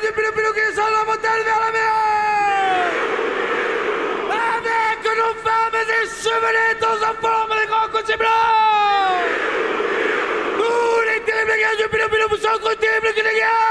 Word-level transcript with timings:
du 0.00 0.12
pilou 0.12 0.52
qui 0.52 0.60
descend 0.60 0.86
de 0.86 0.92
la 0.92 1.04
montagne 1.04 1.42
vers 1.44 1.60
la 1.60 1.72
mer 1.72 1.92
Avec 4.30 4.98
nos 5.18 5.34
femmes 5.44 5.76
et 5.80 5.86
des 5.86 6.06
chevelets 6.22 6.76
dans 6.80 6.98
un 7.04 7.14
forme 7.20 7.54
des 7.60 7.66
grands 7.66 7.88
côtés 7.92 8.16
blancs 8.16 8.30
Nous, 10.58 11.00
les 11.06 11.20
terribles 11.20 11.56
guerres 11.58 11.76
du 11.76 11.88
pilou 11.88 12.08
pilou, 12.08 12.28
vous 12.30 12.36
sont 12.36 12.76
terribles 12.80 13.12
que 13.14 13.22
les 13.22 13.34
guerres 13.34 13.61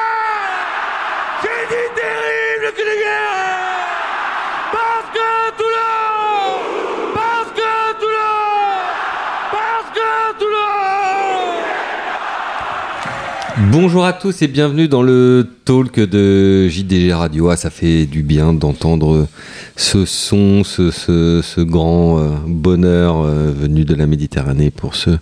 Bonjour 13.72 14.04
à 14.04 14.12
tous 14.12 14.42
et 14.42 14.50
bienvenue 14.50 14.90
dans 14.90 15.02
le 15.02 15.48
talk 15.64 15.98
de 15.98 16.68
JDG 16.68 17.14
Radio. 17.14 17.52
Ah, 17.52 17.56
ça 17.56 17.70
fait 17.70 18.06
du 18.06 18.22
bien 18.22 18.52
d'entendre 18.52 19.30
ce 19.78 20.04
son, 20.04 20.66
ce, 20.66 21.62
grand 21.62 22.20
euh, 22.20 22.32
bonheur 22.46 23.22
euh, 23.22 23.50
venu 23.58 23.86
de 23.86 23.96
la 23.96 24.08
Méditerranée 24.08 24.72
pour 24.72 24.96
ceux 24.96 25.20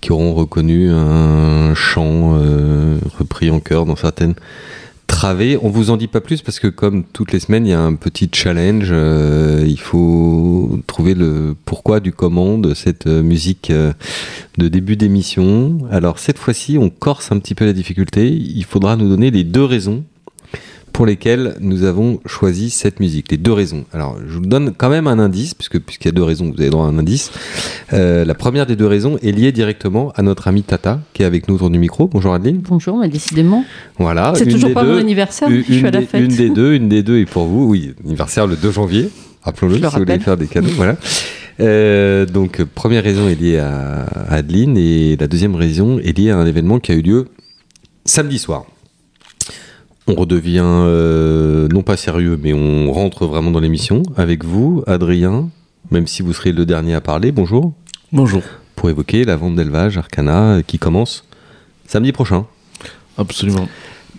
qui 0.00 0.12
auront 0.12 0.34
reconnu 0.34 0.88
un 0.88 1.74
chant 1.74 2.36
euh, 2.36 2.96
repris 3.18 3.50
en 3.50 3.58
chœur 3.58 3.86
dans 3.86 3.96
certaines 3.96 4.34
On 5.26 5.70
vous 5.70 5.88
en 5.88 5.96
dit 5.96 6.06
pas 6.06 6.20
plus 6.20 6.42
parce 6.42 6.60
que 6.60 6.68
comme 6.68 7.02
toutes 7.02 7.32
les 7.32 7.40
semaines, 7.40 7.66
il 7.66 7.70
y 7.70 7.72
a 7.72 7.80
un 7.80 7.94
petit 7.94 8.28
challenge. 8.30 8.90
euh, 8.92 9.64
il 9.66 9.80
faut 9.80 10.78
trouver 10.86 11.14
le 11.14 11.56
pourquoi 11.64 12.00
du 12.00 12.12
comment 12.12 12.58
de 12.58 12.74
cette 12.74 13.06
euh, 13.06 13.22
musique 13.22 13.70
euh, 13.70 13.94
de 14.58 14.68
début 14.68 14.96
d'émission. 14.96 15.78
Alors 15.90 16.18
cette 16.18 16.36
fois-ci, 16.36 16.76
on 16.76 16.90
corse 16.90 17.32
un 17.32 17.38
petit 17.38 17.54
peu 17.54 17.64
la 17.64 17.72
difficulté. 17.72 18.28
Il 18.28 18.64
faudra 18.66 18.96
nous 18.96 19.08
donner 19.08 19.30
les 19.30 19.44
deux 19.44 19.64
raisons 19.64 20.04
pour 20.94 21.06
lesquelles 21.06 21.56
nous 21.60 21.82
avons 21.82 22.20
choisi 22.24 22.70
cette 22.70 23.00
musique. 23.00 23.32
Les 23.32 23.36
deux 23.36 23.52
raisons. 23.52 23.84
Alors 23.92 24.16
je 24.28 24.34
vous 24.38 24.46
donne 24.46 24.72
quand 24.78 24.88
même 24.88 25.08
un 25.08 25.18
indice, 25.18 25.52
puisque 25.52 25.80
puisqu'il 25.80 26.06
y 26.06 26.10
a 26.10 26.12
deux 26.12 26.22
raisons, 26.22 26.52
vous 26.54 26.60
avez 26.60 26.70
droit 26.70 26.86
à 26.86 26.88
un 26.88 26.96
indice. 26.98 27.32
Euh, 27.92 28.24
la 28.24 28.34
première 28.34 28.64
des 28.64 28.76
deux 28.76 28.86
raisons 28.86 29.18
est 29.20 29.32
liée 29.32 29.50
directement 29.50 30.12
à 30.14 30.22
notre 30.22 30.46
ami 30.46 30.62
Tata, 30.62 31.00
qui 31.12 31.22
est 31.22 31.26
avec 31.26 31.48
nous 31.48 31.56
autour 31.56 31.68
du 31.68 31.80
micro. 31.80 32.06
Bonjour 32.06 32.32
Adeline. 32.32 32.58
Bonjour, 32.58 32.96
mais 32.96 33.08
décidément. 33.08 33.64
Voilà. 33.98 34.34
c'est 34.36 34.46
toujours 34.46 34.72
pas 34.72 34.84
deux- 34.84 34.92
mon 34.92 34.98
anniversaire, 34.98 35.50
une, 35.50 35.64
je 35.68 35.72
suis 35.74 35.84
à 35.86 35.90
la 35.90 36.02
fête. 36.02 36.22
une 36.22 36.28
des 36.28 36.48
deux, 36.48 36.74
une 36.76 36.88
des 36.88 37.02
deux 37.02 37.18
est 37.18 37.26
pour 37.28 37.46
vous. 37.46 37.66
Oui, 37.68 37.92
anniversaire 38.04 38.46
le 38.46 38.54
2 38.54 38.70
janvier. 38.70 39.10
Rappelons-le 39.42 39.74
le 39.78 39.80
si 39.88 39.92
vous 39.92 39.98
voulez 39.98 40.18
faire 40.20 40.36
des 40.36 40.46
cadeaux. 40.46 40.70
voilà. 40.76 40.96
Euh, 41.58 42.24
donc, 42.24 42.62
première 42.62 43.02
raison 43.02 43.28
est 43.28 43.34
liée 43.40 43.58
à 43.58 44.06
Adeline 44.30 44.76
et 44.78 45.16
la 45.18 45.26
deuxième 45.26 45.56
raison 45.56 45.98
est 45.98 46.16
liée 46.16 46.30
à 46.30 46.38
un 46.38 46.46
événement 46.46 46.78
qui 46.78 46.92
a 46.92 46.94
eu 46.94 47.02
lieu 47.02 47.26
samedi 48.04 48.38
soir. 48.38 48.64
On 50.06 50.14
redevient 50.14 50.60
euh, 50.62 51.66
non 51.68 51.82
pas 51.82 51.96
sérieux, 51.96 52.38
mais 52.40 52.52
on 52.52 52.92
rentre 52.92 53.26
vraiment 53.26 53.50
dans 53.50 53.60
l'émission 53.60 54.02
avec 54.16 54.44
vous, 54.44 54.84
Adrien, 54.86 55.48
même 55.90 56.06
si 56.06 56.20
vous 56.20 56.34
serez 56.34 56.52
le 56.52 56.66
dernier 56.66 56.94
à 56.94 57.00
parler. 57.00 57.32
Bonjour. 57.32 57.72
Bonjour. 58.12 58.42
Pour 58.76 58.90
évoquer 58.90 59.24
la 59.24 59.36
vente 59.36 59.54
d'élevage 59.54 59.96
Arcana 59.96 60.56
euh, 60.56 60.62
qui 60.62 60.78
commence 60.78 61.24
samedi 61.86 62.12
prochain. 62.12 62.44
Absolument. 63.16 63.66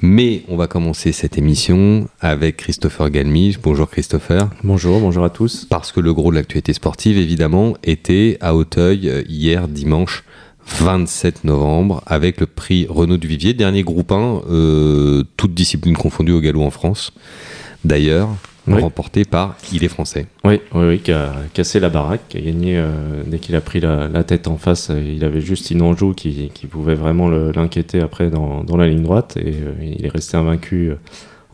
Mais 0.01 0.43
on 0.47 0.57
va 0.57 0.65
commencer 0.65 1.11
cette 1.11 1.37
émission 1.37 2.07
avec 2.19 2.57
Christopher 2.57 3.11
Galmige. 3.11 3.59
Bonjour 3.61 3.87
Christopher. 3.87 4.49
Bonjour, 4.63 4.99
bonjour 4.99 5.23
à 5.23 5.29
tous. 5.29 5.65
Parce 5.69 5.91
que 5.91 5.99
le 5.99 6.13
gros 6.15 6.31
de 6.31 6.35
l'actualité 6.35 6.73
sportive, 6.73 7.17
évidemment, 7.17 7.75
était 7.83 8.39
à 8.41 8.55
Auteuil 8.55 9.07
euh, 9.07 9.23
hier 9.27 9.67
dimanche 9.67 10.23
27 10.67 11.43
novembre 11.43 12.01
avec 12.05 12.39
le 12.39 12.47
prix 12.47 12.85
Renaud 12.89 13.17
Duvivier, 13.17 13.53
dernier 13.53 13.83
groupe 13.83 14.11
1, 14.11 14.41
euh, 14.49 15.23
toutes 15.37 15.53
disciplines 15.53 15.95
confondues 15.97 16.31
au 16.33 16.39
galop 16.41 16.63
en 16.63 16.71
France. 16.71 17.13
D'ailleurs, 17.83 18.29
Oui. 18.67 18.81
remporté 18.81 19.25
par 19.25 19.55
Il 19.71 19.83
est 19.83 19.87
français. 19.89 20.25
Oui, 20.43 20.59
oui, 20.73 20.85
oui, 20.87 20.99
qui 20.99 21.11
a 21.11 21.33
cassé 21.53 21.79
la 21.79 21.89
baraque, 21.89 22.21
qui 22.29 22.37
a 22.39 22.41
gagné 22.41 22.77
euh, 22.77 23.21
dès 23.27 23.37
qu'il 23.37 23.55
a 23.55 23.61
pris 23.61 23.79
la, 23.79 24.07
la 24.07 24.23
tête 24.23 24.47
en 24.47 24.57
face. 24.57 24.89
euh, 24.89 24.99
Il 25.15 25.23
avait 25.23 25.39
juste 25.41 25.69
Inanjou 25.69 26.13
qui, 26.13 26.49
qui 26.51 26.65
pouvait 26.65 26.95
vraiment 26.95 27.29
l'inquiéter 27.29 28.01
après 28.01 28.31
dans, 28.31 28.63
dans 28.63 28.75
la 28.75 28.87
ligne 28.87 29.03
droite 29.03 29.37
et 29.37 29.53
euh, 29.53 29.73
il 29.83 30.03
est 30.03 30.09
resté 30.09 30.35
invaincu 30.35 30.89
euh, 30.89 30.95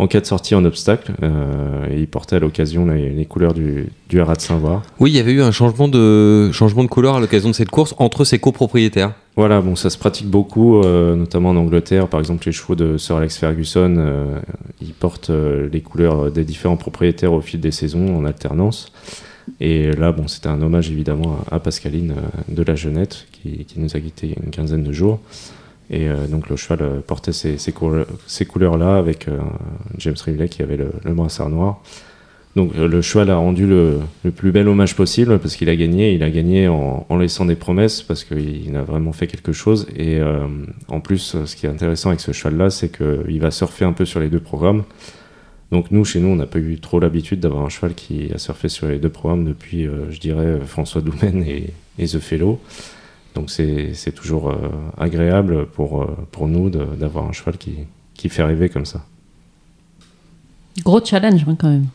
en 0.01 0.07
cas 0.07 0.19
de 0.19 0.25
sortie 0.25 0.55
en 0.55 0.65
obstacle. 0.65 1.13
euh, 1.21 1.87
et 1.91 1.99
il 1.99 2.07
portait 2.07 2.37
à 2.37 2.39
l'occasion 2.39 2.87
les, 2.87 3.11
les 3.11 3.25
couleurs 3.25 3.53
du, 3.53 3.87
du 4.09 4.19
Haras 4.19 4.35
de 4.35 4.41
Saint-Var. 4.41 4.81
Oui, 4.99 5.11
il 5.11 5.15
y 5.15 5.19
avait 5.19 5.31
eu 5.31 5.41
un 5.43 5.51
changement 5.51 5.87
de, 5.87 6.51
changement 6.51 6.83
de 6.83 6.89
couleur 6.89 7.15
à 7.15 7.19
l'occasion 7.19 7.49
de 7.49 7.55
cette 7.55 7.69
course 7.69 7.93
entre 7.99 8.25
ses 8.25 8.39
copropriétaires. 8.39 9.13
Voilà, 9.35 9.61
bon, 9.61 9.75
ça 9.75 9.89
se 9.91 9.97
pratique 9.99 10.27
beaucoup, 10.27 10.81
euh, 10.81 11.15
notamment 11.15 11.51
en 11.51 11.55
Angleterre. 11.55 12.07
Par 12.07 12.19
exemple, 12.19 12.47
les 12.47 12.51
chevaux 12.51 12.75
de 12.75 12.97
Sir 12.97 13.15
Alex 13.15 13.37
Ferguson, 13.37 13.95
euh, 13.99 14.39
ils 14.81 14.93
portent 14.93 15.29
euh, 15.29 15.69
les 15.71 15.81
couleurs 15.81 16.31
des 16.31 16.43
différents 16.43 16.77
propriétaires 16.77 17.33
au 17.33 17.41
fil 17.41 17.59
des 17.59 17.71
saisons 17.71 18.17
en 18.17 18.25
alternance. 18.25 18.91
Et 19.59 19.91
là, 19.91 20.11
bon, 20.11 20.27
c'était 20.27 20.49
un 20.49 20.61
hommage 20.61 20.89
évidemment 20.89 21.37
à, 21.51 21.55
à 21.55 21.59
Pascaline 21.59 22.15
de 22.47 22.63
la 22.63 22.75
Jeunette 22.75 23.27
qui, 23.31 23.65
qui 23.65 23.79
nous 23.79 23.95
a 23.95 23.99
quitté 23.99 24.35
une 24.43 24.49
quinzaine 24.49 24.83
de 24.83 24.91
jours. 24.91 25.19
Et 25.91 26.07
euh, 26.07 26.25
donc 26.27 26.49
le 26.49 26.55
cheval 26.55 26.79
euh, 26.81 26.99
portait 27.05 27.33
ces, 27.33 27.57
ces, 27.57 27.73
couleurs- 27.73 28.07
ces 28.25 28.45
couleurs-là 28.45 28.95
avec 28.97 29.27
euh, 29.27 29.37
James 29.97 30.15
Rivley 30.25 30.47
qui 30.47 30.63
avait 30.63 30.77
le, 30.77 30.91
brassard 31.13 31.49
noir. 31.49 31.81
Donc 32.55 32.75
le 32.75 33.01
cheval 33.01 33.29
a 33.29 33.35
rendu 33.37 33.65
le, 33.65 33.99
plus 34.35 34.51
bel 34.51 34.67
hommage 34.67 34.95
possible 34.95 35.37
parce 35.39 35.55
qu'il 35.55 35.69
a 35.69 35.75
gagné. 35.75 36.13
Il 36.13 36.23
a 36.23 36.29
gagné 36.29 36.67
en, 36.67 37.05
laissant 37.17 37.45
des 37.45 37.55
promesses 37.55 38.01
parce 38.01 38.25
qu'il 38.25 38.75
a 38.75 38.83
vraiment 38.83 39.13
fait 39.13 39.27
quelque 39.27 39.53
chose. 39.53 39.87
Et 39.95 40.19
en 40.89 40.99
plus, 40.99 41.37
ce 41.45 41.55
qui 41.55 41.65
est 41.65 41.69
intéressant 41.69 42.09
avec 42.09 42.19
ce 42.19 42.33
cheval-là, 42.33 42.69
c'est 42.69 42.91
qu'il 42.91 43.39
va 43.39 43.51
surfer 43.51 43.85
un 43.85 43.93
peu 43.93 44.03
sur 44.03 44.19
les 44.19 44.27
deux 44.27 44.41
programmes. 44.41 44.83
Donc 45.71 45.91
nous, 45.91 46.03
chez 46.03 46.19
nous, 46.19 46.27
on 46.27 46.35
n'a 46.35 46.45
pas 46.45 46.59
eu 46.59 46.77
trop 46.77 46.99
l'habitude 46.99 47.39
d'avoir 47.39 47.63
un 47.63 47.69
cheval 47.69 47.93
qui 47.93 48.29
a 48.35 48.37
surfé 48.37 48.67
sur 48.67 48.89
les 48.89 48.99
deux 48.99 49.07
programmes 49.07 49.45
depuis, 49.45 49.87
je 50.09 50.19
dirais, 50.19 50.59
François 50.65 50.99
Doumen 50.99 51.45
et, 51.47 51.69
et 51.99 52.05
The 52.05 52.19
Fellow. 52.19 52.59
Donc 53.35 53.49
c'est 53.49 54.11
toujours 54.13 54.49
euh, 54.49 54.55
agréable 54.97 55.67
pour, 55.67 56.01
euh, 56.01 56.07
pour 56.31 56.47
nous 56.47 56.69
d'avoir 56.69 57.25
un 57.27 57.31
cheval 57.31 57.57
qui, 57.57 57.73
qui 58.13 58.29
fait 58.29 58.43
rêver 58.43 58.69
comme 58.69 58.85
ça. 58.85 59.05
Gros 60.83 61.03
challenge 61.03 61.45
hein, 61.47 61.55
quand 61.59 61.69
même. 61.69 61.85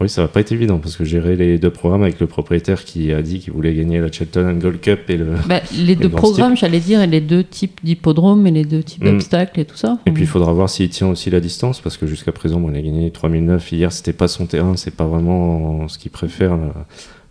Oui, 0.00 0.08
ça 0.08 0.22
va 0.22 0.28
pas 0.28 0.40
être 0.40 0.50
évident 0.50 0.78
parce 0.78 0.96
que 0.96 1.04
gérer 1.04 1.36
les 1.36 1.58
deux 1.58 1.70
programmes 1.70 2.02
avec 2.02 2.18
le 2.18 2.26
propriétaire 2.26 2.84
qui 2.84 3.12
a 3.12 3.22
dit 3.22 3.38
qu'il 3.38 3.52
voulait 3.52 3.74
gagner 3.74 4.00
la 4.00 4.10
Shelton 4.10 4.48
and 4.48 4.58
Gold 4.58 4.80
Cup 4.80 5.00
et 5.08 5.16
le. 5.16 5.34
Bah, 5.46 5.60
les 5.76 5.94
deux 5.96 6.08
programmes, 6.08 6.56
j'allais 6.56 6.80
dire, 6.80 7.00
et 7.02 7.06
les 7.06 7.20
deux 7.20 7.44
types 7.44 7.78
d'hippodromes 7.84 8.46
et 8.46 8.50
les 8.50 8.64
deux 8.64 8.82
types 8.82 9.04
Mm. 9.04 9.12
d'obstacles 9.12 9.60
et 9.60 9.64
tout 9.64 9.76
ça. 9.76 9.98
Et 10.06 10.10
puis 10.10 10.24
il 10.24 10.26
faudra 10.28 10.52
voir 10.52 10.68
s'il 10.68 10.88
tient 10.88 11.08
aussi 11.08 11.30
la 11.30 11.40
distance 11.40 11.80
parce 11.80 11.96
que 11.98 12.06
jusqu'à 12.06 12.32
présent, 12.32 12.58
bon, 12.58 12.70
il 12.70 12.76
a 12.76 12.82
gagné 12.82 13.10
3009 13.12 13.70
hier, 13.72 13.92
c'était 13.92 14.12
pas 14.14 14.28
son 14.28 14.46
terrain, 14.46 14.76
c'est 14.76 14.90
pas 14.96 15.06
vraiment 15.06 15.86
ce 15.88 15.98
qu'il 15.98 16.10
préfère, 16.10 16.56
le, 16.56 16.70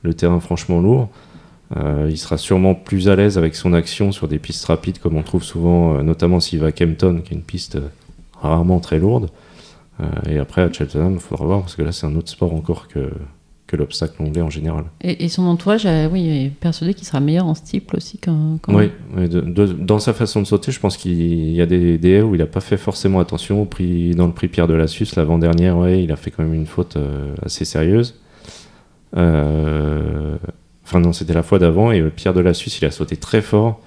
le 0.03 0.13
terrain 0.13 0.39
franchement 0.39 0.79
lourd. 0.79 1.09
Euh, 1.77 2.07
il 2.09 2.17
sera 2.17 2.37
sûrement 2.37 2.75
plus 2.75 3.07
à 3.07 3.15
l'aise 3.15 3.37
avec 3.37 3.55
son 3.55 3.71
action 3.73 4.11
sur 4.11 4.27
des 4.27 4.39
pistes 4.39 4.65
rapides 4.65 4.99
comme 4.99 5.15
on 5.15 5.23
trouve 5.23 5.43
souvent, 5.43 5.95
euh, 5.95 6.01
notamment 6.03 6.39
s'il 6.41 6.59
va 6.59 6.67
à 6.67 6.71
Kempton, 6.73 7.21
qui 7.23 7.33
est 7.33 7.37
une 7.37 7.43
piste 7.43 7.75
euh, 7.77 7.87
rarement 8.41 8.79
très 8.79 8.99
lourde. 8.99 9.29
Et 10.27 10.39
après 10.39 10.63
à 10.63 10.73
Cheltenham, 10.73 11.13
il 11.13 11.19
faudra 11.19 11.45
voir 11.45 11.59
parce 11.61 11.75
que 11.75 11.83
là 11.83 11.91
c'est 11.91 12.07
un 12.07 12.15
autre 12.15 12.29
sport 12.29 12.55
encore 12.55 12.87
que, 12.87 13.11
que 13.67 13.75
l'obstacle 13.75 14.15
anglais 14.23 14.41
en 14.41 14.49
général. 14.49 14.85
Et, 15.01 15.25
et 15.25 15.29
son 15.29 15.43
entourage, 15.43 15.87
oui, 16.11 16.27
est 16.27 16.49
persuadé 16.49 16.95
qu'il 16.95 17.05
sera 17.05 17.19
meilleur 17.19 17.45
en 17.45 17.53
steeple 17.53 17.97
aussi 17.97 18.17
qu'en. 18.17 18.57
Oui, 18.67 18.89
oui, 19.15 19.29
de- 19.29 19.41
de- 19.41 19.67
dans 19.73 19.99
sa 19.99 20.13
façon 20.13 20.41
de 20.41 20.47
sauter, 20.47 20.71
je 20.71 20.79
pense 20.79 20.97
qu'il 20.97 21.51
y 21.53 21.61
a 21.61 21.67
des, 21.67 21.99
des 21.99 22.09
haies 22.13 22.21
où 22.23 22.33
il 22.33 22.39
n'a 22.39 22.47
pas 22.47 22.61
fait 22.61 22.77
forcément 22.77 23.19
attention. 23.19 23.61
Au 23.61 23.65
prix, 23.65 24.15
dans 24.15 24.25
le 24.25 24.33
prix 24.33 24.47
Pierre 24.47 24.67
de 24.67 24.73
la 24.73 24.87
Suisse, 24.87 25.15
l'avant-dernière, 25.15 25.77
ouais, 25.77 26.03
il 26.03 26.11
a 26.11 26.15
fait 26.15 26.31
quand 26.31 26.41
même 26.41 26.55
une 26.55 26.65
faute 26.65 26.97
assez 27.45 27.63
sérieuse. 27.63 28.19
Enfin, 30.91 30.99
non, 30.99 31.13
c'était 31.13 31.33
la 31.33 31.41
fois 31.43 31.57
d'avant, 31.57 31.93
et 31.93 32.01
euh, 32.01 32.09
Pierre 32.13 32.33
de 32.33 32.41
la 32.41 32.53
Suisse, 32.53 32.79
il 32.81 32.85
a 32.85 32.91
sauté 32.91 33.15
très 33.15 33.41
fort. 33.41 33.79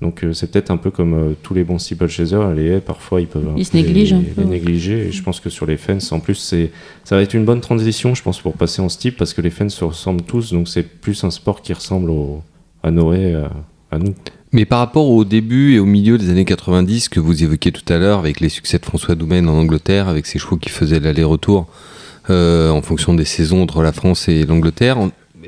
Donc, 0.00 0.22
euh, 0.22 0.32
c'est 0.32 0.50
peut-être 0.50 0.70
un 0.70 0.76
peu 0.76 0.90
comme 0.92 1.14
euh, 1.14 1.32
tous 1.42 1.52
les 1.52 1.64
bons 1.64 1.78
steeplechasers, 1.80 2.52
les 2.54 2.66
haies, 2.66 2.80
parfois, 2.80 3.20
ils 3.20 3.26
peuvent 3.26 3.48
Ils 3.56 3.64
se 3.64 3.72
peu 3.72 3.78
les- 3.78 3.82
négligent 3.84 4.12
un 4.12 4.18
les, 4.18 4.24
peu, 4.26 4.42
ouais. 4.42 4.46
négliger. 4.48 5.08
Et 5.08 5.12
je 5.12 5.22
pense 5.22 5.40
que 5.40 5.50
sur 5.50 5.66
les 5.66 5.76
fences, 5.76 6.12
en 6.12 6.20
plus, 6.20 6.36
c'est 6.36 6.70
ça 7.02 7.16
va 7.16 7.22
être 7.22 7.34
une 7.34 7.44
bonne 7.44 7.60
transition, 7.60 8.14
je 8.14 8.22
pense, 8.22 8.40
pour 8.40 8.52
passer 8.54 8.80
en 8.82 8.88
steep, 8.88 9.16
parce 9.16 9.34
que 9.34 9.40
les 9.40 9.50
fences 9.50 9.74
se 9.74 9.84
ressemblent 9.84 10.22
tous, 10.22 10.52
donc 10.52 10.68
c'est 10.68 10.84
plus 10.84 11.24
un 11.24 11.30
sport 11.32 11.60
qui 11.60 11.72
ressemble 11.72 12.10
au, 12.10 12.40
à 12.84 12.92
Noé, 12.92 13.34
à, 13.34 13.50
à 13.90 13.98
nous. 13.98 14.14
Mais 14.52 14.64
par 14.64 14.78
rapport 14.78 15.08
au 15.10 15.24
début 15.24 15.74
et 15.74 15.80
au 15.80 15.86
milieu 15.86 16.18
des 16.18 16.30
années 16.30 16.44
90 16.44 17.08
que 17.08 17.18
vous 17.18 17.42
évoquiez 17.42 17.72
tout 17.72 17.92
à 17.92 17.98
l'heure, 17.98 18.20
avec 18.20 18.38
les 18.38 18.48
succès 18.48 18.78
de 18.78 18.84
François 18.84 19.16
Doumen 19.16 19.48
en 19.48 19.54
Angleterre, 19.54 20.06
avec 20.06 20.26
ses 20.26 20.38
chevaux 20.38 20.56
qui 20.56 20.68
faisaient 20.70 21.00
l'aller-retour 21.00 21.66
euh, 22.30 22.70
en 22.70 22.80
fonction 22.80 23.14
des 23.14 23.24
saisons 23.24 23.62
entre 23.62 23.82
la 23.82 23.92
France 23.92 24.28
et 24.28 24.46
l'Angleterre, 24.46 24.98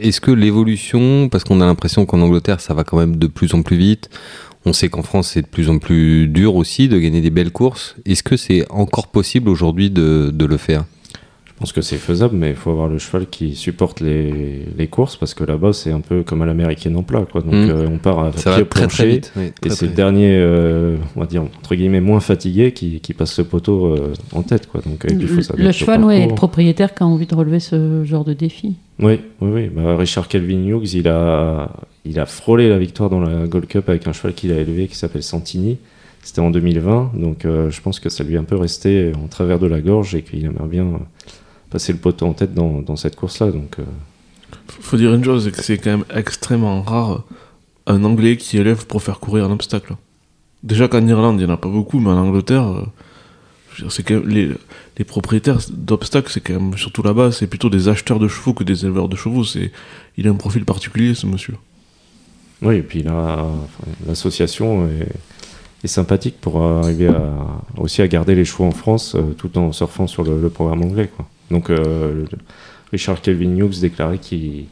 est-ce 0.00 0.20
que 0.20 0.31
l'évolution, 0.31 1.28
parce 1.28 1.44
qu'on 1.44 1.60
a 1.60 1.66
l'impression 1.66 2.06
qu'en 2.06 2.20
Angleterre 2.20 2.60
ça 2.60 2.75
va 2.75 2.84
quand 2.84 2.98
même 2.98 3.16
de 3.16 3.26
plus 3.26 3.54
en 3.54 3.62
plus 3.62 3.76
vite, 3.76 4.10
on 4.64 4.72
sait 4.72 4.88
qu'en 4.88 5.02
France 5.02 5.31
c'est 5.32 5.43
de 5.43 5.46
plus 5.46 5.70
en 5.70 5.78
plus 5.78 6.26
dur 6.26 6.56
aussi 6.56 6.88
de 6.88 6.98
gagner 6.98 7.20
des 7.20 7.31
belles 7.31 7.52
courses, 7.52 7.96
est-ce 8.04 8.22
que 8.22 8.37
c'est 8.37 8.64
encore 8.70 9.08
possible 9.08 9.48
aujourd'hui 9.48 9.90
de, 9.90 10.32
le 10.38 10.56
faire? 10.56 10.84
Pense 11.58 11.72
que 11.72 11.80
c'est 11.80 11.96
faisable, 11.96 12.36
mais 12.36 12.50
il 12.50 12.54
faut 12.54 12.70
avoir 12.70 12.86
le 12.88 12.98
cheval 12.98 13.26
qui 13.26 13.54
supporte 13.54 14.00
les, 14.00 14.64
les 14.76 14.86
courses 14.88 15.16
parce 15.16 15.32
que 15.32 15.42
là-bas, 15.42 15.72
c'est 15.72 15.90
un 15.90 16.00
peu 16.00 16.22
comme 16.22 16.42
à 16.42 16.46
l'américaine 16.46 16.96
en 16.96 17.02
plat. 17.02 17.24
Quoi. 17.30 17.40
Donc, 17.40 17.54
Mm. 17.54 17.70
euh, 17.70 17.88
on 17.90 17.98
part 17.98 18.18
à 18.18 18.32
Ça 18.32 18.54
pied 18.56 18.64
va 18.64 18.86
très 18.88 19.06
vite. 19.06 19.32
oui, 19.36 19.52
Et 19.64 19.70
c'est 19.70 19.86
le 19.86 19.92
dernier, 19.94 20.36
euh, 20.36 20.96
on 21.16 21.20
va 21.20 21.26
dire, 21.26 21.42
entre 21.42 21.74
guillemets, 21.74 22.00
moins 22.00 22.20
fatigué 22.20 22.72
qui, 22.72 23.00
qui 23.00 23.14
passe 23.14 23.38
le 23.38 23.44
poteau 23.44 23.86
euh, 23.94 24.12
en 24.32 24.42
tête. 24.42 24.66
Quoi. 24.66 24.82
Donc, 24.82 25.06
il 25.08 25.26
faut 25.26 25.40
Le, 25.56 25.72
cheval, 25.72 26.10
et 26.12 26.26
le 26.26 26.34
propriétaire 26.34 26.94
qui 26.94 27.02
a 27.02 27.06
envie 27.06 27.26
de 27.26 27.34
relever 27.34 27.60
ce 27.60 28.04
genre 28.04 28.24
de 28.24 28.34
défi. 28.34 28.74
Oui, 28.98 29.20
oui, 29.40 29.50
oui. 29.52 29.70
Bah, 29.74 29.96
Richard 29.96 30.28
Kelvin 30.28 30.62
Hughes, 30.66 30.92
il 30.94 31.08
a, 31.08 31.70
il 32.04 32.18
a 32.20 32.26
frôlé 32.26 32.68
la 32.68 32.78
victoire 32.78 33.08
dans 33.08 33.20
la 33.20 33.46
Gold 33.46 33.66
Cup 33.66 33.88
avec 33.88 34.06
un 34.06 34.12
cheval 34.12 34.34
qu'il 34.34 34.52
a 34.52 34.58
élevé 34.58 34.88
qui 34.88 34.96
s'appelle 34.96 35.22
Santini. 35.22 35.78
C'était 36.22 36.40
en 36.40 36.50
2020, 36.50 37.12
donc 37.14 37.44
euh, 37.44 37.70
je 37.70 37.80
pense 37.80 38.00
que 38.00 38.08
ça 38.08 38.24
lui 38.24 38.34
est 38.34 38.38
un 38.38 38.42
peu 38.42 38.56
resté 38.56 39.12
en 39.22 39.28
travers 39.28 39.60
de 39.60 39.66
la 39.68 39.80
gorge 39.80 40.16
et 40.16 40.22
qu'il 40.22 40.44
aimerait 40.44 40.66
bien 40.66 40.82
euh, 40.84 40.88
passer 41.70 41.92
le 41.92 41.98
poteau 41.98 42.26
en 42.26 42.32
tête 42.32 42.54
dans, 42.54 42.80
dans 42.82 42.96
cette 42.96 43.16
course-là. 43.16 43.50
Donc, 43.50 43.78
euh, 43.78 43.84
Faut 44.68 44.96
dire 44.96 45.12
une 45.14 45.24
chose, 45.24 45.44
c'est 45.44 45.50
que 45.52 45.62
c'est 45.62 45.78
quand 45.78 45.90
même 45.90 46.04
extrêmement 46.14 46.82
rare 46.82 47.24
un 47.86 48.02
Anglais 48.04 48.36
qui 48.36 48.58
élève 48.58 48.86
pour 48.86 49.02
faire 49.02 49.20
courir 49.20 49.44
un 49.44 49.50
obstacle. 49.50 49.94
Déjà 50.62 50.88
qu'en 50.88 51.06
Irlande, 51.06 51.40
il 51.40 51.46
n'y 51.46 51.50
en 51.50 51.54
a 51.54 51.58
pas 51.58 51.68
beaucoup, 51.68 52.00
mais 52.00 52.10
en 52.10 52.18
Angleterre, 52.18 52.66
euh, 52.66 53.88
c'est 53.88 54.02
quand 54.02 54.14
même 54.14 54.28
les, 54.28 54.50
les 54.98 55.04
propriétaires 55.04 55.58
d'obstacles, 55.70 56.30
c'est 56.32 56.40
quand 56.40 56.54
même, 56.54 56.76
surtout 56.76 57.02
là-bas, 57.02 57.30
c'est 57.30 57.46
plutôt 57.46 57.68
des 57.70 57.88
acheteurs 57.88 58.18
de 58.18 58.26
chevaux 58.26 58.54
que 58.54 58.64
des 58.64 58.84
éleveurs 58.84 59.08
de 59.08 59.16
chevaux. 59.16 59.44
C'est, 59.44 59.70
il 60.16 60.26
a 60.26 60.30
un 60.30 60.34
profil 60.34 60.64
particulier, 60.64 61.14
ce 61.14 61.26
monsieur. 61.26 61.54
oui, 62.62 62.76
et 62.76 62.82
puis 62.82 63.04
l'association 64.06 64.86
est, 64.88 65.08
est 65.84 65.88
sympathique 65.88 66.36
pour 66.40 66.62
arriver 66.62 67.08
à, 67.08 67.34
aussi 67.76 68.00
à 68.02 68.08
garder 68.08 68.34
les 68.34 68.44
chevaux 68.44 68.64
en 68.64 68.70
France 68.72 69.14
euh, 69.14 69.34
tout 69.36 69.56
en 69.58 69.72
surfant 69.72 70.06
sur 70.06 70.24
le, 70.24 70.40
le 70.40 70.48
programme 70.48 70.82
anglais. 70.82 71.10
Quoi. 71.14 71.28
Donc, 71.50 71.70
euh, 71.70 72.25
Richard 72.93 73.20
Kelvin 73.20 73.56
Hughes 73.56 73.81
déclarait 73.81 74.19
qu'il 74.19 74.64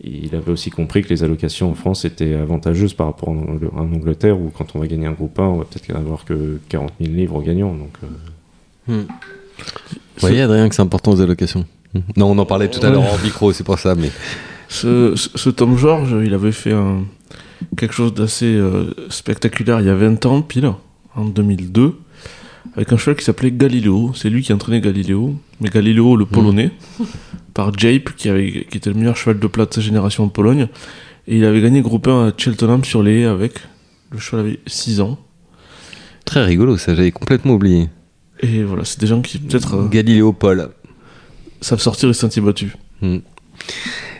il 0.00 0.32
avait 0.36 0.52
aussi 0.52 0.70
compris 0.70 1.02
que 1.02 1.08
les 1.08 1.24
allocations 1.24 1.70
en 1.70 1.74
France 1.74 2.04
étaient 2.04 2.34
avantageuses 2.34 2.94
par 2.94 3.08
rapport 3.08 3.30
en, 3.30 3.34
Angl- 3.36 3.70
en 3.74 3.92
Angleterre 3.92 4.38
où 4.40 4.50
quand 4.56 4.76
on 4.76 4.78
va 4.78 4.86
gagner 4.86 5.06
un 5.06 5.12
groupe 5.12 5.36
1, 5.38 5.42
on 5.42 5.56
va 5.56 5.64
peut-être 5.64 5.90
avoir 5.96 6.24
que 6.24 6.60
40 6.68 6.92
000 7.00 7.12
livres 7.14 7.34
au 7.34 7.40
gagnant. 7.42 7.74
Donc, 7.74 7.90
euh, 8.88 9.02
Vous 9.58 10.20
voyez, 10.20 10.42
Adrien, 10.42 10.68
que 10.68 10.74
c'est 10.76 10.82
important 10.82 11.12
aux 11.12 11.20
allocations. 11.20 11.64
Hmm. 11.94 12.00
Non, 12.16 12.30
on 12.30 12.38
en 12.38 12.46
parlait 12.46 12.68
tout 12.68 12.84
à 12.84 12.90
l'heure 12.90 13.02
en 13.12 13.18
micro, 13.24 13.52
c'est 13.52 13.64
pour 13.64 13.78
ça, 13.78 13.94
mais. 13.94 14.10
Ce, 14.68 15.14
ce, 15.16 15.30
ce 15.34 15.50
Tom 15.50 15.76
George, 15.78 16.14
il 16.24 16.34
avait 16.34 16.52
fait 16.52 16.72
un- 16.72 17.02
quelque 17.76 17.94
chose 17.94 18.12
d'assez 18.14 18.54
euh, 18.54 18.92
spectaculaire 19.08 19.80
il 19.80 19.86
y 19.86 19.90
a 19.90 19.94
20 19.94 20.26
ans, 20.26 20.42
pile, 20.42 20.70
en 21.16 21.24
2002, 21.24 21.94
avec 22.74 22.92
un 22.92 22.96
cheval 22.96 23.16
qui 23.16 23.24
s'appelait 23.24 23.50
Galileo. 23.50 24.12
C'est 24.14 24.30
lui 24.30 24.42
qui 24.42 24.52
entraînait 24.52 24.80
Galileo, 24.80 25.34
mais 25.60 25.68
Galileo 25.68 26.16
le 26.16 26.26
polonais, 26.26 26.70
par 27.54 27.76
Jape, 27.76 28.10
qui, 28.16 28.28
avait, 28.28 28.66
qui 28.70 28.78
était 28.78 28.90
le 28.90 28.96
meilleur 28.96 29.16
cheval 29.16 29.38
de 29.38 29.46
plat 29.46 29.66
de 29.66 29.74
sa 29.74 29.80
génération 29.80 30.24
en 30.24 30.28
Pologne. 30.28 30.68
Et 31.26 31.38
il 31.38 31.44
avait 31.44 31.60
gagné 31.60 31.82
groupe 31.82 32.08
1 32.08 32.28
à 32.28 32.32
Cheltenham 32.36 32.84
sur 32.84 33.02
les 33.02 33.24
avec. 33.24 33.54
Le 34.10 34.18
cheval 34.18 34.46
avait 34.46 34.60
6 34.66 35.00
ans. 35.00 35.18
Très 36.24 36.44
rigolo, 36.44 36.76
ça, 36.76 36.94
j'avais 36.94 37.12
complètement 37.12 37.54
oublié. 37.54 37.88
Et 38.40 38.62
voilà, 38.62 38.84
c'est 38.84 39.00
des 39.00 39.06
gens 39.06 39.20
qui 39.20 39.38
peut-être 39.38 39.74
euh, 39.74 39.88
Galiléo 39.88 40.32
Paul. 40.32 40.70
savent 41.60 41.80
sortir 41.80 42.08
les 42.08 42.14
sentiers 42.14 42.42
battus. 42.42 42.72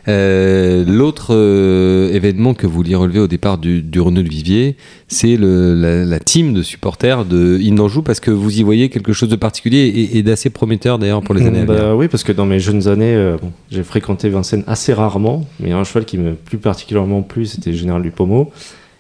Euh, 0.08 0.84
L'autre 0.86 1.34
euh, 1.34 2.12
événement 2.12 2.54
que 2.54 2.66
vous 2.66 2.72
vouliez 2.74 2.94
relever 2.94 3.18
au 3.20 3.26
départ 3.26 3.58
du, 3.58 3.82
du 3.82 4.00
Renault 4.00 4.22
de 4.22 4.28
Vivier, 4.28 4.76
c'est 5.08 5.36
la, 5.36 6.04
la 6.04 6.18
team 6.18 6.54
de 6.54 6.62
supporters 6.62 7.24
de 7.24 7.58
Indanjou 7.62 8.02
parce 8.02 8.20
que 8.20 8.30
vous 8.30 8.58
y 8.58 8.62
voyez 8.62 8.88
quelque 8.88 9.12
chose 9.12 9.28
de 9.28 9.36
particulier 9.36 9.80
et, 9.86 10.18
et 10.18 10.22
d'assez 10.22 10.50
prometteur 10.50 10.98
d'ailleurs 10.98 11.22
pour 11.22 11.34
les 11.34 11.46
années 11.46 11.60
à 11.60 11.64
Bah 11.64 11.74
venir. 11.74 11.96
oui, 11.96 12.08
parce 12.08 12.24
que 12.24 12.32
dans 12.32 12.46
mes 12.46 12.58
jeunes 12.58 12.88
années, 12.88 13.14
euh, 13.14 13.36
bon, 13.40 13.52
j'ai 13.70 13.82
fréquenté 13.82 14.28
Vincennes 14.30 14.64
assez 14.66 14.92
rarement, 14.92 15.46
mais 15.60 15.72
un 15.72 15.84
cheval 15.84 16.04
qui 16.04 16.16
me 16.18 16.32
plus 16.34 16.58
particulièrement 16.58 17.22
plu, 17.22 17.44
c'était 17.46 17.72
Général 17.74 18.02
du 18.02 18.10
Pommeau. 18.10 18.50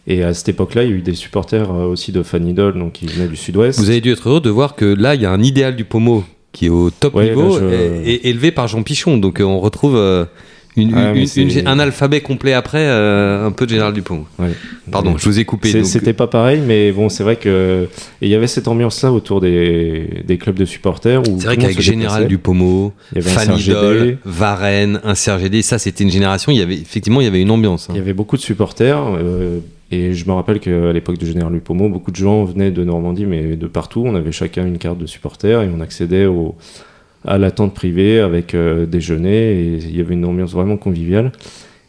Et 0.06 0.22
à 0.22 0.32
cette 0.32 0.48
époque-là, 0.48 0.84
il 0.84 0.90
y 0.90 0.92
a 0.94 0.96
eu 0.96 1.02
des 1.02 1.14
supporters 1.14 1.70
aussi 1.70 2.12
de 2.12 2.22
Fan 2.22 2.46
Idol, 2.48 2.78
donc 2.78 2.92
qui 2.94 3.06
venaient 3.06 3.28
du 3.28 3.36
sud-ouest. 3.36 3.78
Vous 3.78 3.90
avez 3.90 4.00
dû 4.00 4.10
être 4.10 4.26
heureux 4.28 4.40
de 4.40 4.48
voir 4.48 4.74
que 4.74 4.86
là, 4.86 5.14
il 5.14 5.20
y 5.20 5.26
a 5.26 5.30
un 5.30 5.42
idéal 5.42 5.76
du 5.76 5.84
pommeau 5.84 6.24
qui 6.52 6.66
est 6.66 6.70
au 6.70 6.88
top 6.88 7.14
Ouais, 7.14 7.28
niveau 7.28 7.58
je- 7.58 7.64
et, 8.06 8.14
et 8.14 8.28
élevé 8.30 8.50
par 8.50 8.68
Jean 8.68 8.82
Pichon. 8.82 9.18
Donc 9.18 9.40
on 9.44 9.60
retrouve 9.60 9.96
euh, 9.96 10.24
une, 10.82 10.94
Ah, 10.94 11.12
mais 11.12 11.20
une- 11.20 11.26
c'est- 11.26 11.42
une- 11.60 11.66
un 11.66 11.78
alphabet 11.78 12.20
complet 12.20 12.52
après, 12.52 12.86
euh, 12.86 13.46
un 13.46 13.50
peu 13.52 13.66
de 13.66 13.70
Général 13.70 13.92
Dupont. 13.92 14.24
Ouais. 14.38 14.48
Pardon, 14.90 15.16
je 15.18 15.24
vous 15.24 15.38
ai 15.38 15.44
coupé. 15.44 15.84
C'était 15.84 16.12
pas 16.12 16.26
pareil, 16.26 16.60
mais 16.66 16.92
bon, 16.92 17.08
c'est 17.08 17.22
vrai 17.22 17.36
que. 17.36 17.86
Il 18.22 18.28
y 18.28 18.34
avait 18.34 18.46
cette 18.46 18.68
ambiance-là 18.68 19.12
autour 19.12 19.40
des, 19.40 20.22
des 20.26 20.38
clubs 20.38 20.56
de 20.56 20.64
supporters. 20.64 21.22
C'est 21.38 21.44
vrai 21.46 21.56
qu'avec 21.56 21.80
Général 21.80 22.24
un 22.24 23.20
Fanny 23.20 23.64
Doll, 23.66 23.98
Gédé. 23.98 24.18
Varenne, 24.24 25.00
un 25.04 25.14
Gédé, 25.14 25.62
ça 25.62 25.78
c'était 25.78 26.04
une 26.04 26.10
génération, 26.10 26.52
il 26.52 26.58
y 26.58 26.62
avait, 26.62 26.74
effectivement 26.74 27.20
il 27.20 27.24
y 27.24 27.28
avait 27.28 27.42
une 27.42 27.50
ambiance. 27.50 27.88
hein. 27.88 27.92
Il 27.94 27.98
y 27.98 28.00
avait 28.00 28.12
beaucoup 28.12 28.36
de 28.36 28.42
supporters. 28.42 28.98
euh, 29.18 29.58
et 29.90 30.12
je 30.12 30.26
me 30.26 30.32
rappelle 30.32 30.60
qu'à 30.60 30.92
l'époque 30.92 31.16
du 31.16 31.24
Général 31.26 31.50
Lupomo, 31.52 31.88
beaucoup 31.88 32.10
de 32.10 32.16
gens 32.16 32.44
venaient 32.44 32.70
de 32.70 32.84
Normandie, 32.84 33.24
mais 33.24 33.56
de 33.56 33.66
partout. 33.66 34.02
On 34.04 34.14
avait 34.14 34.32
chacun 34.32 34.66
une 34.66 34.76
carte 34.76 34.98
de 34.98 35.06
supporter 35.06 35.62
et 35.62 35.70
on 35.74 35.80
accédait 35.80 36.26
au, 36.26 36.56
à 37.24 37.38
la 37.38 37.50
tente 37.50 37.74
privée 37.74 38.20
avec 38.20 38.54
euh, 38.54 38.86
déjeuner. 38.86 39.52
Et 39.60 39.76
il 39.76 39.96
y 39.96 40.00
avait 40.00 40.14
une 40.14 40.24
ambiance 40.24 40.52
vraiment 40.52 40.76
conviviale. 40.76 41.32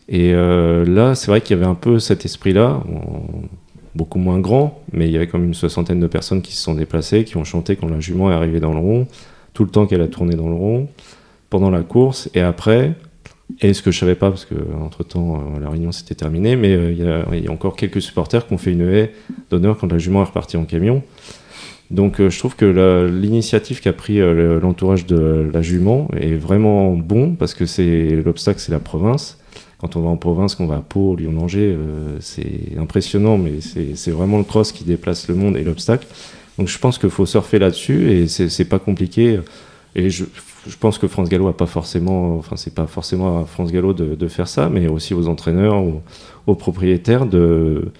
Et 0.08 0.34
euh, 0.34 0.86
là, 0.86 1.14
c'est 1.16 1.28
vrai 1.32 1.42
qu'il 1.42 1.56
y 1.56 1.60
avait 1.60 1.70
un 1.70 1.76
peu 1.76 2.00
cet 2.00 2.26
esprit-là, 2.26 2.82
beaucoup 3.96 4.20
moins 4.20 4.40
grand, 4.40 4.82
mais 4.92 5.08
il 5.08 5.12
y 5.12 5.18
avait 5.18 5.28
comme 5.28 5.44
une 5.44 5.54
soixantaine 5.54 6.00
de 6.00 6.08
personnes 6.08 6.42
qui 6.42 6.54
se 6.56 6.62
sont 6.64 6.74
déplacées, 6.74 7.24
qui 7.26 7.38
ont 7.38 7.44
chanté 7.44 7.76
quand 7.76 7.88
la 7.88 8.00
jument 8.00 8.32
est 8.32 8.34
arrivée 8.34 8.60
dans 8.60 8.74
le 8.74 8.80
rond, 8.80 9.08
tout 9.54 9.64
le 9.64 9.70
temps 9.70 9.86
qu'elle 9.86 10.02
a 10.02 10.08
tourné 10.08 10.36
dans 10.36 10.48
le 10.48 10.56
rond, 10.56 10.88
pendant 11.50 11.70
la 11.70 11.82
course 11.82 12.30
et 12.34 12.42
après. 12.42 12.94
Et 13.62 13.74
ce 13.74 13.82
que 13.82 13.92
je 13.92 14.00
savais 14.00 14.16
pas, 14.16 14.30
parce 14.30 14.46
que 14.46 14.54
entre 14.84 15.04
temps 15.04 15.44
la 15.60 15.70
réunion 15.70 15.92
s'était 15.92 16.14
terminée, 16.16 16.56
mais 16.56 16.74
euh, 16.76 16.92
il 16.92 17.00
y 17.04 17.08
a- 17.08 17.26
il 17.34 17.44
y, 17.44 17.48
a 17.48 17.52
encore 17.52 17.76
quelques 17.76 18.02
supporters 18.02 18.46
qui 18.48 18.54
ont 18.54 18.60
fait 18.60 18.72
une 18.72 18.88
haie 18.88 19.12
d'honneur 19.50 19.78
quand 19.78 19.92
la 19.92 19.98
jument 19.98 20.22
est 20.22 20.26
repartie 20.26 20.56
en 20.58 20.66
camion. 20.66 21.02
Donc 21.92 22.20
euh, 22.20 22.30
je 22.30 22.38
trouve 22.38 22.56
que 22.56 23.10
l'initiative 23.12 23.82
qu'a 23.82 23.94
pris 23.94 24.22
euh, 24.22 24.34
le- 24.34 24.60
l'entourage 24.60 25.06
de 25.06 25.50
la 25.52 25.62
jument 25.62 26.08
est 26.16 26.36
vraiment 26.36 26.92
bon, 26.94 27.34
parce 27.36 27.54
que 27.54 27.66
c'est 27.66 28.22
l'obstacle, 28.24 28.60
c'est 28.60 28.72
la 28.72 28.80
province. 28.80 29.40
Quand 29.80 29.96
on 29.96 30.02
va 30.02 30.10
en 30.10 30.18
province, 30.18 30.56
qu'on 30.56 30.68
va 30.68 30.76
à 30.78 30.82
Pau, 30.82 31.16
Lyon, 31.16 31.38
Angers, 31.40 31.74
euh, 31.76 32.18
c'est 32.20 32.78
impressionnant, 32.78 33.38
mais 33.38 33.60
c'est 33.62 34.12
vraiment 34.12 34.38
le 34.38 34.44
cross 34.44 34.72
qui 34.72 34.84
déplace 34.84 35.28
le 35.30 35.36
monde 35.36 35.56
et 35.58 35.64
l'obstacle. 35.64 36.06
Donc 36.58 36.68
je 36.68 36.78
pense 36.78 36.98
qu'il 36.98 37.10
faut 37.10 37.26
surfer 37.26 37.58
là-dessus 37.58 38.12
et 38.12 38.28
c'est 38.28 38.66
pas 38.66 38.80
compliqué. 38.80 39.40
Et 39.96 40.10
je, 40.10 40.26
pense 40.80 40.98
que 40.98 41.08
France 41.08 41.30
Gallo 41.30 41.48
a 41.48 41.56
pas 41.56 41.66
forcément, 41.66 42.38
enfin 42.38 42.58
c'est 42.58 42.76
pas 42.76 42.86
forcément 42.86 43.42
à 43.42 43.46
France 43.46 43.72
Gallo 43.72 43.94
de, 43.94 44.16
de 44.16 44.28
faire 44.28 44.48
ça, 44.48 44.70
mais 44.70 44.88
aussi 44.88 45.14
aux 45.14 45.28
entraîneurs, 45.28 45.78
aux, 45.82 46.04
aux 46.46 46.56
propriétaires 46.56 47.26
de, 47.26 47.92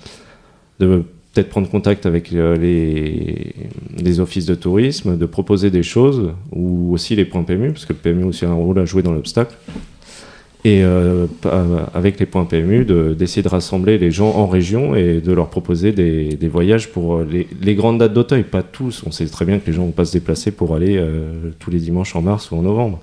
de 0.80 1.04
peut-être 1.34 1.50
prendre 1.50 1.70
contact 1.70 2.06
avec 2.06 2.34
euh, 2.34 2.58
les, 2.58 3.54
les 3.98 4.20
offices 4.20 4.46
de 4.46 4.56
tourisme, 4.56 5.18
de 5.18 5.26
proposer 5.26 5.70
des 5.70 5.84
choses, 5.84 6.32
ou 6.52 6.94
aussi 6.94 7.16
les 7.16 7.26
points 7.26 7.44
PMU, 7.44 7.72
parce 7.72 7.86
que 7.86 7.94
le 7.94 8.00
PMU 8.00 8.24
a 8.24 8.28
aussi 8.28 8.46
un 8.46 8.54
rôle 8.54 8.80
à 8.80 8.86
jouer 8.86 9.04
dans 9.04 9.12
l'obstacle. 9.12 9.56
Et 10.66 10.84
euh, 10.84 11.26
avec 11.94 12.20
les 12.20 12.26
points 12.26 12.44
PMU, 12.44 12.84
de- 12.84 13.16
d'essayer 13.18 13.42
de, 13.42 13.48
rassembler 13.48 13.98
les 13.98 14.12
gens 14.12 14.32
en 14.32 14.46
région 14.46 14.94
et 14.94 15.22
de 15.22 15.32
leur 15.32 15.50
proposer 15.50 15.94
des, 15.94 16.36
des 16.36 16.48
voyages 16.50 16.90
pour 16.92 17.16
euh, 17.16 17.28
les, 17.32 17.48
les 17.62 17.76
grandes 17.76 18.00
dates 18.00 18.14
d'Auteuil. 18.14 18.44
Pas 18.44 18.64
tous, 18.64 19.04
on 19.06 19.12
sait 19.12 19.26
très 19.28 19.46
bien 19.46 19.60
que 19.60 19.68
les 19.68 19.74
gens 19.74 19.84
vont 19.86 19.92
pas 19.92 20.04
se 20.06 20.12
déplacer 20.12 20.52
pour 20.52 20.76
aller 20.76 21.02
tous 21.60 21.70
les 21.72 21.80
dimanches 21.80 22.16
en 22.16 22.22
mars 22.22 22.52
ou 22.52 22.56
en 22.58 22.62
novembre. 22.64 23.00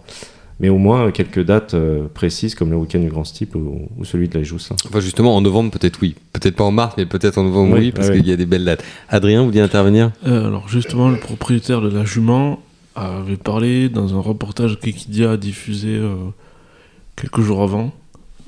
Mais 0.58 0.70
au 0.70 0.78
moins 0.78 1.10
quelques 1.10 1.44
dates 1.44 1.74
euh, 1.74 2.06
précises 2.12 2.54
comme 2.54 2.70
le 2.70 2.76
week-end 2.76 2.98
du 2.98 3.08
Grand 3.08 3.24
Steep 3.24 3.54
ou, 3.54 3.88
ou 3.98 4.04
celui 4.04 4.28
de 4.28 4.38
la 4.38 4.42
Joussin. 4.42 4.74
Enfin 4.88 5.00
justement 5.00 5.36
en 5.36 5.42
novembre 5.42 5.70
peut-être 5.70 5.98
oui, 6.00 6.14
peut-être 6.32 6.56
pas 6.56 6.64
en 6.64 6.70
mars 6.70 6.94
mais 6.96 7.04
peut-être 7.04 7.36
en 7.36 7.44
novembre 7.44 7.74
oui, 7.74 7.80
Oui, 7.80 7.92
parce 7.92 8.10
qu'il 8.10 8.26
y 8.26 8.32
a 8.32 8.36
des 8.36 8.46
belles 8.46 8.64
dates. 8.64 8.82
Adrien, 9.10 9.40
vous 9.40 9.46
voulez 9.46 9.60
intervenir? 9.60 10.12
Euh, 10.26 10.46
alors 10.46 10.68
justement, 10.68 11.10
le 11.10 11.18
propriétaire 11.18 11.82
de 11.82 11.90
la 11.90 12.04
jument 12.04 12.60
avait 12.94 13.36
parlé 13.36 13.88
dans 13.90 14.14
un 14.14 14.20
reportage 14.20 14.80
qu'Equidia 14.80 15.32
a 15.32 15.36
diffusé 15.36 15.88
euh, 15.88 16.14
quelques 17.14 17.40
jours 17.40 17.62
avant. 17.62 17.92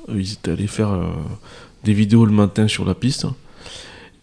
Ils 0.08 0.32
étaient 0.32 0.52
allés 0.52 0.66
faire 0.66 0.90
euh, 0.90 1.08
des 1.84 1.92
vidéos 1.92 2.24
le 2.24 2.32
matin 2.32 2.66
sur 2.66 2.86
la 2.86 2.94
piste. 2.94 3.26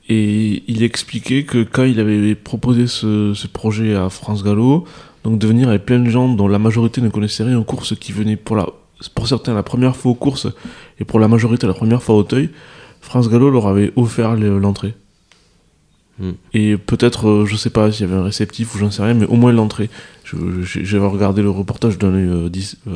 Et 0.10 0.64
il 0.68 0.84
expliquait 0.84 1.44
que 1.44 1.64
quand 1.64 1.84
il 1.84 2.00
avait 2.00 2.36
proposé 2.36 2.88
ce, 2.88 3.34
ce 3.36 3.48
projet 3.48 3.96
à 3.96 4.10
France 4.10 4.44
Gallo, 4.44 4.86
donc 5.26 5.38
de 5.40 5.46
venir 5.48 5.68
avec 5.68 5.86
plein 5.86 6.00
de 6.00 6.10
gens 6.10 6.30
dont 6.30 6.48
la 6.48 6.60
majorité 6.60 7.02
ne 7.02 7.10
connaissait 7.10 7.44
rien 7.44 7.58
aux 7.60 7.64
courses, 7.66 7.96
qui 8.00 8.14
venaient 8.14 8.38
pour, 8.38 8.56
la, 8.56 8.68
pour 9.14 9.28
certains 9.28 9.54
la 9.54 9.64
première 9.64 9.96
fois 9.98 10.12
aux 10.12 10.16
courses 10.16 10.48
et 11.00 11.04
pour 11.04 11.20
la 11.20 11.28
majorité 11.28 11.68
la 11.68 11.74
première 11.74 12.02
fois 12.02 12.16
au 12.16 12.20
Auteuil, 12.20 12.50
France 13.02 13.30
Gallo 13.30 13.50
leur 13.50 13.68
avait 13.68 13.92
offert 13.98 14.36
le- 14.36 14.58
l'entrée. 14.60 14.94
Et 16.54 16.78
peut-être, 16.78 17.28
euh, 17.28 17.46
je 17.46 17.58
sais 17.58 17.70
pas 17.70 17.92
s'il 17.92 18.08
y 18.08 18.10
avait 18.10 18.18
un 18.18 18.24
réceptif 18.24 18.74
ou 18.74 18.78
j'en 18.78 18.90
sais 18.90 19.04
rien, 19.04 19.14
mais 19.16 19.26
au 19.26 19.36
moins 19.36 19.52
l'entrée. 19.52 19.90
J'avais 20.64 21.06
regardé 21.08 21.42
le 21.42 21.50
reportage 21.50 21.98
d'un 21.98 22.14
œil 22.14 22.28
euh, 22.30 22.50
dis- 22.50 22.78
euh, 22.88 22.92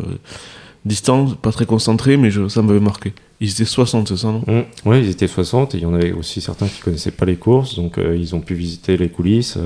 distant, 0.86 1.26
pas 1.26 1.52
très 1.52 1.66
concentré, 1.66 2.16
mais 2.16 2.32
je- 2.32 2.48
ça 2.48 2.62
m'avait 2.62 2.80
marqué. 2.80 3.12
Ils 3.42 3.52
étaient 3.52 3.66
60, 3.66 4.08
c'est 4.08 4.18
ça, 4.18 4.28
non? 4.30 4.44
Oui, 4.86 5.00
ils 5.00 5.10
étaient 5.10 5.28
60 5.28 5.76
et 5.76 5.80
il 5.80 5.84
y 5.84 5.86
en 5.86 5.94
avait 5.94 6.14
aussi 6.14 6.40
certains 6.40 6.68
qui 6.68 6.80
connaissaient 6.82 7.12
pas 7.12 7.26
les 7.26 7.36
courses, 7.36 7.76
donc 7.76 7.98
euh, 7.98 8.16
ils 8.16 8.36
ont 8.36 8.40
pu 8.42 8.54
visiter 8.54 8.96
les 8.96 9.10
coulisses. 9.10 9.58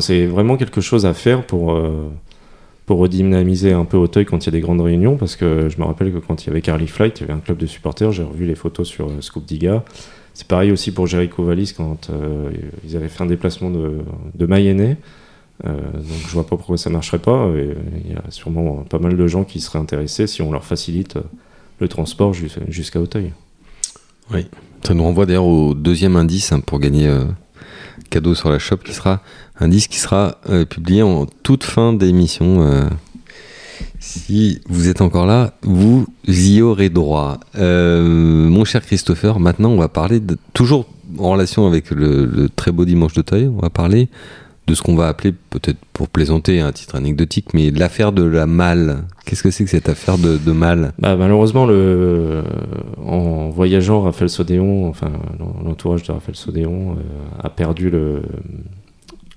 C'est 0.00 0.26
vraiment 0.26 0.56
quelque 0.56 0.80
chose 0.80 1.06
à 1.06 1.14
faire 1.14 1.44
pour, 1.46 1.72
euh, 1.72 2.10
pour 2.86 2.98
redynamiser 2.98 3.72
un 3.72 3.84
peu 3.84 3.96
Auteuil 3.96 4.24
quand 4.24 4.44
il 4.44 4.46
y 4.46 4.48
a 4.48 4.52
des 4.52 4.60
grandes 4.60 4.80
réunions, 4.80 5.16
parce 5.16 5.36
que 5.36 5.68
je 5.68 5.78
me 5.78 5.84
rappelle 5.84 6.12
que 6.12 6.18
quand 6.18 6.44
il 6.44 6.48
y 6.48 6.50
avait 6.50 6.60
Carly 6.60 6.86
Flight, 6.86 7.18
il 7.18 7.22
y 7.22 7.24
avait 7.24 7.32
un 7.32 7.40
club 7.40 7.58
de 7.58 7.66
supporters, 7.66 8.12
j'ai 8.12 8.22
revu 8.22 8.46
les 8.46 8.54
photos 8.54 8.86
sur 8.86 9.06
euh, 9.08 9.20
Scoop 9.20 9.44
Diga. 9.46 9.84
C'est 10.34 10.46
pareil 10.46 10.70
aussi 10.70 10.92
pour 10.92 11.06
Jericho 11.08 11.42
Vallis 11.42 11.72
quand 11.76 12.10
euh, 12.10 12.50
ils 12.86 12.96
avaient 12.96 13.08
fait 13.08 13.24
un 13.24 13.26
déplacement 13.26 13.70
de, 13.70 13.98
de 14.34 14.46
Mayennais. 14.46 14.96
Euh, 15.66 15.72
donc 15.72 16.20
je 16.28 16.32
vois 16.32 16.46
pas 16.46 16.56
pourquoi 16.56 16.76
ça 16.76 16.90
marcherait 16.90 17.18
pas. 17.18 17.50
Il 18.04 18.12
y 18.12 18.14
a 18.14 18.30
sûrement 18.30 18.84
pas 18.88 19.00
mal 19.00 19.16
de 19.16 19.26
gens 19.26 19.42
qui 19.42 19.60
seraient 19.60 19.80
intéressés 19.80 20.28
si 20.28 20.40
on 20.40 20.52
leur 20.52 20.64
facilite 20.64 21.18
le 21.80 21.88
transport 21.88 22.34
jus- 22.34 22.50
jusqu'à 22.68 23.00
Auteuil. 23.00 23.32
Ça 24.84 24.94
nous 24.94 25.02
renvoie 25.02 25.26
d'ailleurs 25.26 25.46
au 25.46 25.74
deuxième 25.74 26.14
indice 26.14 26.52
hein, 26.52 26.60
pour 26.60 26.78
gagner 26.78 27.08
cadeau 28.10 28.34
sur 28.34 28.50
la 28.50 28.58
shop, 28.58 28.78
qui 28.78 28.92
sera 28.92 29.20
un 29.60 29.68
disque 29.68 29.90
qui 29.90 29.98
sera 29.98 30.38
euh, 30.48 30.64
publié 30.64 31.02
en 31.02 31.26
toute 31.26 31.64
fin 31.64 31.92
d'émission. 31.92 32.62
euh. 32.62 32.88
si 34.00 34.60
vous 34.68 34.88
êtes 34.88 35.00
encore 35.00 35.26
là, 35.26 35.54
vous 35.62 36.06
y 36.26 36.62
aurez 36.62 36.88
droit. 36.88 37.40
Euh, 37.56 38.48
mon 38.48 38.64
cher 38.64 38.84
Christopher, 38.84 39.40
maintenant 39.40 39.70
on 39.70 39.78
va 39.78 39.88
parler, 39.88 40.20
de, 40.20 40.36
toujours 40.52 40.86
en 41.18 41.30
relation 41.30 41.66
avec 41.66 41.90
le, 41.90 42.26
le 42.26 42.48
très 42.48 42.70
beau 42.70 42.84
dimanche 42.84 43.14
d'Auteuil, 43.14 43.48
on 43.48 43.60
va 43.60 43.70
parler 43.70 44.08
de 44.68 44.74
ce 44.74 44.82
qu'on 44.82 44.94
va 44.94 45.08
appeler, 45.08 45.32
peut-être 45.32 45.78
pour 45.94 46.08
plaisanter, 46.08 46.60
un 46.60 46.72
titre 46.72 46.94
anecdotique, 46.94 47.54
mais 47.54 47.70
l'affaire 47.70 48.12
de 48.12 48.22
la 48.22 48.46
malle. 48.46 49.04
Qu'est-ce 49.24 49.42
que 49.42 49.50
c'est 49.50 49.64
que 49.64 49.70
cette 49.70 49.88
affaire 49.88 50.18
de, 50.18 50.36
de 50.36 50.52
malle? 50.52 50.92
Bah, 50.98 51.16
malheureusement, 51.16 51.64
le, 51.64 52.44
en 53.02 53.48
voyageant, 53.48 54.02
Raphaël 54.02 54.28
Sodéon, 54.28 54.86
enfin 54.86 55.10
l'entourage 55.64 56.02
de 56.02 56.12
Raphaël 56.12 56.36
Sodéon, 56.36 56.92
euh, 56.92 57.42
a 57.42 57.48
perdu 57.48 57.88
le, 57.88 58.22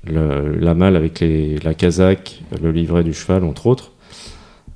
la 0.06 0.74
malle 0.74 0.98
avec 0.98 1.22
les, 1.22 1.58
la 1.60 1.74
casaque, 1.74 2.44
le 2.62 2.72
livret 2.72 3.04
du 3.04 3.14
cheval, 3.14 3.46
entre 3.46 3.68
autres, 3.68 3.94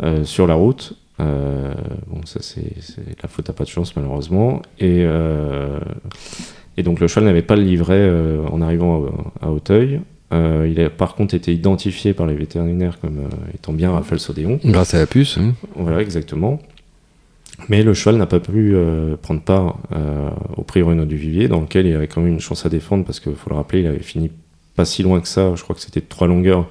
euh, 0.03 0.23
sur 0.23 0.47
la 0.47 0.53
route. 0.53 0.93
Euh, 1.19 1.73
bon, 2.07 2.21
ça 2.25 2.39
c'est 2.41 2.73
la 3.21 3.27
faute 3.27 3.49
à 3.49 3.53
pas 3.53 3.65
de 3.65 3.69
chance 3.69 3.95
malheureusement. 3.95 4.61
Et, 4.79 5.05
et 6.77 6.83
donc 6.83 6.99
le 7.01 7.07
cheval 7.07 7.25
n'avait 7.25 7.41
pas 7.41 7.55
le 7.57 7.63
livret 7.63 8.09
en 8.51 8.61
arrivant 8.61 9.05
à 9.41 9.51
Auteuil. 9.51 9.99
Euh, 10.35 10.67
il 10.69 10.79
a 10.81 10.89
par 10.89 11.15
contre 11.15 11.33
été 11.33 11.53
identifié 11.53 12.13
par 12.13 12.27
les 12.27 12.35
vétérinaires 12.35 12.99
comme 12.99 13.19
euh, 13.19 13.53
étant 13.53 13.73
bien 13.73 13.91
Raphaël 13.91 14.19
Sodéon. 14.19 14.59
Grâce 14.65 14.93
à 14.93 14.99
la 14.99 15.05
puce. 15.07 15.37
hein. 15.37 15.53
Voilà, 15.75 16.01
exactement. 16.01 16.61
Mais 17.69 17.83
le 17.83 17.93
cheval 17.93 18.17
n'a 18.17 18.25
pas 18.25 18.41
pu 18.41 18.75
euh, 18.75 19.15
prendre 19.15 19.41
part 19.41 19.77
au 20.57 20.63
prix 20.63 20.81
Renault 20.81 21.05
du 21.05 21.15
Vivier, 21.15 21.47
dans 21.47 21.61
lequel 21.61 21.85
il 21.85 21.95
avait 21.95 22.07
quand 22.07 22.21
même 22.21 22.33
une 22.33 22.39
chance 22.41 22.65
à 22.65 22.69
défendre, 22.69 23.05
parce 23.05 23.19
qu'il 23.21 23.33
faut 23.35 23.49
le 23.49 23.55
rappeler, 23.55 23.79
il 23.79 23.87
avait 23.87 23.99
fini 23.99 24.29
pas 24.75 24.83
si 24.83 25.03
loin 25.03 25.21
que 25.21 25.27
ça, 25.27 25.53
je 25.55 25.63
crois 25.63 25.73
que 25.75 25.81
c'était 25.81 26.01
de 26.01 26.05
trois 26.09 26.27
longueurs 26.27 26.67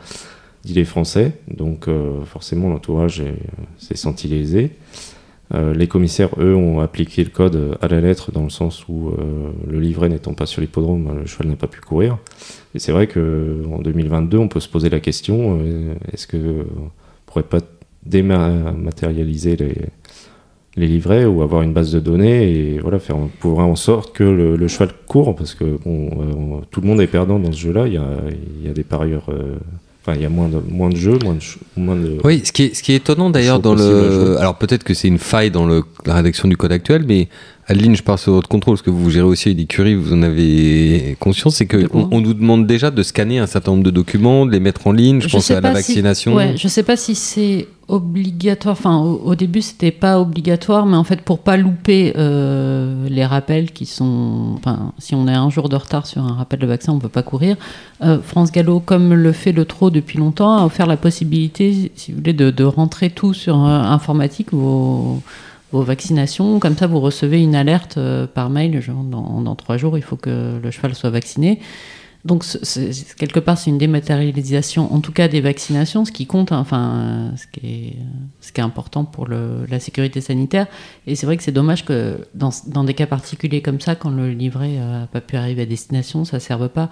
d'îlet 0.65 0.85
français, 0.85 1.33
donc 1.49 1.87
forcément 2.27 2.69
l'entourage 2.69 3.21
est- 3.21 3.35
s'est 3.79 3.97
senti 3.97 4.29
lésé. 4.29 4.73
Euh, 5.53 5.75
les 5.75 5.89
commissaires, 5.89 6.31
eux, 6.39 6.55
ont 6.55 6.81
appliqué 6.81 7.23
le 7.23 7.31
code 7.31 7.77
à 7.83 7.89
la 7.89 8.01
lettre, 8.01 8.33
dans 8.33 8.45
le 8.45 8.51
sens 8.51 8.89
où 8.89 9.11
euh, 9.11 9.51
le 9.69 9.79
livret 9.79 10.09
n'étant 10.09 10.33
pas 10.33 10.47
sur 10.47 10.63
l'hippodrome, 10.63 11.19
le 11.21 11.27
cheval 11.27 11.49
n'a 11.49 11.57
pas 11.57 11.67
pu 11.67 11.81
courir. 11.81 12.19
Et 12.75 12.79
c'est 12.79 12.93
vrai 12.93 13.07
qu'en 13.07 13.81
2022, 13.83 14.37
on 14.39 14.49
peut 14.49 14.61
se 14.61 14.69
poser 14.69 14.91
la 14.91 15.01
question, 15.01 15.59
euh, 15.61 15.95
est-ce 16.13 16.27
que 16.27 16.37
on 16.37 16.91
pourrait 17.27 17.45
pas 17.45 17.61
dématérialiser 18.05 19.57
les, 19.57 19.75
livrets 20.77 21.25
ou 21.25 21.43
avoir 21.43 21.63
une 21.63 21.73
base 21.73 21.93
de 21.93 22.01
données 22.01 22.51
et 22.51 22.79
voilà 22.81 22.99
faire 22.99 23.17
pour 23.39 23.61
en 23.61 23.77
sorte 23.77 24.13
que 24.13 24.25
le, 24.25 24.69
cheval 24.69 24.91
court? 25.07 25.37
Parce 25.37 25.55
que 25.55 25.79
bon, 25.85 26.11
euh, 26.21 26.61
tout 26.73 26.81
le 26.81 26.89
monde 26.89 27.01
est 27.01 27.07
perdant 27.07 27.39
dans 27.39 27.53
ce 27.53 27.59
jeu-là. 27.59 27.87
Il 27.87 27.95
y 27.95 27.97
a, 27.97 28.09
y 28.65 28.69
a 28.69 28.73
des 28.73 28.83
parieurs, 28.83 29.29
euh, 29.29 29.55
enfin 30.07 30.17
il 30.17 30.23
y 30.23 30.27
a 30.27 30.29
moins 30.29 30.49
de 30.49 30.61
moins 30.71 30.91
de 30.91 30.97
jeux, 30.97 31.19
moins 31.25 31.35
de 31.35 31.41
ch- 31.41 31.59
moins 31.77 31.97
de. 31.97 32.19
Oui, 32.25 32.43
ce 32.45 32.53
qui 32.53 32.65
est, 32.65 32.75
ce 32.75 32.83
qui 32.83 32.93
est 32.93 32.97
étonnant 32.97 33.31
d'ailleurs 33.31 33.61
dans 33.61 33.75
le. 33.75 34.37
Alors 34.39 34.57
peut-être 34.57 34.85
que 34.85 34.95
c'est 34.95 35.09
une 35.09 35.19
faille 35.19 35.51
dans 35.51 35.67
le, 35.67 35.83
la 36.07 36.15
rédaction 36.15 36.49
du 36.49 36.57
code 36.57 36.73
actuel, 36.73 37.05
mais 37.07 37.29
Adeline, 37.67 37.97
je 37.97 38.03
pars 38.03 38.19
sur 38.19 38.33
votre 38.33 38.49
contrôle, 38.49 38.75
parce 38.75 38.83
que 38.83 38.91
vous 38.91 39.11
gérez 39.11 39.25
aussi 39.27 39.51
une 39.51 39.59
écurie, 39.59 39.95
vous 39.95 40.13
en 40.13 40.23
avez 40.23 41.17
conscience, 41.19 41.57
c'est 41.57 41.67
qu'on 41.67 42.09
on 42.11 42.21
nous 42.21 42.35
demande 42.35 42.67
déjà 42.67 42.91
de 42.91 43.03
scanner 43.03 43.39
un 43.39 43.47
certain 43.47 43.71
nombre 43.71 43.85
de 43.85 43.91
documents, 43.91 44.45
de 44.45 44.53
les 44.53 44.61
mettre 44.61 44.87
en 44.87 44.93
ligne, 44.93 45.23
je, 45.23 45.29
pense 45.29 45.51
à 45.51 45.63
la 45.63 45.71
si- 45.71 45.75
vaccination. 45.75 46.35
ouais, 46.35 46.55
je 46.59 46.69
sais 46.69 46.83
pas 46.83 46.97
si 46.99 47.15
c'est 47.15 47.67
obligatoire. 47.89 48.73
Enfin, 48.73 48.99
au, 48.99 49.35
début, 49.35 49.63
c'était 49.63 49.91
pas 49.91 50.21
obligatoire, 50.21 50.87
mais 50.87 50.97
en 50.97 51.05
fait, 51.05 51.21
pour 51.21 51.39
pas 51.39 51.57
louper 51.57 52.13
euh, 52.17 53.09
les 53.09 53.25
rappels 53.25 53.73
qui 53.73 53.87
sont. 53.87 54.61
Si 54.99 55.15
on 55.15 55.27
a 55.27 55.39
un 55.39 55.51
jour 55.51 55.69
de 55.69 55.77
retard 55.77 56.07
sur 56.07 56.23
un 56.23 56.35
rappel 56.35 56.61
de 56.61 56.67
vaccin, 56.67 56.93
on 56.93 56.99
peut 56.99 57.09
pas 57.09 57.23
courir. 57.23 57.57
Euh, 58.03 58.21
France 58.21 58.53
Gallo, 58.53 58.81
comme 58.81 59.15
le 59.15 59.33
fait 59.33 59.53
le 59.53 59.65
trop 59.65 59.91
depuis 59.91 60.19
longtemps, 60.19 60.57
a 60.57 60.65
offert 60.65 60.87
la 60.87 60.97
possibilité, 60.97 61.93
si 61.95 62.13
vous 62.13 62.19
voulez, 62.19 62.33
de, 62.33 62.65
rentrer 62.65 63.11
tout 63.11 63.35
sur 63.35 63.65
euh, 63.65 63.81
informatique 63.81 64.53
vos, 64.53 65.23
vaccinations. 65.73 66.61
Comme 66.61 66.77
ça, 66.77 66.87
vous 66.87 67.01
recevez 67.01 67.43
une 67.43 67.57
alerte 67.57 67.99
par 68.33 68.49
mail. 68.49 68.81
Genre, 68.81 69.03
dans 69.03 69.55
trois 69.57 69.77
jours, 69.77 69.99
il 69.99 70.05
faut 70.05 70.15
que 70.15 70.61
le 70.63 70.71
cheval 70.71 70.95
soit 70.95 71.11
vacciné. 71.11 71.59
Donc, 72.25 72.43
c'est- 72.45 73.17
quelque 73.17 73.39
part, 73.39 73.59
c'est 73.59 73.69
une 73.69 73.77
dématérialisation, 73.77 74.93
en 74.95 75.01
tout 75.01 75.13
cas 75.13 75.29
des 75.29 75.43
vaccinations, 75.43 76.07
ce 76.07 76.13
qui 76.13 76.25
compte, 76.27 76.53
hein, 76.53 76.59
enfin, 76.59 76.93
euh, 76.95 77.31
ce 77.37 77.47
qui 77.47 77.67
est, 77.67 77.97
ce 78.41 78.51
qui 78.51 78.63
est 78.63 78.65
important 78.65 79.05
pour 79.05 79.27
le- 79.27 79.67
la 79.69 79.79
sécurité 79.79 80.23
sanitaire. 80.23 80.67
Et 81.07 81.17
c'est 81.17 81.27
vrai 81.27 81.37
que 81.37 81.43
c'est 81.43 81.53
dommage 81.53 81.85
que 81.85 82.27
dans, 82.35 82.49
dans 82.69 82.83
des 82.85 82.95
cas 82.95 83.07
particuliers 83.07 83.61
comme 83.61 83.79
ça, 83.79 83.95
quand 83.95 84.09
le 84.09 84.31
livret 84.31 84.79
n'a 84.79 85.07
pas 85.07 85.21
pu 85.21 85.37
arriver 85.37 85.63
à 85.63 85.67
destination, 85.67 86.25
ça 86.25 86.39
ne 86.39 86.41
serve 86.41 86.71
pas. 86.71 86.89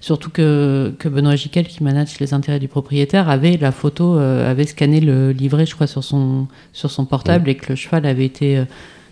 Surtout 0.00 0.28
que, 0.30 0.94
que 0.98 1.08
Benoît 1.08 1.34
Giquel, 1.36 1.66
qui 1.66 1.82
manage 1.82 2.18
les 2.20 2.34
intérêts 2.34 2.60
du 2.60 2.68
propriétaire, 2.68 3.30
avait 3.30 3.56
la 3.56 3.72
photo, 3.72 4.18
euh, 4.18 4.50
avait 4.50 4.66
scanné 4.66 5.00
le 5.00 5.32
livret, 5.32 5.64
je 5.64 5.74
crois, 5.74 5.86
sur 5.86 6.04
son, 6.04 6.46
sur 6.74 6.90
son 6.90 7.06
portable 7.06 7.48
et 7.48 7.54
que 7.54 7.70
le 7.70 7.76
cheval 7.76 8.04
avait 8.04 8.26
été. 8.26 8.58
euh, 8.58 8.64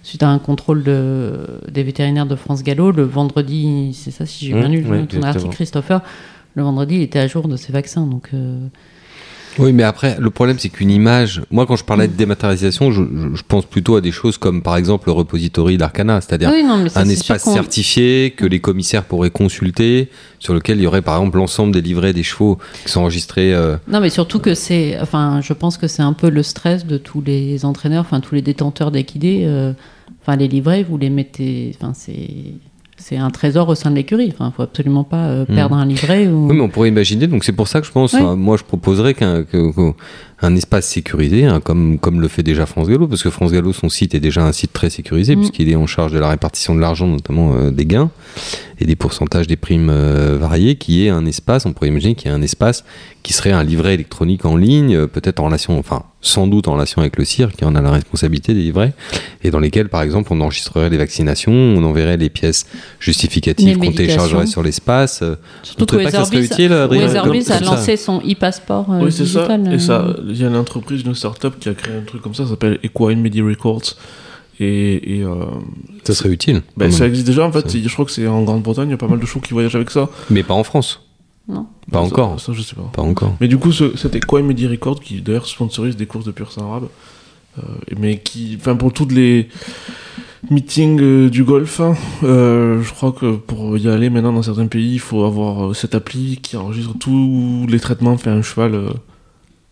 Suite 0.03 0.23
à 0.25 0.29
un 0.29 0.39
contrôle 0.39 0.83
de, 0.83 1.61
des 1.71 1.83
vétérinaires 1.85 2.27
de 2.27 2.35
France 2.35 2.63
Gallo, 2.65 2.91
le 2.91 3.05
vendredi, 3.05 3.93
c'est 3.95 4.11
ça 4.11 4.27
si 4.27 4.47
j'ai 4.47 4.55
Mmh, 4.55 4.59
bien 4.59 4.69
lu 4.69 4.85
oui, 4.89 5.07
ton 5.07 5.23
article, 5.23 5.51
Christopher, 5.51 6.01
le 6.55 6.63
vendredi, 6.63 6.97
il 6.97 7.03
était 7.03 7.21
à 7.21 7.27
jour 7.29 7.47
de 7.47 7.57
ses 7.57 7.73
vaccins. 7.73 8.07
Donc, 8.07 8.31
euh, 8.35 8.59
Oui, 9.59 9.73
mais 9.73 9.83
après, 9.83 10.17
le 10.19 10.31
problème, 10.31 10.59
c'est 10.59 10.69
qu'une 10.69 10.91
image. 10.91 11.43
Moi, 11.51 11.67
quand 11.67 11.77
je 11.77 11.85
parlais 11.85 12.09
de 12.09 12.15
dématérialisation, 12.15 12.91
je, 12.91 13.03
pense 13.47 13.67
plutôt 13.67 13.97
à 13.97 14.01
des 14.01 14.13
choses 14.13 14.39
comme, 14.39 14.63
par 14.63 14.77
exemple, 14.77 15.09
le 15.09 15.13
repository 15.13 15.77
d'Arcana, 15.77 16.21
c'est-à-dire 16.21 16.51
oui, 16.53 16.65
un 16.95 17.09
espace 17.09 17.45
certifié 17.45 18.33
que 18.37 18.47
les 18.47 18.61
commissaires 18.61 19.05
pourraient 19.05 19.31
consulter, 19.31 20.09
sur 20.39 20.55
lequel 20.55 20.79
il 20.79 20.85
y 20.85 20.87
aurait, 20.87 21.03
par 21.03 21.19
exemple, 21.19 21.37
l'ensemble 21.39 21.73
des 21.73 21.81
livrets 21.83 22.13
des 22.13 22.23
chevaux 22.23 22.59
qui 22.85 22.91
sont 22.91 23.01
enregistrés. 23.01 23.53
euh, 23.55 23.77
Non, 23.89 24.01
mais 24.01 24.11
surtout 24.11 24.39
que 24.39 24.55
c'est. 24.55 24.99
Enfin, 25.01 25.41
je 25.43 25.53
pense 25.53 25.77
que 25.77 25.87
c'est 25.87 26.03
un 26.03 26.13
peu 26.15 26.31
le 26.31 26.43
stress 26.43 26.87
de 26.87 26.99
tous 26.99 27.21
les 27.21 27.65
entraîneurs, 27.65 28.03
enfin, 28.03 28.21
tous 28.21 28.35
les 28.35 28.43
détenteurs 28.43 28.91
d'équidés. 28.91 29.43
euh, 29.45 29.73
Enfin, 30.25 30.37
les 30.37 30.47
livrets, 30.47 30.85
vous 30.85 30.99
les 30.99 31.11
mettez. 31.11 31.75
Enfin, 31.77 31.93
c'est. 31.95 32.29
C'est 33.05 33.17
un 33.17 33.31
trésor 33.31 33.69
au 33.69 33.75
sein 33.75 33.91
de 33.91 33.97
l'écurie. 33.97 34.31
Enfin, 34.33 34.53
il 34.53 34.57
faut 34.57 34.63
absolument 34.63 35.03
pas 35.03 35.27
euh, 35.27 35.45
perdre 35.45 35.75
un 35.75 35.85
livret. 35.85 36.29
Ou... 36.29 36.49
Oui, 36.49 36.55
mais 36.57 36.63
on 36.63 36.69
pourrait 36.69 36.89
imaginer. 36.89 37.27
Donc 37.27 37.43
c'est 37.43 37.53
pour 37.53 37.67
ça 37.67 37.81
que 37.81 37.87
je 37.87 37.93
pense. 37.93 38.13
Oui. 38.13 38.21
moi, 38.37 38.57
je 38.57 38.63
proposerais 38.63 39.15
qu'un 39.15 39.43
que- 39.43 39.73
que- 39.75 39.93
un 40.45 40.57
espace 40.57 40.87
sécurisé, 40.87 41.45
hein, 41.47 41.61
comme 41.61 41.99
comme 41.99 42.21
le 42.21 42.29
fait 42.29 42.43
déjà 42.43 42.67
France 42.67 42.89
Gallo, 42.89 43.07
parce 43.07 43.23
que 43.23 43.31
France 43.31 43.53
Gallo, 43.53 43.73
son 43.73 43.89
site 43.89 44.15
est 44.15 44.21
déjà 44.21 44.45
un 44.45 44.53
site 44.53 44.73
très 44.73 44.91
sécurisé 44.91 45.37
Mm. 45.37 45.39
puisqu'il 45.39 45.69
est 45.71 45.77
en 45.77 45.87
charge 45.87 46.13
de 46.13 46.19
la 46.19 46.29
répartition 46.29 46.75
de 46.75 46.81
l'argent, 46.81 47.07
notamment 47.07 47.55
euh, 47.55 47.71
des 47.71 47.87
gains 47.87 48.11
et 48.81 48.85
des 48.85 48.97
pourcentages 48.97 49.47
des 49.47 49.57
primes 49.57 49.91
euh, 49.91 50.37
variés, 50.41 50.75
qui 50.77 51.07
est 51.07 51.11
un 51.11 51.25
espace. 51.27 51.67
On 51.67 51.73
pourrait 51.73 51.89
imaginer 51.89 52.15
qu'il 52.17 52.31
y 52.31 52.35
a 52.35 52.37
un 52.37 52.43
espace 52.43 52.85
qui 53.23 53.33
serait 53.33 53.53
un 53.53 53.63
livret 53.63 53.95
électronique 53.95 54.45
en 54.45 54.57
ligne, 54.57 54.97
euh, 54.97 55.07
peut-être 55.07 55.39
en 55.39 55.45
relation, 55.47 55.79
enfin 55.79 56.03
sans 56.25 56.47
doute 56.47 56.69
en 56.69 56.75
relation 56.75 57.01
avec 57.03 57.17
le 57.17 57.25
CIR, 57.25 57.53
qui 57.53 57.65
en 57.65 57.75
a 57.75 57.81
la 57.83 57.91
responsabilité 57.91 58.55
des 58.55 58.61
livrets, 58.63 58.93
et 59.43 59.51
dans 59.51 59.59
lesquels, 59.59 59.89
par 59.89 60.03
exemple, 60.03 60.29
on 60.33 60.41
enregistrerait 60.41 60.89
les 60.89 60.97
vaccinations, 60.97 61.53
on 61.53 61.83
enverrait 61.85 62.17
les 62.17 62.31
pièces 62.31 62.67
justificatives 63.01 63.75
qu'on 63.77 63.81
médications. 63.81 63.97
télécchargerait 64.23 64.47
sur 64.47 64.63
l'espace. 64.63 65.23
Surtout 65.65 65.85
que 65.87 65.97
pas 65.97 66.05
que 66.05 66.11
ça 66.13 66.25
serait 66.25 66.39
Weatherbees- 66.41 66.53
utile, 66.53 66.73
Adrien, 66.73 67.07
Weatherbees 67.09 67.45
comme- 67.45 67.57
a 67.57 67.61
lancé 67.61 67.97
son 67.97 68.19
e-passeport 68.21 68.87
euh, 68.93 69.01
Oui, 69.05 69.13
c'est 69.13 69.27
ça. 69.27 69.47
digital. 69.59 69.75
Et 69.75 69.79
ça. 69.81 70.07
Il 70.33 70.41
y 70.41 70.45
a 70.45 70.49
une 70.49 70.57
entreprise, 70.57 71.03
une 71.03 71.15
start-up 71.15 71.55
qui 71.61 71.69
a 71.69 71.75
créé 71.75 71.97
un 71.97 72.03
truc 72.03 72.23
comme 72.23 72.35
ça, 72.35 72.45
ça 72.45 72.51
s'appelle 72.51 72.79
Equine 72.83 73.21
Media 73.21 73.45
Records. 73.45 73.97
Et, 74.61 75.19
et, 75.19 75.23
euh, 75.25 75.45
Ça 76.05 76.15
serait 76.15 76.29
utile. 76.31 76.63
ben, 76.77 76.91
ça 76.93 77.07
existe 77.07 77.27
déjà, 77.27 77.45
en 77.47 77.51
fait. 77.53 77.69
Ça. 77.71 77.79
Je 77.79 77.89
crois 77.93 78.05
que 78.05 78.11
c'est 78.13 78.27
en 78.27 78.43
Grande-Bretagne, 78.43 78.89
il 78.89 78.93
y 78.93 78.95
a 78.95 78.99
pas 78.99 79.09
mal 79.09 79.19
de 79.19 79.27
chevaux 79.27 79.41
qui 79.41 79.53
voyagent 79.55 79.75
avec 79.75 79.91
ça. 79.91 80.09
Mais 80.31 80.43
pas 80.43 80.55
en 80.55 80.63
France. 80.63 81.01
Non. 81.49 81.67
Pas 81.91 81.99
Ça- 82.01 82.05
encore. 82.07 82.41
Ça, 82.41 82.53
je 82.53 82.63
sais 82.63 82.77
pas. 82.77 82.89
Pas 82.93 83.03
encore. 83.03 83.35
Mais 83.41 83.49
du 83.49 83.59
coup, 83.59 83.73
ce- 83.73 83.97
cet 83.97 84.15
Equine 84.15 84.47
Media 84.47 84.69
Records, 84.69 85.01
qui 85.01 85.21
d'ailleurs 85.23 85.47
sponsorise 85.47 85.97
des 85.97 86.07
courses 86.07 86.27
de 86.27 86.31
pur 86.31 86.53
sang 86.53 86.69
arabe, 86.71 86.89
euh, 87.59 87.63
mais 87.99 88.19
qui, 88.19 88.57
enfin, 88.61 88.77
pour 88.77 88.93
toutes 88.93 89.11
les 89.13 89.49
meetings 90.51 91.01
euh, 91.01 91.31
du 91.31 91.45
golf, 91.45 91.81
hein, 91.81 91.95
euh, 92.23 92.83
je 92.83 92.93
crois 92.93 93.13
que 93.13 93.37
pour 93.37 93.77
y 93.79 93.89
aller 93.89 94.11
maintenant 94.11 94.33
dans 94.33 94.43
certains 94.43 94.67
pays, 94.67 94.95
il 94.95 95.01
faut 95.01 95.25
avoir 95.25 95.71
euh, 95.71 95.75
cette 95.75 95.95
appli 95.95 96.39
qui 96.43 96.57
enregistre 96.57 96.95
tous 96.99 97.67
les 97.69 97.81
traitements 97.81 98.17
fait 98.19 98.31
un 98.31 98.43
cheval, 98.43 98.75
euh, 98.75 98.91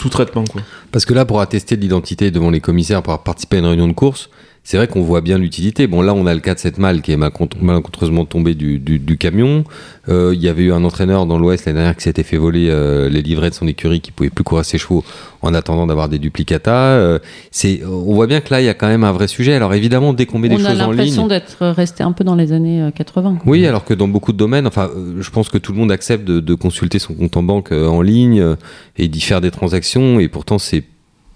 tout 0.00 0.08
traitement. 0.08 0.44
Parce 0.90 1.04
que 1.04 1.14
là, 1.14 1.24
pour 1.24 1.40
attester 1.40 1.76
de 1.76 1.82
l'identité 1.82 2.30
devant 2.30 2.50
les 2.50 2.60
commissaires 2.60 3.02
pour 3.02 3.12
avoir 3.12 3.22
participé 3.22 3.56
à 3.56 3.58
une 3.60 3.66
réunion 3.66 3.86
de 3.86 3.92
course, 3.92 4.30
c'est 4.62 4.76
vrai 4.76 4.86
qu'on 4.86 5.00
voit 5.02 5.20
bien 5.20 5.38
l'utilité. 5.38 5.86
Bon, 5.86 6.02
là, 6.02 6.14
on 6.14 6.26
a 6.26 6.34
le 6.34 6.40
cas 6.40 6.54
de 6.54 6.58
cette 6.60 6.78
malle 6.78 7.00
qui 7.02 7.10
est 7.12 7.16
malencontreusement 7.16 8.24
tombée 8.24 8.54
du, 8.54 8.78
du- 8.78 8.98
du 8.98 9.16
camion. 9.18 9.64
Euh, 10.08 10.32
Il 10.34 10.40
y 10.40 10.48
avait 10.48 10.62
eu 10.64 10.72
un 10.72 10.84
entraîneur 10.84 11.26
dans 11.26 11.38
l'Ouest 11.38 11.64
l'année 11.64 11.78
dernière 11.78 11.96
qui 11.96 12.02
s'était 12.02 12.22
fait 12.22 12.36
voler 12.36 12.68
euh, 12.68 13.08
les 13.08 13.22
livrets 13.22 13.50
de 13.50 13.54
son 13.54 13.66
écurie, 13.66 14.00
qui 14.00 14.12
pouvait 14.12 14.30
plus 14.30 14.44
courir 14.44 14.64
ses 14.64 14.78
chevaux 14.78 15.02
en 15.42 15.54
attendant 15.54 15.86
d'avoir 15.86 16.08
des 16.08 16.18
duplicata. 16.18 16.74
Euh, 16.74 17.18
c'est, 17.50 17.80
on 17.84 18.14
voit 18.14 18.26
bien 18.26 18.40
que 18.40 18.52
là, 18.52 18.60
il 18.60 18.66
y 18.66 18.68
a 18.68 18.74
quand 18.74 18.86
même 18.86 19.02
un 19.02 19.12
vrai 19.12 19.28
sujet. 19.28 19.54
Alors 19.54 19.72
évidemment, 19.74 20.12
dès 20.12 20.26
qu'on 20.26 20.38
met 20.38 20.48
des 20.48 20.56
On 20.56 20.64
a 20.64 20.70
choses 20.70 20.80
en 20.82 20.90
ligne. 20.90 20.98
l'impression 20.98 21.26
d'être 21.26 21.66
resté 21.68 22.02
un 22.04 22.12
peu 22.12 22.22
dans 22.22 22.36
les 22.36 22.52
années 22.52 22.82
euh, 22.82 22.90
80. 22.90 23.36
quoi. 23.42 23.50
Oui, 23.50 23.66
alors 23.66 23.84
que 23.84 23.94
dans 23.94 24.08
beaucoup 24.08 24.32
de 24.32 24.38
domaines, 24.38 24.66
enfin, 24.66 24.90
je 25.18 25.30
pense 25.30 25.48
que 25.48 25.58
tout 25.58 25.72
le 25.72 25.78
monde 25.78 25.90
accepte 25.90 26.24
de, 26.24 26.38
de 26.38 26.54
consulter 26.54 26.98
son 26.98 27.14
compte 27.14 27.36
en 27.36 27.42
banque 27.42 27.72
en 27.72 28.02
ligne 28.02 28.56
et 28.98 29.08
d'y 29.08 29.20
faire 29.22 29.40
des 29.40 29.50
transactions, 29.50 30.20
et 30.20 30.28
pourtant 30.28 30.58
c'est 30.58 30.84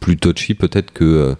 plus 0.01 0.19
touchy 0.19 0.53
peut-être 0.55 0.93
que, 0.93 1.35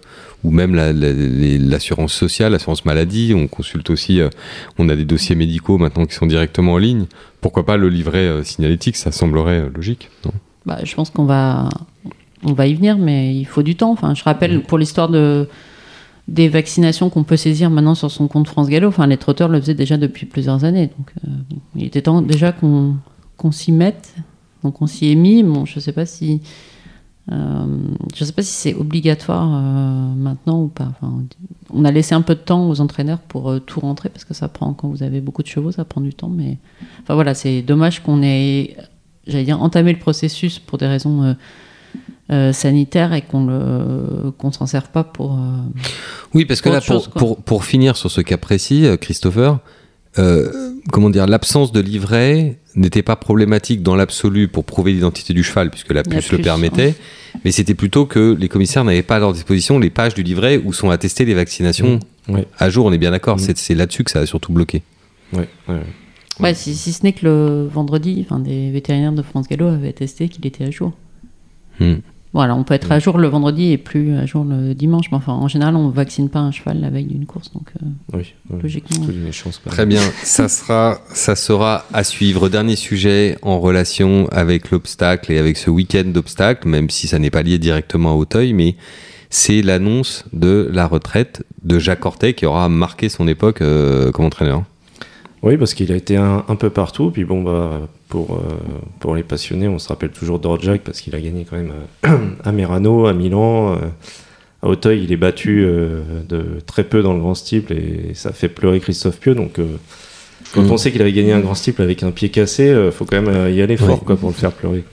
ou 0.45 0.51
même 0.51 0.75
la- 0.75 0.93
la- 0.93 1.11
les- 1.11 1.57
l'assurance 1.57 2.13
sociale, 2.13 2.51
l'assurance 2.51 2.85
maladie, 2.85 3.33
on 3.35 3.47
consulte 3.47 3.89
aussi, 3.89 4.21
euh, 4.21 4.29
on 4.77 4.87
a 4.89 4.95
des 4.95 5.05
dossiers 5.05 5.35
médicaux 5.35 5.77
maintenant 5.77 6.05
qui 6.05 6.13
sont 6.15 6.27
directement 6.27 6.73
en 6.73 6.77
ligne. 6.77 7.05
Pourquoi 7.41 7.65
pas 7.65 7.77
le 7.77 7.89
livret 7.89 8.27
euh, 8.27 8.43
signalétique? 8.43 8.95
Ça 8.95 9.11
semblerait 9.11 9.61
euh, 9.61 9.69
logique. 9.75 10.09
non? 10.25 10.31
Bah, 10.65 10.79
je 10.83 10.93
pense 10.95 11.09
qu'on 11.09 11.25
va, 11.25 11.69
on 12.43 12.53
va 12.53 12.67
y 12.67 12.73
venir, 12.75 12.97
mais 12.97 13.35
il 13.35 13.45
faut 13.45 13.63
du 13.63 13.75
temps. 13.75 13.91
Enfin, 13.91 14.13
je 14.13 14.23
rappelle 14.23 14.61
pour 14.63 14.77
l'histoire 14.77 15.09
de 15.09 15.47
des 16.27 16.49
vaccinations 16.49 17.11
qu'on 17.11 17.23
peut 17.23 17.37
saisir 17.37 17.69
maintenant 17.69 17.93
sur 17.93 18.09
son 18.09 18.27
compte 18.27 18.47
France 18.47 18.67
Gallo. 18.67 18.87
Enfin, 18.87 19.05
les 19.05 19.17
trotteurs 19.17 19.47
le 19.47 19.59
faisaient 19.61 19.75
déjà 19.75 19.95
depuis 19.97 20.25
plusieurs 20.25 20.63
années, 20.63 20.87
donc 20.97 21.11
euh, 21.23 21.29
il 21.75 21.83
était 21.85 22.01
temps 22.01 22.21
déjà 22.23 22.51
qu'on 22.51 22.95
qu'on 23.37 23.51
s'y 23.51 23.71
mette. 23.71 24.15
Donc 24.63 24.81
on 24.81 24.87
s'y 24.87 25.11
est 25.11 25.15
mis. 25.15 25.43
Bon, 25.43 25.65
je 25.65 25.79
sais 25.79 25.91
pas 25.91 26.07
si 26.07 26.41
euh, 27.31 27.65
je 28.15 28.23
sais 28.23 28.33
pas 28.33 28.43
si 28.43 28.51
c'est 28.51 28.73
obligatoire 28.75 29.49
euh, 29.51 30.13
maintenant 30.15 30.61
ou 30.61 30.67
pas. 30.67 30.89
Enfin, 30.91 31.23
on 31.71 31.83
a 31.83 31.91
laissé 31.91 32.13
un 32.13 32.21
peu 32.21 32.35
de 32.35 32.39
temps 32.39 32.69
aux 32.69 32.81
entraîneurs 32.81 33.19
pour 33.19 33.49
euh, 33.49 33.59
tout 33.59 33.79
rentrer 33.79 34.09
parce 34.09 34.25
que 34.25 34.35
ça 34.35 34.47
prend 34.47 34.73
quand 34.73 34.89
vous 34.89 35.01
avez 35.01 35.21
beaucoup 35.21 35.41
de 35.41 35.47
chevaux, 35.47 35.71
ça 35.71 35.85
prend 35.85 36.01
du 36.01 36.13
temps. 36.13 36.29
Mais 36.29 36.57
enfin 37.01 37.15
voilà, 37.15 37.33
c'est 37.33 37.63
dommage 37.63 38.03
qu'on 38.03 38.21
ait 38.21 38.77
j'allais 39.25 39.43
dire, 39.43 39.59
entamer 39.61 39.91
le 39.91 39.99
processus 39.99 40.59
pour 40.59 40.77
des 40.77 40.85
raisons 40.85 41.35
sanitaires 42.29 43.13
et 43.13 43.23
qu'on 43.23 44.33
qu'on 44.37 44.51
s'en 44.51 44.67
serve 44.67 44.89
pas 44.89 45.03
pour. 45.03 45.39
Oui, 46.35 46.45
parce 46.45 46.61
que 46.61 46.69
là, 46.69 46.75
pour, 46.75 46.85
chose, 46.85 47.07
pour, 47.07 47.37
pour 47.37 47.65
finir 47.65 47.97
sur 47.97 48.11
ce 48.11 48.21
cas 48.21 48.37
précis, 48.37 48.85
Christopher, 49.01 49.57
euh, 50.17 50.71
comment 50.91 51.09
dire, 51.09 51.27
l'absence 51.27 51.71
de 51.71 51.79
livret 51.79 52.57
n'était 52.75 53.03
pas 53.03 53.15
problématique 53.15 53.81
dans 53.83 53.95
l'absolu 53.95 54.47
pour 54.47 54.63
prouver 54.65 54.93
l'identité 54.93 55.33
du 55.33 55.43
cheval, 55.43 55.69
puisque 55.69 55.89
la 55.93 55.95
La 55.95 56.03
puce 56.03 56.31
le 56.31 56.39
permettait, 56.39 56.93
mais 57.43 57.51
c'était 57.51 57.73
plutôt 57.73 58.05
que 58.05 58.35
les 58.39 58.47
commissaires 58.49 58.83
n'avaient 58.83 59.01
pas 59.03 59.15
à 59.17 59.19
leur 59.19 59.33
disposition 59.33 59.79
les 59.79 59.89
pages 59.89 60.13
du 60.13 60.23
livret 60.23 60.61
où 60.63 60.73
sont 60.73 60.89
attestées 60.89 61.25
les 61.25 61.33
vaccinations 61.33 61.99
Ouais. 62.27 62.45
à 62.57 62.69
jour, 62.69 62.85
on 62.85 62.91
est 62.91 62.97
bien 62.97 63.11
d'accord, 63.11 63.37
Mm. 63.37 63.53
c'est 63.55 63.75
là-dessus 63.75 64.03
que 64.03 64.11
ça 64.11 64.19
a 64.19 64.25
surtout 64.25 64.51
bloqué. 64.51 64.81
Ouais, 65.33 65.47
ouais, 65.69 65.75
ouais. 65.75 65.81
Ouais, 66.39 66.53
si, 66.53 66.75
si 66.75 66.91
ce 66.91 67.03
n'est 67.03 67.13
que 67.13 67.25
le 67.25 67.67
vendredi, 67.71 68.25
enfin, 68.25 68.39
des 68.39 68.69
vétérinaires 68.71 69.13
de 69.13 69.21
France 69.21 69.47
Gallo 69.47 69.67
avaient 69.67 69.93
testé 69.93 70.27
qu'il 70.27 70.45
était 70.45 70.65
à 70.65 70.71
jour. 70.71 70.91
Hmm. 71.79 71.95
Voilà, 72.35 72.53
on 72.53 72.65
peut 72.65 72.73
être 72.73 72.91
à 72.91 72.99
jour 72.99 73.17
le 73.17 73.29
vendredi 73.29 73.71
et 73.71 73.77
plus 73.77 74.13
à 74.17 74.25
jour 74.25 74.43
le 74.43 74.73
dimanche, 74.75 75.05
mais 75.09 75.15
enfin, 75.15 75.31
en 75.31 75.47
général, 75.47 75.77
on 75.77 75.87
vaccine 75.87 76.27
pas 76.27 76.39
un 76.39 76.51
cheval 76.51 76.81
la 76.81 76.89
veille 76.89 77.05
d'une 77.05 77.25
course, 77.25 77.49
donc 77.53 77.69
euh, 77.81 77.87
Oui, 78.13 78.33
logiquement. 78.61 79.05
Toutes 79.05 79.15
les 79.15 79.31
chances, 79.31 79.57
pas. 79.59 79.69
Très 79.69 79.85
bien, 79.85 80.01
ça 80.23 80.49
sera, 80.49 80.99
ça 81.13 81.37
sera 81.37 81.85
à 81.93 82.03
suivre. 82.03 82.49
Dernier 82.49 82.75
sujet 82.75 83.37
en 83.41 83.61
relation 83.61 84.27
avec 84.33 84.71
l'obstacle 84.71 85.31
et 85.31 85.37
avec 85.37 85.55
ce 85.55 85.69
week-end 85.69 86.03
d'obstacle, 86.07 86.67
même 86.67 86.89
si 86.89 87.07
ça 87.07 87.19
n'est 87.19 87.29
pas 87.29 87.41
lié 87.41 87.57
directement 87.57 88.11
à 88.11 88.15
Auteuil, 88.15 88.51
mais 88.51 88.75
c'est 89.29 89.61
l'annonce 89.61 90.25
de 90.33 90.69
la 90.73 90.87
retraite 90.87 91.45
de 91.63 91.79
Jacques 91.79 92.05
Ortet 92.05 92.33
qui 92.33 92.45
aura 92.45 92.67
marqué 92.67 93.07
son 93.07 93.29
époque 93.29 93.61
euh, 93.61 94.11
comme 94.11 94.25
entraîneur. 94.25 94.65
Oui, 95.43 95.57
parce 95.57 95.73
qu'il 95.75 95.91
a 95.91 95.95
été 95.95 96.17
un, 96.17 96.43
un 96.47 96.55
peu 96.55 96.69
partout. 96.69 97.11
Puis 97.11 97.23
bon, 97.25 97.43
bah, 97.43 97.81
pour, 98.09 98.35
euh, 98.35 98.53
pour 98.99 99.15
les 99.15 99.23
passionnés, 99.23 99.67
on 99.67 99.77
se 99.79 99.87
rappelle 99.89 100.09
toujours 100.09 100.39
d'Orjac 100.39 100.81
parce 100.81 101.01
qu'il 101.01 101.13
a 101.15 101.19
gagné 101.19 101.45
quand 101.47 101.55
même 101.57 101.71
euh, 102.07 102.17
à 102.43 102.51
Merano, 102.51 103.05
à 103.05 103.13
Milan. 103.13 103.73
euh, 103.73 103.77
à 104.63 104.67
Auteuil, 104.69 105.03
il 105.03 105.11
est 105.11 105.17
battu 105.17 105.61
de 106.27 106.43
très 106.65 106.83
peu 106.83 107.03
dans 107.03 107.13
le 107.13 107.19
grand 107.19 107.35
steeple 107.35 107.73
et 107.73 108.13
ça 108.15 108.31
fait 108.31 108.47
pleurer 108.49 108.79
Christophe 108.79 109.19
Pieux. 109.19 109.35
Donc, 109.35 109.59
quand 110.53 110.61
Mm. 110.63 110.71
on 110.71 110.77
sait 110.77 110.91
qu'il 110.91 111.01
avait 111.03 111.11
gagné 111.13 111.33
un 111.33 111.39
grand 111.41 111.53
steeple 111.53 111.83
avec 111.83 112.01
un 112.01 112.09
pied 112.11 112.29
cassé, 112.29 112.73
il 112.85 112.91
faut 112.91 113.05
quand 113.05 113.21
même 113.21 113.53
y 113.53 113.61
aller 113.61 113.77
fort 113.77 114.03
quoi, 114.03 114.15
pour 114.15 114.29
le 114.29 114.33
faire 114.35 114.51
pleurer. 114.53 114.83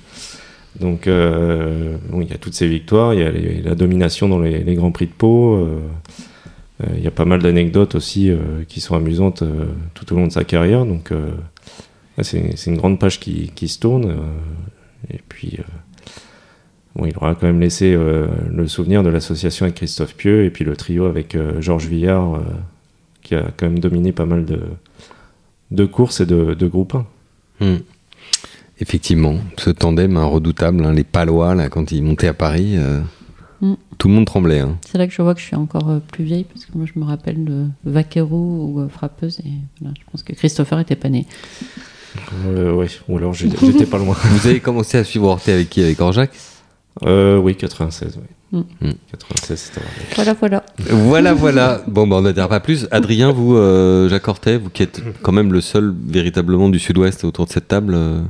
Donc, 0.79 1.07
bon, 1.09 2.21
il 2.21 2.29
y 2.29 2.35
a 2.35 2.39
toutes 2.39 2.53
ces 2.55 2.67
victoires, 2.69 3.15
il 3.15 3.21
y 3.21 3.23
a 3.23 3.31
les- 3.31 3.63
la 3.63 3.75
domination 3.75 4.29
dans 4.29 4.41
les, 4.41 4.59
les 4.59 4.75
grands 4.75 4.90
prix 4.90 5.07
de 5.07 5.12
Pau. 5.12 5.66
Euh, 6.83 6.87
Il 6.97 7.03
y 7.03 7.07
a 7.07 7.11
pas 7.11 7.25
mal 7.25 7.42
d'anecdotes 7.42 7.95
aussi 7.95 8.31
euh, 8.31 8.64
qui 8.68 8.81
sont 8.81 8.95
amusantes 8.95 9.42
euh, 9.42 9.66
tout 9.95 10.12
au 10.12 10.16
long 10.16 10.27
de 10.27 10.33
sa 10.33 10.45
carrière. 10.45 10.85
Donc, 10.85 11.12
c'est 12.21 12.66
une 12.66 12.77
grande 12.77 12.99
page 12.99 13.21
qui, 13.21 13.68
se 13.68 13.79
tourne. 13.79 14.16
et 15.12 15.21
puis, 15.29 15.59
bon, 16.95 17.07
il 17.07 17.16
aura 17.16 17.35
quand 17.35 17.47
même 17.47 17.61
laissé 17.61 17.97
le 17.97 18.68
souvenir 18.68 19.03
de 19.03 19.09
l'association 19.09 19.64
avec 19.64 19.77
Christophe 19.77 20.14
Pieux 20.14 20.45
et 20.45 20.51
puis 20.51 20.64
le 20.64 20.77
trio 20.77 21.07
avec 21.07 21.37
Georges 21.61 21.87
Villard, 21.87 22.40
qui 23.23 23.35
a 23.35 23.51
quand 23.57 23.66
même 23.66 23.79
dominé 23.79 24.12
pas 24.12 24.27
mal 24.27 24.45
de, 25.71 25.85
courses 25.87 26.21
et 26.21 26.27
de, 26.27 26.66
groupes 26.66 26.97
1. 27.61 27.66
Hmm. 27.66 27.79
Effectivement, 28.79 29.37
ce 29.57 29.71
tandem 29.71 30.16
redoutable, 30.18 30.85
hein, 30.85 30.92
les 30.92 31.05
Palois, 31.05 31.68
quand 31.71 31.90
ils 31.92 32.03
montaient 32.03 32.29
à 32.29 32.35
Paris. 32.35 32.77
Tout 34.03 34.09
le 34.09 34.15
monde 34.15 34.27
tremblait. 34.27 34.59
hein. 34.59 34.79
C'est 34.85 34.99
là 34.99 35.07
que 35.07 35.12
je 35.12 35.23
vois 35.23 35.33
que 35.33 35.41
je 35.41 35.47
suis 35.47 35.55
encore 35.55 35.88
euh, 35.88 36.01
plus 36.01 36.25
vieille, 36.25 36.43
parce 36.43 36.67
que 36.67 36.73
moi, 36.77 36.87
je 36.93 36.99
me 36.99 37.05
rappelle 37.05 37.45
de 37.45 37.67
Vaquero 37.85 38.37
ou 38.37 38.81
euh, 38.81 38.88
Frappeuse, 38.88 39.38
et 39.47 39.51
voilà, 39.81 39.95
je 39.97 40.03
pense 40.11 40.25
que 40.25 40.33
Christopher 40.33 40.81
était 40.81 40.97
pas 40.97 41.09
né. 41.09 41.25
Euh, 42.47 42.73
ouais, 42.73 42.88
ou 43.09 43.17
alors 43.19 43.33
j'étais 43.35 43.87
pas 43.87 43.99
loin. 43.99 44.17
Vous 44.25 44.49
avez 44.49 44.59
commencé 44.59 44.99
à 44.99 45.05
suivre 45.05 45.29
Ortet 45.29 45.53
avec 45.53 45.71
qui? 45.71 45.85
Avec 45.85 46.01
Orjac? 46.01 46.33
Euh, 47.05 47.38
oui, 47.38 47.55
96. 47.55 48.19
Oui. 48.53 48.59
Mm. 48.81 48.88
Mm. 48.88 48.93
96, 49.12 49.57
c'était 49.61 49.81
vrai. 49.81 49.88
Voilà, 50.17 50.35
voilà. 50.35 50.65
Voilà, 50.91 51.33
voilà. 51.33 51.83
Bon, 51.87 52.09
bah, 52.09 52.17
on 52.17 52.23
ne 52.23 52.33
dira 52.33 52.49
pas 52.49 52.59
plus. 52.59 52.88
Adrien, 52.91 53.31
vous, 53.31 53.55
euh, 53.55 54.09
Jacques 54.09 54.27
Ortet, 54.27 54.59
vous 54.59 54.69
qui 54.69 54.83
êtes 54.83 55.01
quand 55.23 55.31
même 55.33 55.53
le 55.53 55.61
seul 55.61 55.95
véritablement 56.09 56.69
du 56.71 56.81
sud-ouest 56.81 57.23
autour 57.23 57.47
de 57.47 57.53
cette 57.53 57.69
table. 57.69 57.95
euh, 57.95 58.21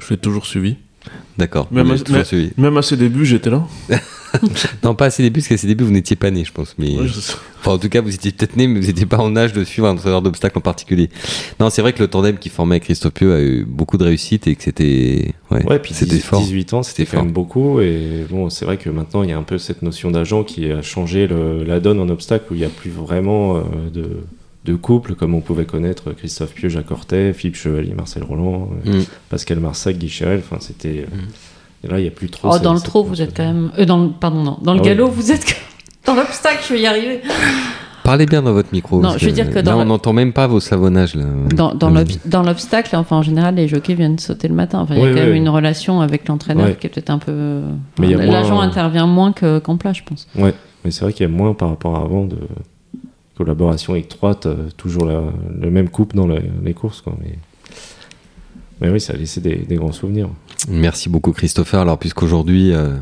Je 0.00 0.10
l'ai 0.10 0.16
toujours 0.16 0.46
suivi. 0.46 0.78
D'accord. 1.36 1.68
Même 1.70 1.90
à-. 1.90 1.96
Même 2.58 2.82
ses 2.82 2.96
débuts, 2.96 3.24
j'étais 3.26 3.50
là. 3.50 3.66
Non, 4.84 4.94
pas 4.94 5.06
à 5.06 5.10
ses 5.10 5.22
débuts, 5.22 5.40
parce 5.40 5.48
qu'à 5.48 5.56
ses 5.56 5.66
débuts, 5.66 5.84
vous 5.84 5.90
n'étiez 5.90 6.14
pas 6.16 6.30
né, 6.30 6.44
je 6.44 6.52
pense. 6.52 6.74
Mais... 6.78 6.96
Ouais, 6.98 7.06
je 7.06 7.18
sais. 7.18 7.32
Enfin, 7.60 7.72
en 7.72 7.78
tout 7.78 7.88
cas, 7.88 8.02
vous 8.02 8.14
étiez 8.14 8.30
peut-être 8.30 8.56
né, 8.56 8.66
mais 8.66 8.78
vous 8.78 8.86
n'étiez 8.86 9.06
pas 9.06 9.16
en 9.18 9.34
âge 9.36 9.54
de 9.54 9.64
suivre 9.64 9.88
un 9.88 9.92
entraîneur 9.92 10.20
d'obstacles 10.20 10.58
en 10.58 10.60
particulier. 10.60 11.08
Non, 11.58 11.70
c'est 11.70 11.80
vrai 11.80 11.94
que 11.94 12.00
le 12.00 12.08
tandem 12.08 12.36
qui 12.36 12.50
formait 12.50 12.74
avec 12.74 12.84
Christophe 12.84 13.14
Pieux 13.14 13.32
a 13.34 13.40
eu 13.40 13.64
beaucoup 13.64 13.96
de 13.96 14.04
réussite 14.04 14.46
et 14.46 14.54
que 14.54 14.62
c'était. 14.62 15.32
Ouais, 15.50 15.64
Ouais, 15.64 15.78
puis 15.78 15.94
c'était 15.94 16.16
10 16.16 16.20
fort. 16.20 16.40
18 16.42 16.74
ans, 16.74 16.82
c'était 16.82 17.04
C'était 17.04 17.16
quand 17.16 17.24
même 17.24 17.32
beaucoup. 17.32 17.80
Et 17.80 18.26
bon, 18.28 18.50
c'est 18.50 18.64
vrai 18.66 18.76
que 18.76 18.90
maintenant, 18.90 19.22
il 19.22 19.30
y 19.30 19.32
a 19.32 19.38
un 19.38 19.42
peu 19.42 19.56
cette 19.58 19.80
notion 19.82 20.10
d'agent 20.10 20.44
qui 20.44 20.70
a 20.70 20.82
changé 20.82 21.26
le- 21.26 21.64
la 21.64 21.80
donne 21.80 21.98
en 21.98 22.08
obstacle 22.10 22.44
où 22.50 22.54
il 22.54 22.58
n'y 22.60 22.66
a 22.66 22.70
plus 22.70 22.90
vraiment 22.90 23.56
euh, 23.56 23.60
de, 23.92 24.04
de 24.68 24.76
couple 24.76 25.14
comme 25.14 25.34
on 25.34 25.40
pouvait 25.40 25.64
connaître 25.64 26.12
Christophe 26.12 26.52
Pieux, 26.54 26.68
Jacques 26.68 26.86
Philippe 27.34 27.56
Chevalier, 27.56 27.94
Marcel 27.94 28.22
Roland, 28.22 28.68
euh, 28.86 29.00
Mm. 29.00 29.04
Pascal 29.30 29.60
Marsac, 29.60 29.96
Guy 29.96 30.08
Chérel. 30.08 30.40
Enfin, 30.44 30.58
c'était. 30.60 31.06
euh, 31.10 31.84
et 31.84 31.88
là, 31.88 31.98
il 31.98 32.02
n'y 32.02 32.08
a 32.08 32.12
plus 32.12 32.28
trop. 32.28 32.50
Oh, 32.52 32.58
dans 32.58 32.74
le 32.74 32.80
trot, 32.80 33.04
vous 33.04 33.22
êtes 33.22 33.36
quand 33.36 33.44
même. 33.44 33.70
Euh, 33.78 33.84
dans 33.84 34.02
le... 34.04 34.10
Pardon, 34.10 34.42
non. 34.42 34.58
Dans 34.62 34.74
le 34.74 34.80
Ah 34.80 34.82
oui. 34.82 34.88
galop, 34.88 35.08
vous 35.08 35.30
êtes. 35.32 35.56
Dans 36.04 36.14
l'obstacle, 36.14 36.58
je 36.68 36.74
vais 36.74 36.80
y 36.80 36.86
arriver. 36.86 37.20
Parlez 38.04 38.24
bien 38.24 38.40
dans 38.40 38.52
votre 38.54 38.70
micro. 38.72 39.02
Non, 39.02 39.18
je 39.18 39.26
veux 39.26 39.32
dire 39.32 39.50
que 39.50 39.56
là, 39.56 39.62
dans 39.62 39.74
on 39.74 39.78
la- 39.80 39.84
n'entend 39.84 40.14
même 40.14 40.32
pas 40.32 40.46
vos 40.46 40.60
savonnages. 40.60 41.14
Là. 41.14 41.24
Dans, 41.54 41.74
dans 41.74 42.42
l'obstacle, 42.42 42.96
enfin, 42.96 43.16
en 43.16 43.22
général, 43.22 43.56
les 43.56 43.68
jockeys 43.68 43.94
viennent 43.94 44.18
sauter 44.18 44.48
le 44.48 44.54
matin. 44.54 44.80
Enfin, 44.80 44.94
il 44.94 45.00
y 45.00 45.04
a 45.04 45.08
quand 45.08 45.14
oui, 45.14 45.20
même 45.20 45.30
oui. 45.32 45.36
une 45.36 45.48
relation 45.50 46.00
avec 46.00 46.26
l'entraîneur 46.26 46.66
Ouais. 46.68 46.76
qui 46.80 46.86
est 46.86 46.90
peut-être 46.90 47.10
un 47.10 47.18
peu. 47.18 47.60
Mais 47.98 48.06
il 48.06 48.10
y 48.10 48.14
a 48.14 48.16
moins- 48.16 48.26
L'agent 48.32 48.60
intervient 48.60 49.06
moins 49.06 49.32
que- 49.32 49.58
qu'en 49.58 49.76
plat, 49.76 49.92
je 49.92 50.02
pense. 50.04 50.26
Ouais, 50.36 50.54
mais 50.84 50.90
c'est 50.90 51.02
vrai 51.04 51.12
qu'il 51.12 51.26
y 51.26 51.30
a 51.30 51.32
moins 51.32 51.52
par 51.52 51.68
rapport 51.68 51.96
à 51.96 52.00
avant 52.00 52.24
de 52.24 52.36
collaboration 53.38 53.94
étroite, 53.94 54.46
euh, 54.46 54.68
toujours 54.76 55.04
la, 55.06 55.22
le 55.60 55.70
même 55.70 55.88
couple 55.88 56.16
dans 56.16 56.26
les 56.26 56.74
courses. 56.74 57.00
Quoi, 57.00 57.16
mais... 58.80 58.90
oui, 58.90 59.00
ça 59.00 59.12
a 59.12 59.16
laissé 59.16 59.40
des, 59.40 59.76
grands 59.76 59.92
souvenirs. 59.92 60.28
Merci 60.68 61.08
beaucoup, 61.08 61.32
Christopher. 61.32 61.80
Alors, 61.80 61.98
puisqu'aujourd'hui, 61.98 62.72
euh, 62.72 62.96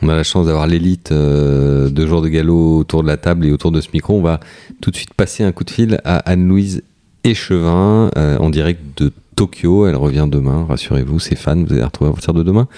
on 0.00 0.08
a 0.08 0.14
la 0.14 0.22
chance 0.22 0.46
d'avoir 0.46 0.68
l'élite 0.68 1.10
euh, 1.10 1.90
de 1.90 2.06
jours 2.06 2.22
de 2.22 2.28
galop 2.28 2.78
autour 2.78 3.02
de 3.02 3.08
la 3.08 3.16
table 3.16 3.46
et 3.46 3.50
autour 3.50 3.72
de 3.72 3.80
ce 3.80 3.88
micro, 3.92 4.16
on 4.16 4.22
va 4.22 4.38
tout 4.80 4.92
de 4.92 4.96
suite 4.96 5.12
passer 5.14 5.42
un 5.42 5.50
coup 5.50 5.64
de 5.64 5.70
fil 5.70 6.00
à 6.04 6.18
Anne-Louise 6.18 6.82
Échevin 7.24 8.10
en 8.14 8.50
direct 8.50 8.80
de 8.96 9.12
Tokyo. 9.34 9.88
Elle 9.88 9.96
revient 9.96 10.28
demain, 10.30 10.66
rassurez-vous, 10.68 11.18
ses 11.18 11.34
fans, 11.34 11.56
vous 11.56 11.72
allez 11.72 11.80
la 11.80 11.86
retrouver 11.86 12.10
à 12.10 12.12
partir 12.12 12.32
de 12.32 12.44
demain. 12.44 12.68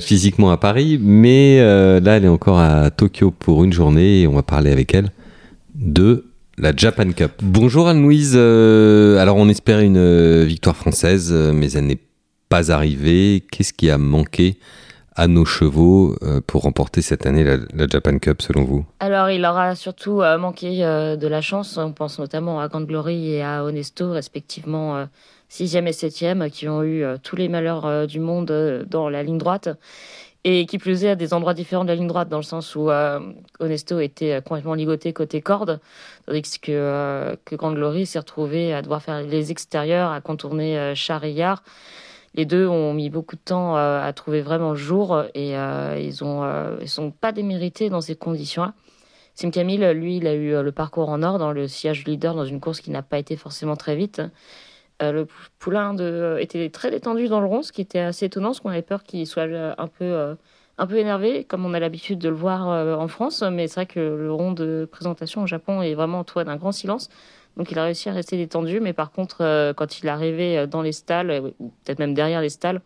physiquement 0.00 0.50
à 0.50 0.56
Paris, 0.56 0.98
mais 1.00 1.58
là, 2.00 2.16
elle 2.16 2.24
est 2.24 2.28
encore 2.28 2.58
à 2.58 2.90
Tokyo 2.90 3.30
pour 3.30 3.62
une 3.62 3.74
journée 3.74 4.22
et 4.22 4.26
on 4.26 4.32
va 4.32 4.42
parler 4.42 4.72
avec 4.72 4.94
elle 4.94 5.10
de 5.78 6.24
la 6.58 6.74
Japan 6.74 7.10
Cup. 7.12 7.32
Bonjour 7.42 7.88
Anne-Louise. 7.88 8.32
Euh, 8.34 9.18
alors, 9.18 9.36
on 9.36 9.48
espérait 9.48 9.84
une 9.84 9.98
euh, 9.98 10.44
victoire 10.44 10.76
française, 10.76 11.30
euh, 11.32 11.52
mais 11.52 11.70
elle 11.72 11.86
n'est 11.86 12.00
pas 12.48 12.72
arrivée. 12.72 13.44
Qu'est-ce 13.50 13.72
qui 13.72 13.90
a 13.90 13.98
manqué 13.98 14.58
à 15.14 15.28
nos 15.28 15.46
chevaux 15.46 16.14
pour 16.46 16.62
remporter 16.62 17.00
cette 17.00 17.24
année 17.24 17.42
la, 17.42 17.56
la, 17.72 17.86
Japan 17.86 18.18
Cup 18.18 18.42
selon 18.42 18.64
vous? 18.64 18.84
Alors 19.00 19.30
il 19.30 19.46
aura 19.46 19.74
surtout 19.74 20.16
manqué 20.38 20.80
de 20.80 21.26
la 21.26 21.40
chance. 21.40 21.78
On 21.78 21.92
pense 21.92 22.18
notamment 22.18 22.60
à 22.60 22.68
Grand 22.68 22.82
Glory 22.82 23.32
et 23.32 23.42
à 23.42 23.64
Honesto, 23.64 24.10
respectivement 24.10 25.06
6e 25.50 25.86
et 25.86 25.92
7e, 25.92 26.50
qui 26.50 26.68
ont 26.68 26.84
eu 26.84 27.02
tous 27.22 27.34
les 27.34 27.48
malheurs 27.48 28.06
du 28.06 28.20
monde 28.20 28.84
dans 28.90 29.08
la 29.08 29.22
ligne 29.22 29.38
droite. 29.38 29.70
Et 30.48 30.64
qui 30.66 30.78
plus 30.78 31.04
est 31.04 31.10
à 31.10 31.16
des 31.16 31.34
endroits 31.34 31.54
différents 31.54 31.82
de 31.82 31.88
la 31.88 31.96
ligne 31.96 32.06
droite, 32.06 32.28
dans 32.28 32.36
le 32.36 32.44
sens 32.44 32.76
où 32.76 32.88
Honesto 33.58 33.98
était 33.98 34.40
complètement 34.42 34.74
ligoté 34.74 35.12
côté 35.12 35.40
corde, 35.40 35.80
tandis 36.26 36.60
que, 36.60 37.36
que 37.44 37.56
Grand 37.56 37.72
Glory 37.72 38.06
s'est 38.06 38.20
retrouvé 38.20 38.72
à 38.72 38.80
devoir 38.80 39.02
faire 39.02 39.22
les 39.22 39.50
extérieurs, 39.50 40.12
à 40.12 40.20
contourner 40.20 40.94
Charillard 40.94 41.64
les 42.36 42.44
deux 42.44 42.68
ont 42.68 42.92
mis 42.92 43.08
beaucoup 43.08 43.34
de 43.34 43.40
temps 43.40 43.76
euh, 43.76 44.00
à 44.02 44.12
trouver 44.12 44.42
vraiment 44.42 44.70
le 44.70 44.76
jour 44.76 45.24
et 45.34 45.56
euh, 45.56 45.98
ils 45.98 46.18
euh, 46.22 46.76
ils 46.82 46.88
sont 46.88 47.10
pas 47.10 47.32
démérités 47.32 47.88
dans 47.88 48.02
ces 48.02 48.14
conditions-là. 48.14 48.74
Sim 49.34 49.50
Camille, 49.50 49.92
lui, 49.94 50.18
il 50.18 50.26
a 50.26 50.34
eu 50.34 50.62
le 50.62 50.72
parcours 50.72 51.10
en 51.10 51.22
or 51.22 51.38
dans 51.38 51.52
le 51.52 51.68
sillage 51.68 52.04
leader 52.06 52.34
dans 52.34 52.46
une 52.46 52.60
course 52.60 52.80
qui 52.80 52.90
n'a 52.90 53.02
pas 53.02 53.18
été 53.18 53.36
forcément 53.36 53.76
très 53.76 53.94
vite. 53.94 54.22
Le 55.00 55.26
poulain 55.58 55.94
de, 55.94 56.36
était 56.40 56.70
très 56.70 56.90
détendu 56.90 57.28
dans 57.28 57.40
le 57.40 57.46
rond, 57.46 57.62
ce 57.62 57.72
qui 57.72 57.80
était 57.80 57.98
assez 57.98 58.26
étonnant, 58.26 58.48
parce 58.48 58.60
qu'on 58.60 58.70
avait 58.70 58.82
peur 58.82 59.02
qu'il 59.02 59.26
soit 59.26 59.44
un 59.44 59.88
peu, 59.88 60.36
un 60.78 60.86
peu 60.86 60.96
énervé, 60.96 61.44
comme 61.44 61.64
on 61.64 61.74
a 61.74 61.80
l'habitude 61.80 62.18
de 62.18 62.28
le 62.28 62.34
voir 62.34 62.66
en 62.98 63.08
France. 63.08 63.42
Mais 63.42 63.68
c'est 63.68 63.74
vrai 63.74 63.86
que 63.86 64.00
le 64.00 64.32
rond 64.32 64.52
de 64.52 64.88
présentation 64.90 65.42
au 65.42 65.46
Japon 65.46 65.82
est 65.82 65.94
vraiment 65.94 66.20
entouré 66.20 66.44
d'un 66.44 66.56
grand 66.56 66.72
silence. 66.72 67.10
Donc 67.56 67.70
il 67.70 67.78
a 67.78 67.84
réussi 67.84 68.08
à 68.08 68.12
rester 68.12 68.36
détendu, 68.36 68.80
mais 68.80 68.92
par 68.92 69.10
contre, 69.10 69.38
euh, 69.40 69.72
quand 69.72 69.98
il 69.98 70.06
est 70.06 70.10
arrivé 70.10 70.58
euh, 70.58 70.66
dans 70.66 70.82
les 70.82 70.92
stalles, 70.92 71.30
euh, 71.30 71.40
peut-être 71.84 71.98
même 71.98 72.12
derrière 72.12 72.42
les 72.42 72.50
stalles, 72.50 72.82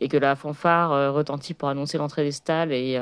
et 0.00 0.08
que 0.08 0.16
la 0.16 0.36
fanfare 0.36 1.14
retentit 1.14 1.54
pour 1.54 1.68
annoncer 1.68 1.98
l'entrée 1.98 2.24
des 2.24 2.32
stalles 2.32 2.72
et, 2.72 3.00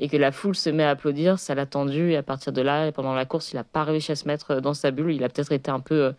et 0.00 0.08
que 0.08 0.16
la 0.16 0.32
foule 0.32 0.56
se 0.56 0.68
met 0.68 0.82
à 0.82 0.90
applaudir, 0.90 1.38
ça 1.38 1.54
l'a 1.54 1.64
tendu. 1.64 2.10
Et 2.10 2.16
à 2.16 2.24
partir 2.24 2.52
de 2.52 2.60
là, 2.60 2.90
pendant 2.90 3.14
la 3.14 3.24
course, 3.24 3.52
il 3.52 3.56
n'a 3.56 3.62
pas 3.62 3.84
réussi 3.84 4.10
à 4.10 4.16
se 4.16 4.26
mettre 4.26 4.56
dans 4.56 4.74
sa 4.74 4.90
bulle. 4.90 5.12
Il 5.12 5.22
a 5.22 5.28
peut-être 5.28 5.52
été 5.52 5.70
un 5.70 5.78
peu 5.78 6.12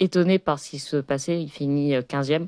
étonné 0.00 0.38
par 0.38 0.58
ce 0.58 0.70
qui 0.70 0.78
se 0.78 0.96
passait. 0.96 1.40
Il 1.40 1.50
finit 1.50 1.94
15e. 1.94 2.46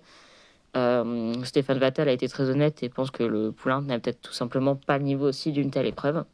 Stéphane 1.44 1.78
Vattel 1.78 2.08
a 2.08 2.12
été 2.12 2.28
très 2.28 2.48
honnête 2.48 2.82
et 2.82 2.88
pense 2.88 3.10
que 3.10 3.24
le 3.24 3.52
poulain 3.52 3.82
n'a 3.82 3.98
peut-être 3.98 4.20
tout 4.20 4.32
simplement 4.32 4.76
pas 4.76 4.98
le 4.98 5.04
niveau 5.04 5.26
aussi 5.26 5.52
d'une 5.52 5.70
telle 5.70 5.86
épreuve. 5.86 6.24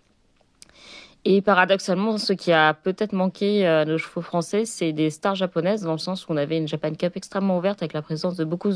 Et 1.28 1.42
paradoxalement, 1.42 2.18
ce 2.18 2.32
qui 2.32 2.52
a 2.52 2.72
peut-être 2.72 3.12
manqué 3.12 3.66
à 3.66 3.84
nos 3.84 3.98
chevaux 3.98 4.20
français, 4.20 4.64
c'est 4.64 4.92
des 4.92 5.10
stars 5.10 5.34
japonaises, 5.34 5.82
dans 5.82 5.90
le 5.90 5.98
sens 5.98 6.28
où 6.28 6.32
on 6.32 6.36
avait 6.36 6.56
une 6.56 6.68
Japan 6.68 6.92
Cup 6.94 7.16
extrêmement 7.16 7.58
ouverte 7.58 7.82
avec 7.82 7.94
la 7.94 8.00
présence 8.00 8.36
de 8.36 8.44
beaucoup, 8.44 8.70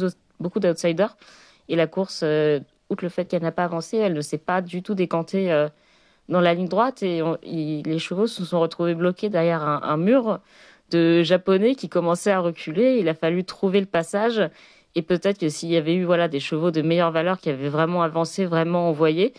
d'outsiders. 0.58 1.16
Et 1.68 1.76
la 1.76 1.86
course, 1.86 2.22
euh, 2.24 2.58
outre 2.88 3.04
le 3.04 3.08
fait 3.08 3.26
qu'elle 3.26 3.42
n'a 3.42 3.52
pas 3.52 3.62
avancé, 3.62 3.98
elle 3.98 4.14
ne 4.14 4.20
s'est 4.20 4.36
pas 4.36 4.62
du 4.62 4.82
tout 4.82 4.94
décantée 4.94 5.52
euh, 5.52 5.68
dans 6.28 6.40
la 6.40 6.52
ligne 6.54 6.66
droite. 6.66 7.04
Et, 7.04 7.22
les 7.44 7.98
chevaux 8.00 8.26
se 8.26 8.44
sont 8.44 8.58
retrouvés 8.58 8.96
bloqués 8.96 9.28
derrière 9.28 9.62
un, 9.62 9.96
mur 9.96 10.40
de 10.90 11.22
japonais 11.22 11.74
qui 11.74 11.88
commençaient 11.88 12.32
à 12.32 12.40
reculer. 12.40 12.98
Il 12.98 13.08
a 13.08 13.14
fallu 13.14 13.44
trouver 13.44 13.80
le 13.80 13.86
passage. 13.86 14.42
Et 14.94 15.02
peut-être 15.02 15.38
que 15.38 15.48
s'il 15.48 15.70
y 15.70 15.76
avait 15.76 15.94
eu 15.94 16.04
voilà, 16.04 16.28
des 16.28 16.40
chevaux 16.40 16.70
de 16.70 16.82
meilleure 16.82 17.12
valeur 17.12 17.38
qui 17.38 17.50
avaient 17.50 17.68
vraiment 17.68 18.02
avancé, 18.02 18.44
vraiment 18.44 18.88
envoyé, 18.88 19.32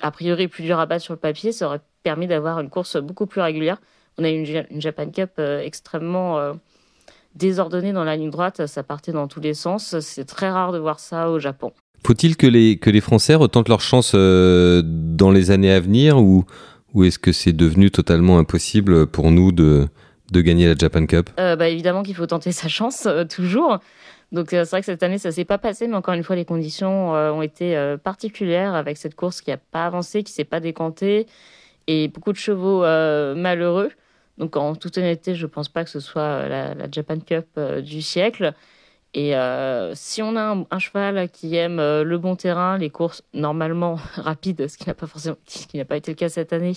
a 0.00 0.10
priori 0.10 0.48
plus 0.48 0.64
dur 0.64 0.78
à 0.78 0.86
battre 0.86 1.02
sur 1.02 1.14
le 1.14 1.18
papier, 1.18 1.52
ça 1.52 1.66
aurait 1.66 1.80
permis 2.02 2.26
d'avoir 2.26 2.60
une 2.60 2.68
course 2.68 2.96
beaucoup 2.98 3.26
plus 3.26 3.40
régulière. 3.40 3.78
On 4.18 4.24
a 4.24 4.30
eu 4.30 4.64
une, 4.70 4.80
Japan 4.80 5.10
Cup 5.10 5.30
euh, 5.38 5.60
extrêmement 5.60 6.38
euh, 6.38 6.52
désordonnée 7.34 7.92
dans 7.92 8.04
la 8.04 8.16
ligne 8.16 8.30
droite, 8.30 8.66
ça 8.66 8.82
partait 8.82 9.12
dans 9.12 9.28
tous 9.28 9.40
les 9.40 9.54
sens. 9.54 9.98
C'est 10.00 10.26
très 10.26 10.50
rare 10.50 10.72
de 10.72 10.78
voir 10.78 11.00
ça 11.00 11.30
au 11.30 11.38
Japon. 11.38 11.72
Faut-il 12.06 12.36
que 12.36 12.46
les, 12.46 12.76
que 12.78 12.90
les 12.90 13.00
Français 13.00 13.34
retentent 13.34 13.68
leur 13.68 13.80
chance 13.80 14.12
euh, 14.14 14.82
dans 14.84 15.30
les 15.30 15.50
années 15.50 15.72
à 15.72 15.80
venir 15.80 16.20
ou 16.20 16.44
est-ce 17.02 17.18
que 17.18 17.32
c'est 17.32 17.54
devenu 17.54 17.90
totalement 17.90 18.38
impossible 18.38 19.06
pour 19.06 19.30
nous 19.30 19.52
de, 19.52 19.88
de 20.32 20.40
gagner 20.40 20.66
la 20.66 20.74
Japan 20.74 21.06
Cup? 21.06 21.30
Bah, 21.36 21.68
Évidemment 21.68 22.02
qu'il 22.02 22.16
faut 22.16 22.26
tenter 22.26 22.52
sa 22.52 22.68
chance, 22.68 23.06
toujours. 23.28 23.78
Donc 24.32 24.54
euh, 24.54 24.64
c'est 24.64 24.70
vrai 24.70 24.80
que 24.80 24.86
cette 24.86 25.02
année, 25.02 25.18
ça 25.18 25.30
s'est 25.30 25.44
pas 25.44 25.58
passé, 25.58 25.86
mais 25.86 25.94
encore 25.94 26.14
une 26.14 26.24
fois, 26.24 26.36
les 26.36 26.46
conditions 26.46 27.14
euh, 27.14 27.30
ont 27.30 27.42
été 27.42 27.76
euh, 27.76 27.98
particulières 27.98 28.74
avec 28.74 28.96
cette 28.96 29.14
course 29.14 29.42
qui 29.42 29.50
n'a 29.50 29.58
pas 29.58 29.84
avancé, 29.84 30.22
qui 30.22 30.32
s'est 30.32 30.44
pas 30.44 30.58
décantée, 30.58 31.26
et 31.86 32.08
beaucoup 32.08 32.32
de 32.32 32.38
chevaux 32.38 32.80
malheureux. 33.36 33.90
Donc 34.38 34.56
en 34.56 34.74
toute 34.74 34.96
honnêteté, 34.98 35.34
je 35.34 35.46
pense 35.46 35.68
pas 35.68 35.84
que 35.84 35.90
ce 35.90 36.00
soit 36.00 36.48
la, 36.48 36.90
Japan 36.90 37.18
Cup 37.18 37.60
du 37.82 38.00
siècle. 38.02 38.54
Et 39.14 39.34
si 39.94 40.22
on 40.22 40.36
a 40.36 40.64
un, 40.70 40.78
cheval 40.78 41.28
qui 41.28 41.56
aime 41.56 41.78
le 41.78 42.18
bon 42.18 42.36
terrain, 42.36 42.78
les 42.78 42.88
courses 42.88 43.24
normalement 43.34 43.96
rapides, 44.14 44.68
ce 44.68 44.78
qui 44.78 44.86
n'a 44.86 44.94
pas 44.94 45.06
ce 45.08 45.66
qui 45.66 45.76
n'a 45.76 45.84
pas 45.84 45.96
été 45.96 46.12
le 46.12 46.16
cas 46.16 46.28
cette 46.28 46.52
année, 46.52 46.74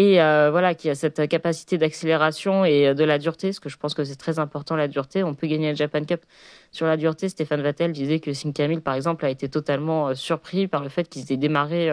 et 0.00 0.18
euh, 0.22 0.48
voilà 0.50 0.74
qui 0.74 0.88
a 0.88 0.94
cette 0.94 1.28
capacité 1.28 1.76
d'accélération 1.76 2.64
et 2.64 2.88
euh, 2.88 2.94
de 2.94 3.04
la 3.04 3.18
dureté, 3.18 3.48
parce 3.48 3.60
que 3.60 3.68
je 3.68 3.76
pense 3.76 3.92
que 3.92 4.02
c'est 4.02 4.16
très 4.16 4.38
important 4.38 4.74
la 4.74 4.88
dureté. 4.88 5.22
On 5.22 5.34
peut 5.34 5.46
gagner 5.46 5.68
la 5.68 5.74
Japan 5.74 6.02
Cup 6.06 6.22
sur 6.72 6.86
la 6.86 6.96
dureté. 6.96 7.28
Stéphane 7.28 7.60
Vattel 7.60 7.92
disait 7.92 8.18
que 8.18 8.32
Sim 8.32 8.52
Camille, 8.52 8.80
par 8.80 8.94
exemple, 8.94 9.26
a 9.26 9.28
été 9.28 9.50
totalement 9.50 10.08
euh, 10.08 10.14
surpris 10.14 10.68
par 10.68 10.82
le 10.82 10.88
fait 10.88 11.06
qu'ils 11.06 11.30
aient 11.30 11.36
démarré 11.36 11.90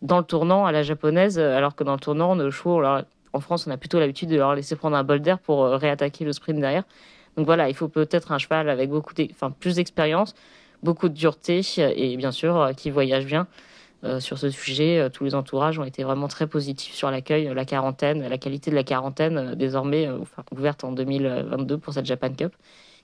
dans 0.00 0.16
le 0.16 0.24
tournant 0.24 0.64
à 0.64 0.72
la 0.72 0.82
japonaise, 0.82 1.38
alors 1.38 1.76
que 1.76 1.84
dans 1.84 1.92
le 1.92 1.98
tournant, 1.98 2.36
nos 2.36 2.50
chevaux, 2.50 2.82
en 2.82 3.40
France, 3.40 3.66
on 3.66 3.70
a 3.70 3.76
plutôt 3.76 3.98
l'habitude 3.98 4.30
de 4.30 4.36
leur 4.36 4.54
laisser 4.54 4.74
prendre 4.74 4.96
un 4.96 5.04
bol 5.04 5.20
d'air 5.20 5.38
pour 5.38 5.66
réattaquer 5.66 6.24
le 6.24 6.32
sprint 6.32 6.58
derrière. 6.58 6.84
Donc 7.36 7.44
voilà, 7.44 7.68
il 7.68 7.74
faut 7.74 7.88
peut-être 7.88 8.32
un 8.32 8.38
cheval 8.38 8.70
avec 8.70 8.88
beaucoup, 8.88 9.12
enfin 9.30 9.50
plus 9.50 9.76
d'expérience, 9.76 10.34
beaucoup 10.82 11.10
de 11.10 11.14
dureté 11.14 11.60
et 11.76 12.16
bien 12.16 12.32
sûr 12.32 12.70
qui 12.78 12.90
voyage 12.90 13.26
bien. 13.26 13.46
Euh, 14.04 14.20
sur 14.20 14.36
ce 14.36 14.50
sujet. 14.50 14.98
Euh, 14.98 15.08
tous 15.08 15.24
les 15.24 15.34
entourages 15.34 15.78
ont 15.78 15.84
été 15.84 16.04
vraiment 16.04 16.28
très 16.28 16.46
positifs 16.46 16.92
sur 16.92 17.10
l'accueil, 17.10 17.50
la 17.54 17.64
quarantaine, 17.64 18.28
la 18.28 18.36
qualité 18.36 18.70
de 18.70 18.76
la 18.76 18.82
quarantaine, 18.82 19.38
euh, 19.38 19.54
désormais 19.54 20.06
ouverte 20.52 20.84
en 20.84 20.92
2022 20.92 21.78
pour 21.78 21.94
cette 21.94 22.04
Japan 22.04 22.28
Cup, 22.28 22.52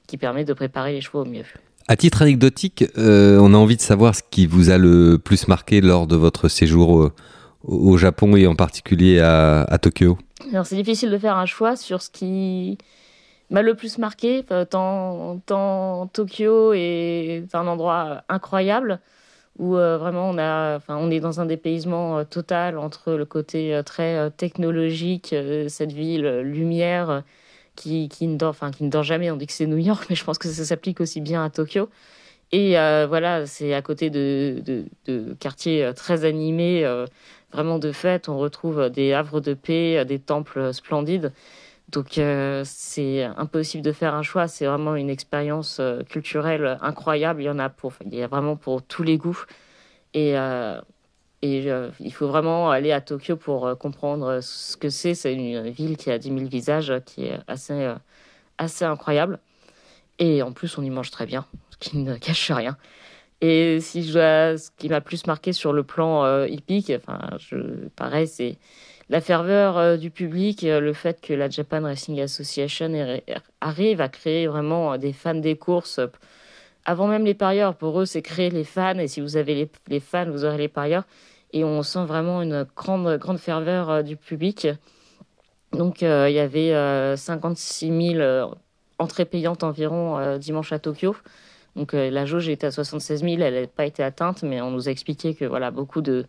qui 0.07 0.19
permet 0.19 0.45
de 0.45 0.53
préparer 0.53 0.93
les 0.93 1.01
chevaux 1.01 1.23
au 1.23 1.25
mieux. 1.25 1.45
À 1.89 1.97
titre 1.97 2.21
anecdotique, 2.21 2.85
on 2.97 3.55
a 3.55 3.57
envie 3.57 3.77
de 3.77 3.81
savoir 3.81 4.15
ce 4.15 4.23
qui 4.31 4.47
vous 4.47 4.71
a 4.71 4.77
le 4.77 5.19
plus 5.19 5.49
marqué 5.49 5.81
lors 5.81 6.07
de 6.07 6.15
votre 6.15 6.49
séjour 6.49 7.11
au, 7.65 7.97
Japon 7.97 8.37
et 8.37 8.47
en 8.47 8.55
particulier 8.55 9.19
à, 9.19 9.63
à 9.63 9.79
Tokyo. 9.79 10.17
Alors 10.53 10.67
c'est 10.67 10.77
difficile 10.77 11.11
de 11.11 11.19
faire 11.19 11.37
un 11.37 11.47
choix 11.47 11.75
sur 11.75 12.01
ce 12.01 12.11
qui 12.11 12.79
m'a 13.51 13.63
le 13.63 13.75
plus 13.75 13.99
marqué. 13.99 14.45
Tant, 14.71 15.41
tant 15.45 16.07
Tokyo 16.07 16.73
est 16.73 17.47
un 17.53 17.67
endroit 17.67 18.23
incroyable 18.29 19.01
où 19.59 19.77
euh, 19.77 19.99
vraiment 19.99 20.31
on, 20.31 20.39
a, 20.39 20.81
on 20.89 21.11
est 21.11 21.21
dans 21.21 21.41
un 21.41 21.47
dépaysement 21.47 22.19
euh, 22.19 22.25
total 22.25 22.79
entre 22.79 23.13
le 23.13 23.25
côté 23.25 23.75
euh, 23.75 23.83
très 23.83 24.31
technologique, 24.33 25.35
cette 25.69 25.93
ville 25.93 26.41
lumière 26.41 27.23
qui, 27.77 28.09
qui, 28.09 28.27
ne 28.27 28.37
dort, 28.37 28.57
qui 28.77 28.85
ne 28.85 28.91
dort 28.91 29.03
jamais. 29.03 29.31
On 29.31 29.37
dit 29.37 29.47
que 29.47 29.53
c'est 29.53 29.67
New 29.67 29.79
York, 29.79 30.07
mais 30.11 30.17
je 30.17 30.25
pense 30.25 30.39
que 30.39 30.49
ça 30.49 30.65
s'applique 30.65 31.01
aussi 31.01 31.21
bien 31.21 31.45
à 31.45 31.51
Tokyo. 31.51 31.89
Et 32.55 32.73
voilà, 33.07 33.47
c'est 33.47 33.73
à 33.73 33.81
côté 33.81 34.11
de, 34.11 34.61
de, 34.63 34.85
de, 35.07 35.35
quartiers 35.41 35.91
très 35.97 36.27
animés, 36.27 36.85
vraiment 37.51 37.79
de 37.79 37.93
fête. 37.93 38.29
On 38.29 38.37
retrouve 38.37 38.91
des 38.91 39.15
havres 39.15 39.41
de 39.41 39.55
paix, 39.55 40.05
des 40.05 40.19
temples 40.19 40.75
splendides. 40.75 41.33
Donc 41.93 42.17
euh, 42.17 42.63
c'est 42.65 43.23
impossible 43.23 43.83
de 43.83 43.93
faire 43.93 44.15
un 44.15 44.23
choix. 44.23 44.49
C'est 44.49 44.67
vraiment 44.67 44.97
une 44.97 45.11
expérience 45.11 45.79
euh, 45.79 46.03
culturelle 46.03 46.79
incroyable. 46.81 47.43
Il 47.43 47.45
y 47.45 47.51
en 47.51 47.59
a 47.59 47.69
pour, 47.69 47.93
il 48.05 48.15
y 48.15 48.23
a 48.23 48.27
vraiment 48.27 48.57
pour 48.57 48.83
tous 48.83 49.03
les 49.03 49.19
goûts. 49.19 49.45
Et, 50.15 50.37
euh, 50.39 50.81
il 51.43 52.13
faut 52.13 52.29
vraiment 52.29 52.71
aller 52.71 52.93
à 52.93 53.01
Tokyo 53.01 53.37
pour 53.37 53.77
comprendre 53.79 54.41
ce 54.41 54.77
que 54.77 54.89
c'est. 54.89 55.15
C'est 55.15 55.35
une 55.35 55.69
ville 55.71 55.97
qui 55.97 56.11
a 56.11 56.19
10 56.19 56.29
000 56.29 56.41
visages, 56.47 56.93
qui 57.05 57.25
est 57.25 57.39
assez, 57.49 57.93
assez 58.59 58.85
incroyable. 58.85 59.41
Et 60.21 60.43
en 60.43 60.53
plus, 60.53 60.79
on 60.79 60.83
y 60.83 60.91
mange 60.91 61.11
très 61.11 61.27
bien, 61.27 61.45
ce 61.71 61.77
qui 61.79 61.99
ne 61.99 62.17
cache 62.19 62.53
rien. 62.53 62.77
Et 63.41 63.81
si 63.81 64.05
je 64.05 64.13
dois, 64.13 64.57
ce 64.57 64.71
qui 64.79 64.89
m'a 64.89 65.01
plus 65.01 65.27
marqué 65.27 65.53
sur 65.53 65.73
le 65.73 65.83
plan 65.83 66.45
hippique, 66.45 66.93
enfin, 66.95 67.19
je, 67.39 67.89
pareil, 67.97 68.29
c'est 68.29 68.57
la 69.13 69.21
ferveur 69.21 69.77
euh, 69.77 69.97
du 69.99 70.11
public, 70.11 70.65
euh, 70.65 70.81
le 70.81 70.95
fait 70.95 71.21
que 71.21 71.35
la 71.35 71.51
Japan 71.51 71.83
Racing 71.83 72.19
Association 72.19 73.21
arrive 73.61 74.01
à 74.01 74.09
créer 74.09 74.47
vraiment 74.47 74.95
euh, 74.95 74.97
des 74.97 75.13
fans 75.13 75.35
des 75.35 75.55
courses. 75.55 76.01
Avant 76.87 77.07
même 77.07 77.27
les 77.27 77.35
parieurs, 77.35 77.75
pour 77.75 78.01
eux, 78.01 78.07
c'est 78.07 78.23
créer 78.23 78.49
les 78.49 78.65
fans. 78.65 78.99
Et 78.99 79.09
si 79.09 79.21
vous 79.21 79.37
avez 79.37 79.69
les, 79.89 80.01
fans, 80.01 80.31
vous 80.31 80.47
aurez 80.47 80.57
les 80.57 80.69
parieurs. 80.69 81.05
Et 81.53 81.63
on 81.63 81.83
sent 81.83 82.07
vraiment 82.07 82.41
une 82.41 82.65
grande, 82.75 83.19
grande 83.19 83.37
ferveur 83.37 84.03
du 84.03 84.17
public. 84.17 84.67
Donc, 85.73 86.01
il 86.01 86.33
y 86.33 86.39
avait 86.39 87.15
56 87.17 88.15
000 88.17 88.51
entrées 88.99 89.27
payantes 89.27 89.63
environ 89.63 90.39
dimanche 90.39 90.73
à 90.73 90.79
Tokyo. 90.79 91.15
Donc, 91.77 91.93
la 91.93 92.25
jauge 92.25 92.49
était 92.49 92.67
à 92.67 92.71
76 92.73 93.21
000. 93.21 93.43
Elle 93.43 93.61
n'a 93.61 93.67
pas 93.69 93.85
été 93.85 94.03
atteinte, 94.03 94.43
mais 94.43 94.61
on 94.63 94.71
nous 94.71 94.89
a 94.89 94.91
expliqué 94.91 95.35
que 95.35 95.45
voilà, 95.45 95.71
beaucoup 95.71 96.01
de 96.01 96.25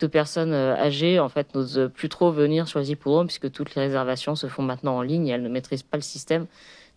de 0.00 0.06
personnes 0.06 0.52
euh, 0.52 0.76
âgées 0.76 1.18
en 1.18 1.28
fait 1.28 1.54
n'osent 1.54 1.90
plus 1.94 2.08
trop 2.08 2.30
venir 2.30 2.68
sur 2.68 2.78
les 2.78 2.90
hippodromes 2.90 3.26
puisque 3.26 3.50
toutes 3.50 3.74
les 3.74 3.82
réservations 3.82 4.34
se 4.34 4.46
font 4.46 4.62
maintenant 4.62 4.96
en 4.96 5.02
ligne 5.02 5.28
et 5.28 5.30
elles 5.32 5.42
ne 5.42 5.48
maîtrisent 5.48 5.82
pas 5.82 5.96
le 5.96 6.02
système. 6.02 6.46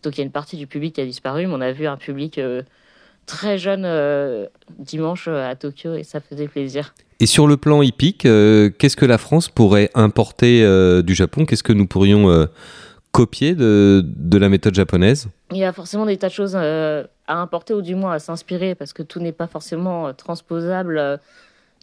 Donc 0.03 0.17
il 0.17 0.19
y 0.19 0.21
a 0.21 0.25
une 0.25 0.31
partie 0.31 0.57
du 0.57 0.67
public 0.67 0.95
qui 0.95 1.01
a 1.01 1.05
disparu, 1.05 1.47
mais 1.47 1.53
on 1.53 1.61
a 1.61 1.71
vu 1.71 1.87
un 1.87 1.97
public 1.97 2.37
euh, 2.37 2.61
très 3.25 3.57
jeune 3.57 3.85
dimanche 4.79 5.27
à 5.27 5.53
Tokyo 5.55 5.95
et 5.95 6.03
ça 6.03 6.21
faisait 6.21 6.47
plaisir. 6.47 6.93
Et 7.19 7.25
sur 7.25 7.45
le 7.47 7.57
plan 7.57 7.81
hippique, 7.81 8.21
qu'est-ce 8.21 8.95
que 8.95 9.05
la 9.05 9.17
France 9.17 9.49
pourrait 9.49 9.89
importer 9.95 10.61
du 11.03 11.13
Japon? 11.13 11.45
Qu'est-ce 11.45 11.63
que 11.63 11.73
nous 11.73 11.87
pourrions 11.87 12.47
copier 13.11 13.53
de, 13.53 14.01
de, 14.05 14.37
la 14.37 14.47
méthode 14.47 14.75
japonaise? 14.75 15.27
Il 15.51 15.57
y 15.57 15.65
a 15.65 15.73
forcément 15.73 16.05
des 16.05 16.15
tas 16.15 16.29
de 16.29 16.33
choses 16.33 16.55
à 16.55 17.07
importer 17.27 17.73
ou 17.73 17.81
du 17.81 17.95
moins 17.95 18.13
à 18.13 18.19
s'inspirer 18.19 18.75
parce 18.75 18.93
que 18.93 19.03
tout 19.03 19.19
n'est 19.19 19.33
pas 19.33 19.47
forcément 19.47 20.13
transposable 20.13 21.19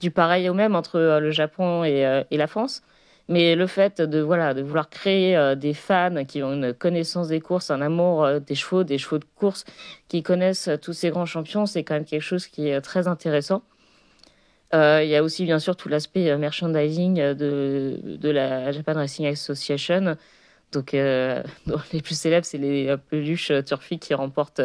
du 0.04 0.10
pareil 0.10 0.48
au 0.48 0.54
même 0.54 0.74
entre 0.76 0.98
le 1.00 1.30
Japon 1.30 1.84
et, 1.84 2.22
et 2.30 2.36
la 2.36 2.46
France. 2.46 2.82
Mais 3.28 3.54
le 3.56 3.66
fait 3.66 4.02
de, 4.02 4.20
voilà, 4.20 4.52
de 4.52 4.62
vouloir 4.62 4.90
créer 4.90 5.34
euh, 5.36 5.54
des 5.54 5.72
fans 5.72 6.24
qui 6.26 6.42
ont 6.42 6.52
une 6.52 6.74
connaissance 6.74 7.28
des 7.28 7.40
courses, 7.40 7.70
un 7.70 7.80
amour 7.80 8.24
euh, 8.24 8.38
des 8.38 8.54
chevaux, 8.54 8.84
des 8.84 8.98
chevaux 8.98 9.18
de 9.18 9.24
course, 9.36 9.64
qui 10.08 10.22
connaissent 10.22 10.68
tous 10.82 10.92
ces 10.92 11.08
grands 11.10 11.24
champions, 11.24 11.64
c'est 11.64 11.84
quand 11.84 11.94
même 11.94 12.04
quelque 12.04 12.22
chose 12.22 12.46
qui 12.46 12.68
est 12.68 12.80
très 12.82 13.08
intéressant. 13.08 13.62
Euh, 14.74 15.02
il 15.02 15.08
y 15.08 15.16
a 15.16 15.22
aussi 15.22 15.44
bien 15.44 15.58
sûr 15.58 15.76
tout 15.76 15.88
l'aspect 15.88 16.36
merchandising 16.36 17.34
de, 17.34 18.30
la 18.30 18.72
Japan 18.72 18.94
Racing 18.94 19.26
Association. 19.26 20.16
Donc, 20.72 20.92
les 20.92 22.02
plus 22.02 22.18
célèbres, 22.18 22.44
c'est 22.44 22.58
les 22.58 22.94
peluches 23.08 23.52
Turfy 23.64 23.98
qui 23.98 24.12
remportent, 24.14 24.62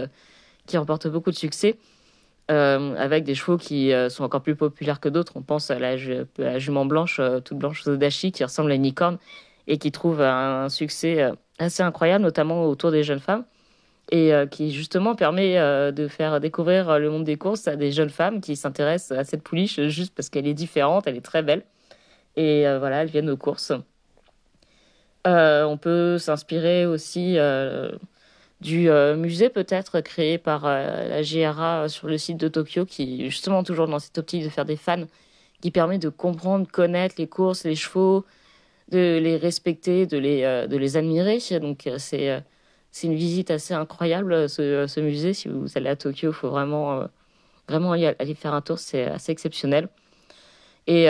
qui 0.66 0.78
remportent 0.78 1.08
beaucoup 1.08 1.32
de 1.32 1.36
succès. 1.36 1.78
Euh, 2.50 2.96
avec 2.98 3.26
des 3.26 3.36
chevaux 3.36 3.58
qui 3.58 3.94
euh, 3.94 4.10
sont 4.10 4.24
encore 4.24 4.42
plus 4.42 4.56
populaires 4.56 5.00
que 5.00 5.10
d'autres. 5.10 5.34
On 5.36 5.44
pense 5.44 5.70
à 5.70 5.78
la, 5.78 5.98
jument 5.98 6.86
blanche, 6.86 7.20
euh, 7.20 7.40
toute 7.42 7.60
blanche 7.60 7.84
Zodachi, 7.84 8.32
qui 8.32 8.44
ressemble 8.44 8.72
à 8.72 8.76
une 8.76 8.84
licorne 8.84 9.20
et 9.68 9.78
qui 9.78 9.92
trouve 9.92 10.20
un 10.22 10.68
succès 10.68 11.32
assez 11.60 11.84
incroyable, 11.84 12.24
notamment 12.24 12.66
autour 12.66 12.90
des 12.90 13.04
jeunes 13.04 13.20
femmes, 13.20 13.46
et 14.12 14.32
qui 14.50 14.72
justement 14.72 15.14
permet 15.14 15.58
de 15.92 16.08
faire 16.08 16.40
découvrir 16.40 16.98
le 16.98 17.12
monde 17.12 17.24
des 17.24 17.38
courses 17.38 17.68
à 17.68 17.76
des 17.76 17.92
jeunes 17.92 18.10
femmes 18.10 18.42
qui 18.42 18.56
s'intéressent 18.56 19.16
à 19.16 19.24
cette 19.26 19.44
pouliche 19.44 19.80
juste 19.86 20.16
parce 20.16 20.32
qu'elle 20.32 20.48
est 20.48 20.56
différente, 20.56 21.06
elle 21.06 21.18
est 21.18 21.22
très 21.22 21.44
belle, 21.44 21.62
et 22.36 22.64
voilà, 22.80 23.04
elles 23.04 23.10
viennent 23.10 23.30
aux 23.30 23.38
courses. 23.38 23.72
on 25.26 25.78
peut 25.80 26.18
s'inspirer 26.18 26.88
aussi 26.88 27.38
du 28.62 28.90
euh, 28.90 29.16
musée 29.16 29.50
peut-être 29.50 30.02
créé 30.02 30.38
par 30.38 30.66
euh, 30.66 31.08
la 31.08 31.22
GRA 31.24 31.88
sur 31.88 32.08
le 32.08 32.18
site 32.18 32.38
de 32.38 32.48
Tokyo, 32.48 32.86
qui 32.86 33.30
justement 33.30 33.64
toujours 33.64 33.88
dans 33.88 34.00
cette 34.00 34.18
optique 34.18 34.44
de 34.44 34.50
faire 34.50 34.66
des 34.66 34.76
fans, 34.76 35.06
qui 35.62 35.72
permet 35.72 35.98
de 35.98 36.10
comprendre, 36.10 36.68
connaître 36.70 37.16
les 37.18 37.28
courses, 37.28 37.64
les 37.64 37.76
chevaux, 37.76 38.26
de 38.92 39.18
les 39.22 39.38
respecter, 39.38 40.06
de 40.08 40.18
les, 40.18 40.44
euh, 40.44 40.68
de 40.68 40.78
les 40.78 40.98
admirer. 40.98 41.40
Donc 41.62 41.90
c'est 41.98 42.44
c'est 42.92 43.08
une 43.08 43.16
visite 43.16 43.52
assez 43.52 43.74
incroyable, 43.74 44.50
ce, 44.50 45.00
musée. 45.00 45.34
Si 45.34 45.48
vous 45.48 45.68
allez 45.76 45.90
à 45.90 45.96
Tokyo, 45.96 46.30
il 46.32 46.34
faut 46.34 46.50
vraiment, 46.50 47.04
vraiment 47.68 47.94
y 47.96 48.06
aller 48.08 48.34
faire 48.34 48.54
un 48.56 48.62
tour, 48.62 48.80
c'est 48.80 49.06
assez 49.06 49.32
exceptionnel. 49.32 49.90
Et 50.88 51.06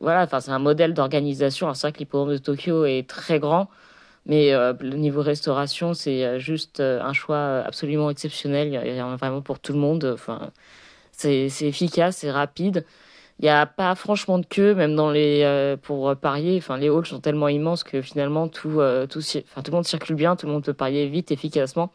voilà, 0.00 0.28
c'est 0.40 0.50
un 0.50 0.58
modèle 0.58 0.94
d'organisation. 0.94 1.72
C'est 1.74 1.86
vrai 1.86 1.92
que 1.92 1.98
l'hippodrome 2.00 2.32
de 2.32 2.38
Tokyo 2.38 2.84
est 2.84 3.08
très 3.08 3.40
grand. 3.40 3.68
Mais 4.26 4.52
euh, 4.52 4.72
le 4.80 4.96
niveau 4.96 5.20
restauration, 5.20 5.94
c'est 5.94 6.24
euh, 6.24 6.38
juste 6.38 6.78
euh, 6.80 7.00
un 7.02 7.12
choix 7.12 7.62
absolument 7.66 8.08
exceptionnel. 8.10 8.68
Il 8.68 8.94
y 8.94 9.00
a 9.00 9.16
vraiment 9.16 9.42
pour 9.42 9.58
tout 9.58 9.72
le 9.72 9.80
monde. 9.80 10.04
Enfin, 10.14 10.50
c'est 11.10 11.46
efficace, 11.62 12.18
c'est 12.18 12.30
rapide. 12.30 12.86
Il 13.40 13.44
n'y 13.44 13.48
a 13.48 13.66
pas 13.66 13.94
franchement 13.96 14.38
de 14.38 14.46
queue, 14.46 14.74
même 14.74 14.94
dans 14.94 15.10
les 15.10 15.76
pour 15.82 16.14
parier. 16.16 16.58
Enfin, 16.58 16.76
les 16.76 16.88
halls 16.88 17.06
sont 17.06 17.20
tellement 17.20 17.48
immenses 17.48 17.82
que 17.82 18.00
finalement 18.02 18.46
tout, 18.46 18.80
tout, 19.10 19.18
enfin, 19.18 19.62
tout 19.62 19.70
le 19.70 19.76
monde 19.76 19.86
circule 19.86 20.16
bien, 20.16 20.36
tout 20.36 20.46
le 20.46 20.52
monde 20.52 20.64
peut 20.64 20.74
parier 20.74 21.08
vite, 21.08 21.32
efficacement. 21.32 21.92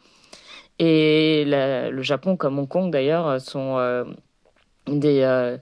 Et 0.80 1.46
le 1.46 2.02
Japon, 2.02 2.36
comme 2.36 2.60
Hong 2.60 2.68
Kong 2.68 2.92
d'ailleurs, 2.92 3.40
sont 3.40 3.78
des, 4.88 5.58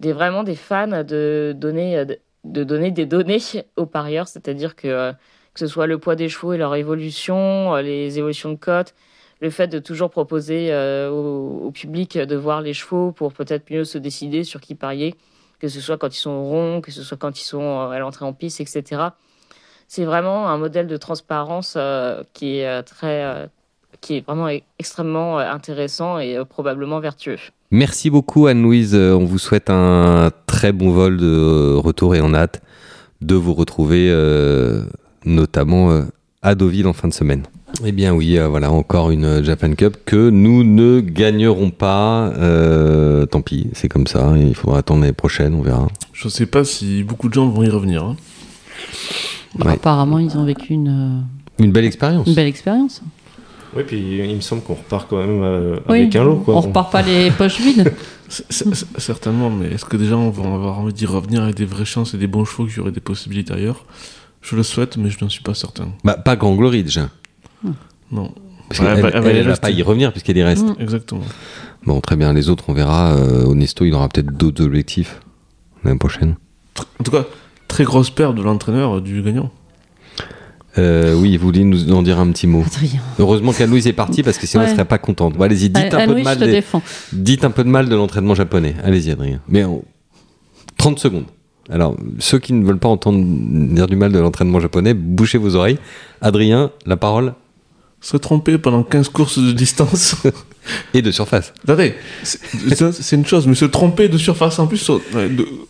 des 0.00 0.12
vraiment 0.12 0.42
des 0.42 0.56
fans 0.56 1.04
de 1.04 1.54
donner 1.56 2.04
de 2.44 2.64
donner 2.64 2.90
des 2.90 3.06
données 3.06 3.40
aux 3.76 3.86
parieurs, 3.86 4.26
c'est-à-dire 4.26 4.74
que 4.74 5.12
que 5.58 5.66
ce 5.66 5.72
soit 5.72 5.88
le 5.88 5.98
poids 5.98 6.14
des 6.14 6.28
chevaux 6.28 6.52
et 6.52 6.56
leur 6.56 6.76
évolution, 6.76 7.74
euh, 7.74 7.82
les 7.82 8.16
évolutions 8.16 8.50
de 8.50 8.54
cote, 8.56 8.94
le 9.40 9.50
fait 9.50 9.66
de 9.66 9.80
toujours 9.80 10.08
proposer 10.08 10.68
euh, 10.70 11.10
au, 11.10 11.72
public 11.72 12.16
de 12.16 12.36
voir 12.36 12.60
les 12.60 12.72
chevaux 12.72 13.10
pour 13.10 13.32
peut-être 13.32 13.68
mieux 13.68 13.82
se 13.84 13.98
décider 13.98 14.44
sur 14.44 14.60
qui 14.60 14.76
parier, 14.76 15.16
que 15.58 15.66
ce 15.66 15.80
soit 15.80 15.98
quand 15.98 16.14
ils 16.14 16.20
sont 16.20 16.44
ronds, 16.44 16.80
que 16.80 16.92
ce 16.92 17.02
soit 17.02 17.16
quand 17.16 17.40
ils 17.40 17.44
sont 17.44 17.60
euh, 17.60 17.90
à 17.90 17.98
l'entrée 17.98 18.24
en 18.24 18.32
piste, 18.32 18.60
etc. 18.60 19.02
C'est 19.88 20.04
vraiment 20.04 20.48
un 20.48 20.58
modèle 20.58 20.86
de 20.86 20.96
transparence 20.96 21.76
qui 22.34 22.58
est 22.58 22.82
très, 22.82 23.48
qui 24.02 24.18
est 24.18 24.26
vraiment 24.26 24.48
extrêmement 24.78 25.38
intéressant 25.38 26.18
et 26.18 26.38
probablement 26.44 27.00
vertueux. 27.00 27.38
Merci 27.70 28.10
beaucoup 28.10 28.48
Anne-Louise. 28.48 28.94
On 28.94 29.24
vous 29.24 29.38
souhaite 29.38 29.70
un 29.70 30.30
très 30.46 30.72
bon 30.72 30.90
vol 30.90 31.16
de 31.16 31.74
retour 31.74 32.14
et 32.14 32.20
en 32.20 32.34
hâte 32.34 32.60
de 33.22 33.34
vous 33.34 33.54
retrouver 33.54 34.12
notamment 35.28 35.90
euh, 35.90 36.02
à 36.42 36.54
Deauville 36.54 36.86
en 36.86 36.92
fin 36.92 37.08
de 37.08 37.14
semaine. 37.14 37.42
Eh 37.84 37.92
bien 37.92 38.14
oui, 38.14 38.38
euh, 38.38 38.48
voilà 38.48 38.72
encore 38.72 39.10
une 39.10 39.44
Japan 39.44 39.72
Cup 39.74 39.98
que 40.04 40.30
nous 40.30 40.64
ne 40.64 41.00
gagnerons 41.00 41.70
pas. 41.70 42.32
Euh, 42.36 43.26
tant 43.26 43.42
pis, 43.42 43.68
c'est 43.74 43.88
comme 43.88 44.06
ça. 44.06 44.32
Il 44.36 44.54
faudra 44.54 44.78
attendre 44.78 45.02
l'année 45.02 45.12
prochaine, 45.12 45.54
on 45.54 45.62
verra. 45.62 45.88
Je 46.12 46.26
ne 46.26 46.30
sais 46.30 46.46
pas 46.46 46.64
si 46.64 47.02
beaucoup 47.04 47.28
de 47.28 47.34
gens 47.34 47.48
vont 47.48 47.62
y 47.62 47.68
revenir. 47.68 48.02
Hein. 48.04 48.16
Apparemment, 49.60 50.18
ils 50.18 50.36
ont 50.36 50.44
vécu 50.44 50.72
une 50.72 51.24
une 51.58 51.72
belle 51.72 51.84
expérience. 51.84 52.26
Une 52.26 52.34
belle 52.34 52.46
expérience. 52.46 53.02
Oui, 53.76 53.82
puis 53.86 53.98
il 53.98 54.34
me 54.34 54.40
semble 54.40 54.62
qu'on 54.62 54.74
repart 54.74 55.08
quand 55.08 55.18
même 55.18 55.78
avec 55.88 56.16
un 56.16 56.24
lot. 56.24 56.36
Quoi. 56.36 56.54
On 56.56 56.60
repart 56.60 56.90
pas 56.90 57.02
les 57.02 57.30
poches 57.30 57.60
vides. 57.60 57.92
certainement, 58.98 59.50
mais 59.50 59.68
est-ce 59.68 59.84
que 59.84 59.96
déjà 59.96 60.16
on 60.16 60.30
va 60.30 60.54
avoir 60.54 60.78
envie 60.78 60.92
d'y 60.92 61.06
revenir 61.06 61.42
avec 61.42 61.56
des 61.56 61.64
vraies 61.64 61.84
chances 61.84 62.14
et 62.14 62.18
des 62.18 62.26
bons 62.26 62.44
chevaux 62.44 62.66
qui 62.66 62.78
auraient 62.80 62.92
des 62.92 63.00
possibilités 63.00 63.52
ailleurs? 63.54 63.84
Je 64.42 64.56
le 64.56 64.62
souhaite, 64.62 64.96
mais 64.96 65.10
je 65.10 65.22
n'en 65.22 65.28
suis 65.28 65.42
pas 65.42 65.54
certain. 65.54 65.88
Bah, 66.04 66.14
pas 66.16 66.36
Grand 66.36 66.54
Glory 66.54 66.82
déjà. 66.84 67.08
Non. 68.10 68.32
Parce 68.68 68.80
elle, 68.80 69.44
ne 69.44 69.50
va 69.50 69.56
pas 69.56 69.70
y 69.70 69.82
revenir 69.82 70.12
puisqu'elle 70.12 70.36
y 70.36 70.42
reste. 70.42 70.66
Exactement. 70.78 71.22
Bon, 71.84 72.00
très 72.00 72.16
bien. 72.16 72.32
Les 72.32 72.48
autres, 72.48 72.64
on 72.68 72.74
verra. 72.74 73.14
Euh, 73.14 73.46
Onesto, 73.46 73.84
il 73.84 73.94
aura 73.94 74.08
peut-être 74.08 74.36
d'autres 74.36 74.64
objectifs 74.64 75.20
l'année 75.84 75.98
prochaine. 75.98 76.36
En 77.00 77.04
tout 77.04 77.10
cas, 77.10 77.24
très 77.66 77.84
grosse 77.84 78.10
perte 78.10 78.34
de 78.34 78.42
l'entraîneur 78.42 79.00
du 79.00 79.22
gagnant. 79.22 79.50
Euh, 80.76 81.14
oui, 81.14 81.36
vous 81.36 81.46
voulez 81.46 81.64
nous 81.64 81.92
en 81.92 82.02
dire 82.02 82.20
un 82.20 82.30
petit 82.30 82.46
mot? 82.46 82.64
Heureusement 83.18 83.52
qu'Anouise 83.52 83.86
est 83.86 83.92
partie 83.92 84.22
parce 84.22 84.38
que 84.38 84.46
sinon 84.46 84.64
elle 84.64 84.70
serait 84.70 84.84
pas 84.84 84.98
contente. 84.98 85.40
Allez-y, 85.40 85.70
dites, 85.70 85.94
un 85.94 86.06
peu 86.06 86.14
de 86.14 86.22
mal 86.22 86.38
dites 87.12 87.44
un 87.44 87.50
peu 87.50 87.64
de 87.64 87.68
mal 87.68 87.88
de 87.88 87.96
l'entraînement 87.96 88.34
japonais. 88.34 88.76
Allez-y, 88.84 89.10
Adrien. 89.10 89.40
Mais 89.48 89.64
30 90.76 90.98
secondes. 90.98 91.24
Alors, 91.70 91.96
ceux 92.18 92.38
qui 92.38 92.52
ne 92.52 92.64
veulent 92.64 92.78
pas 92.78 92.88
entendre 92.88 93.22
dire 93.22 93.86
du 93.86 93.96
mal 93.96 94.12
de 94.12 94.18
l'entraînement 94.18 94.60
japonais, 94.60 94.94
bouchez 94.94 95.38
vos 95.38 95.54
oreilles. 95.54 95.78
Adrien, 96.20 96.70
la 96.86 96.96
parole. 96.96 97.34
Se 98.00 98.16
tromper 98.16 98.58
pendant 98.58 98.82
15 98.82 99.08
courses 99.08 99.38
de 99.38 99.52
distance. 99.52 100.16
Et 100.94 101.02
de 101.02 101.10
surface. 101.10 101.52
Attendez, 101.64 101.94
c'est 102.22 103.16
une 103.16 103.24
chose, 103.24 103.46
mais 103.46 103.54
se 103.54 103.64
tromper 103.64 104.08
de 104.08 104.18
surface 104.18 104.58
en 104.58 104.66
plus, 104.66 104.90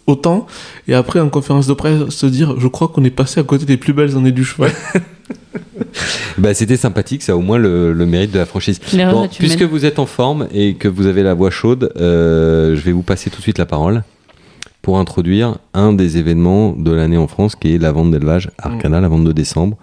autant, 0.08 0.48
et 0.88 0.94
après 0.94 1.20
en 1.20 1.28
conférence 1.28 1.68
de 1.68 1.74
presse, 1.74 2.08
se 2.08 2.26
dire 2.26 2.58
je 2.58 2.66
crois 2.66 2.88
qu'on 2.88 3.04
est 3.04 3.10
passé 3.10 3.38
à 3.38 3.44
côté 3.44 3.64
des 3.64 3.76
plus 3.76 3.92
belles 3.92 4.16
années 4.16 4.32
du 4.32 4.44
cheval. 4.44 4.72
bah, 6.38 6.52
C'était 6.52 6.76
sympathique, 6.76 7.22
ça 7.22 7.32
a 7.32 7.36
au 7.36 7.42
moins 7.42 7.58
le, 7.58 7.94
mérite 8.06 8.32
de 8.32 8.38
la 8.38 8.46
franchise. 8.46 8.80
puisque 9.38 9.62
vous 9.62 9.84
êtes 9.84 10.00
en 10.00 10.06
forme 10.06 10.48
et 10.52 10.74
que 10.74 10.88
vous 10.88 11.06
avez 11.06 11.22
la 11.22 11.34
voix 11.34 11.50
chaude, 11.50 11.92
euh, 11.96 12.74
je 12.74 12.80
vais 12.80 12.92
vous 12.92 13.02
passer 13.02 13.30
tout 13.30 13.36
de 13.36 13.42
suite 13.42 13.58
la 13.58 13.66
parole 13.66 14.02
pour 14.82 14.98
introduire 14.98 15.58
un 15.74 15.92
des 15.92 16.16
événements 16.16 16.72
de 16.72 16.90
l'année 16.90 17.16
en 17.16 17.26
France, 17.26 17.56
qui 17.56 17.74
est 17.74 17.78
la 17.78 17.92
vente 17.92 18.10
d'élevage 18.10 18.50
Arcana, 18.58 19.00
la 19.00 19.08
vente 19.08 19.24
de 19.24 19.32
décembre, 19.32 19.76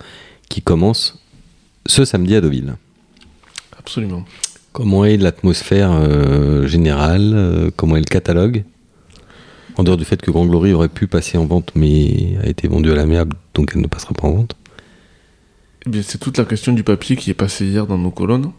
qui 0.50 0.62
commence 0.62 1.20
ce 1.86 2.06
samedi 2.06 2.36
à 2.36 2.42
Deauville. 2.42 2.76
Absolument. 3.78 4.24
Comment 4.72 5.06
est 5.06 5.18
l'atmosphère 5.18 5.92
euh, 5.94 6.68
générale 6.68 7.32
euh, 7.34 7.72
Comment 7.76 7.96
est 7.96 8.00
le 8.00 8.06
catalogue? 8.06 8.64
En 9.78 9.84
dehors 9.84 9.98
du 9.98 10.06
fait 10.06 10.22
que 10.22 10.32
Grand 10.32 10.46
Glory 10.46 10.74
aurait 10.74 10.90
pu 10.90 11.08
passer 11.08 11.38
en 11.38 11.46
vente, 11.46 11.72
mais 11.76 12.38
a 12.44 12.48
été 12.48 12.68
vendu 12.68 12.92
à 12.92 12.96
l'amiable, 12.96 13.36
donc 13.54 13.72
elle 13.76 13.82
ne 13.82 13.88
passera 13.88 14.14
pas 14.14 14.28
en 14.28 14.32
vente. 14.32 14.56
Eh 15.86 16.02
c'est 16.02 16.18
toute 16.18 16.38
la 16.38 16.46
question 16.46 16.74
du 16.74 16.84
papier 16.84 17.16
qui 17.16 17.30
est 17.30 17.36
passé 17.36 17.66
hier 17.66 17.86
dans 17.86 17.98
nos 17.98 18.10
colonnes. 18.10 18.52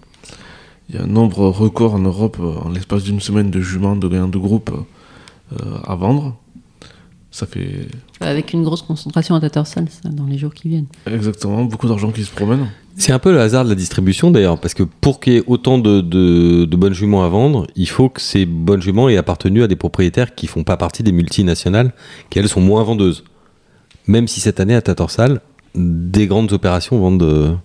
Il 0.89 0.95
y 0.95 0.99
a 0.99 1.03
un 1.03 1.07
nombre 1.07 1.49
record 1.49 1.95
en 1.95 1.99
Europe, 1.99 2.39
en 2.39 2.69
l'espace 2.69 3.03
d'une 3.03 3.21
semaine, 3.21 3.51
de 3.51 3.61
juments, 3.61 3.97
de 3.97 4.07
gagnants 4.07 4.29
de 4.29 4.39
groupe 4.39 4.71
euh, 4.73 4.83
à 5.85 5.95
vendre. 5.95 6.37
Ça 7.31 7.47
fait... 7.47 7.89
Avec 8.21 8.55
une 8.55 8.63
grosse 8.63 8.81
concentration 8.81 9.35
à 9.35 9.41
Tattersall 9.41 9.89
dans 10.11 10.25
les 10.25 10.39
jours 10.39 10.55
qui 10.55 10.69
viennent. 10.69 10.87
Exactement, 11.07 11.65
beaucoup 11.65 11.87
d'argent 11.87 12.11
qui 12.11 12.25
se 12.25 12.31
promène. 12.31 12.69
C'est 12.97 13.13
un 13.13 13.19
peu 13.19 13.31
le 13.31 13.41
hasard 13.41 13.65
de 13.65 13.69
la 13.69 13.75
distribution 13.75 14.31
d'ailleurs, 14.31 14.59
parce 14.59 14.73
que 14.73 14.83
pour 14.83 15.21
qu'il 15.21 15.35
y 15.35 15.37
ait 15.37 15.45
autant 15.47 15.77
de, 15.77 16.01
de, 16.01 16.77
bonnes 16.77 16.95
juments 16.95 17.25
à 17.25 17.29
vendre, 17.29 17.67
il 17.77 17.91
faut 17.91 18.09
que 18.09 18.23
ces 18.23 18.47
bonnes 18.47 18.81
juments 18.81 19.11
aient 19.11 19.19
appartenu 19.19 19.63
à 19.63 19.69
des 19.69 19.77
propriétaires 19.77 20.35
qui 20.35 20.47
font 20.47 20.65
pas 20.65 20.79
partie 20.79 21.03
des 21.03 21.13
multinationales, 21.13 21.93
qui 22.31 22.39
elles 22.39 22.49
sont 22.49 22.63
moins 22.63 22.83
vendeuses. 22.85 23.23
Même 24.07 24.29
si 24.29 24.41
cette 24.41 24.59
année 24.59 24.75
à 24.75 24.81
Tattersall, 24.81 25.43
des 25.75 26.27
grandes 26.27 26.53
opérations 26.55 26.99
vendent, 26.99 27.59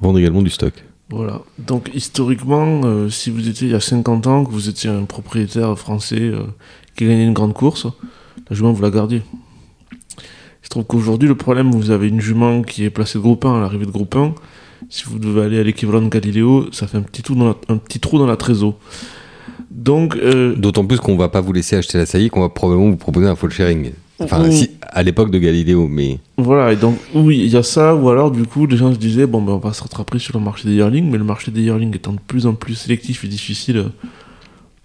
vendent 0.00 0.18
également 0.18 0.40
du 0.40 0.50
stock. 0.50 0.72
Voilà. 1.10 1.42
Donc 1.58 1.90
historiquement, 1.92 2.80
euh, 2.84 3.10
si 3.10 3.30
vous 3.30 3.46
étiez 3.46 3.68
il 3.68 3.72
y 3.72 3.76
a 3.76 3.80
50 3.80 4.26
ans, 4.26 4.44
que 4.46 4.50
vous 4.50 4.70
étiez 4.70 4.88
un 4.88 5.04
propriétaire 5.04 5.78
français 5.78 6.20
euh, 6.20 6.44
qui 6.96 7.06
gagnait 7.06 7.24
une 7.24 7.32
grande 7.32 7.54
course, 7.54 7.86
la 8.48 8.56
jument, 8.56 8.72
vous 8.72 8.82
la 8.82 8.90
gardiez. 8.90 9.22
Je 10.62 10.68
trouve 10.68 10.84
qu'aujourd'hui, 10.84 11.28
le 11.28 11.34
problème, 11.34 11.70
vous 11.70 11.90
avez 11.90 12.08
une 12.08 12.20
jument 12.20 12.62
qui 12.62 12.84
est 12.84 12.90
placée 12.90 13.18
de 13.18 13.22
groupe 13.22 13.44
1 13.44 13.58
à 13.58 13.60
l'arrivée 13.60 13.86
de 13.86 13.90
groupe 13.90 14.14
1. 14.14 14.34
Si 14.88 15.04
vous 15.04 15.18
devez 15.18 15.42
aller 15.42 15.58
à 15.58 15.62
l'équivalent 15.62 16.02
de 16.02 16.08
Galiléo, 16.08 16.66
ça 16.72 16.86
fait 16.86 16.98
un 16.98 17.02
petit, 17.02 17.22
trou 17.22 17.34
dans 17.34 17.46
la, 17.46 17.56
un 17.68 17.76
petit 17.76 18.00
trou 18.00 18.18
dans 18.18 18.26
la 18.26 18.36
trésor. 18.36 18.78
Donc, 19.70 20.16
euh, 20.16 20.54
D'autant 20.54 20.84
plus 20.84 20.98
qu'on 20.98 21.16
va 21.16 21.28
pas 21.28 21.40
vous 21.40 21.52
laisser 21.52 21.76
acheter 21.76 21.98
la 21.98 22.06
saillie, 22.06 22.30
qu'on 22.30 22.40
va 22.40 22.48
probablement 22.48 22.90
vous 22.90 22.96
proposer 22.96 23.26
un 23.26 23.36
full 23.36 23.50
sharing. 23.50 23.92
Enfin, 24.20 24.50
si, 24.50 24.70
à 24.82 25.02
l'époque 25.02 25.30
de 25.30 25.38
Galiléo, 25.38 25.88
mais 25.88 26.18
Voilà, 26.36 26.72
et 26.72 26.76
donc 26.76 26.96
oui, 27.14 27.38
il 27.38 27.50
y 27.50 27.56
a 27.56 27.62
ça, 27.62 27.94
ou 27.94 28.08
alors 28.08 28.30
du 28.30 28.44
coup, 28.44 28.66
les 28.66 28.76
gens 28.76 28.92
se 28.92 28.98
disaient, 28.98 29.26
bon, 29.26 29.42
ben, 29.42 29.52
on 29.52 29.58
va 29.58 29.72
se 29.72 29.82
rattraper 29.82 30.18
sur 30.18 30.38
le 30.38 30.44
marché 30.44 30.68
des 30.68 30.74
yearlings, 30.74 31.10
mais 31.10 31.18
le 31.18 31.24
marché 31.24 31.50
des 31.50 31.62
yearlings 31.62 31.94
étant 31.96 32.12
de 32.12 32.20
plus 32.20 32.46
en 32.46 32.54
plus 32.54 32.74
sélectif 32.74 33.24
et 33.24 33.28
difficile 33.28 33.78
euh, 33.78 33.88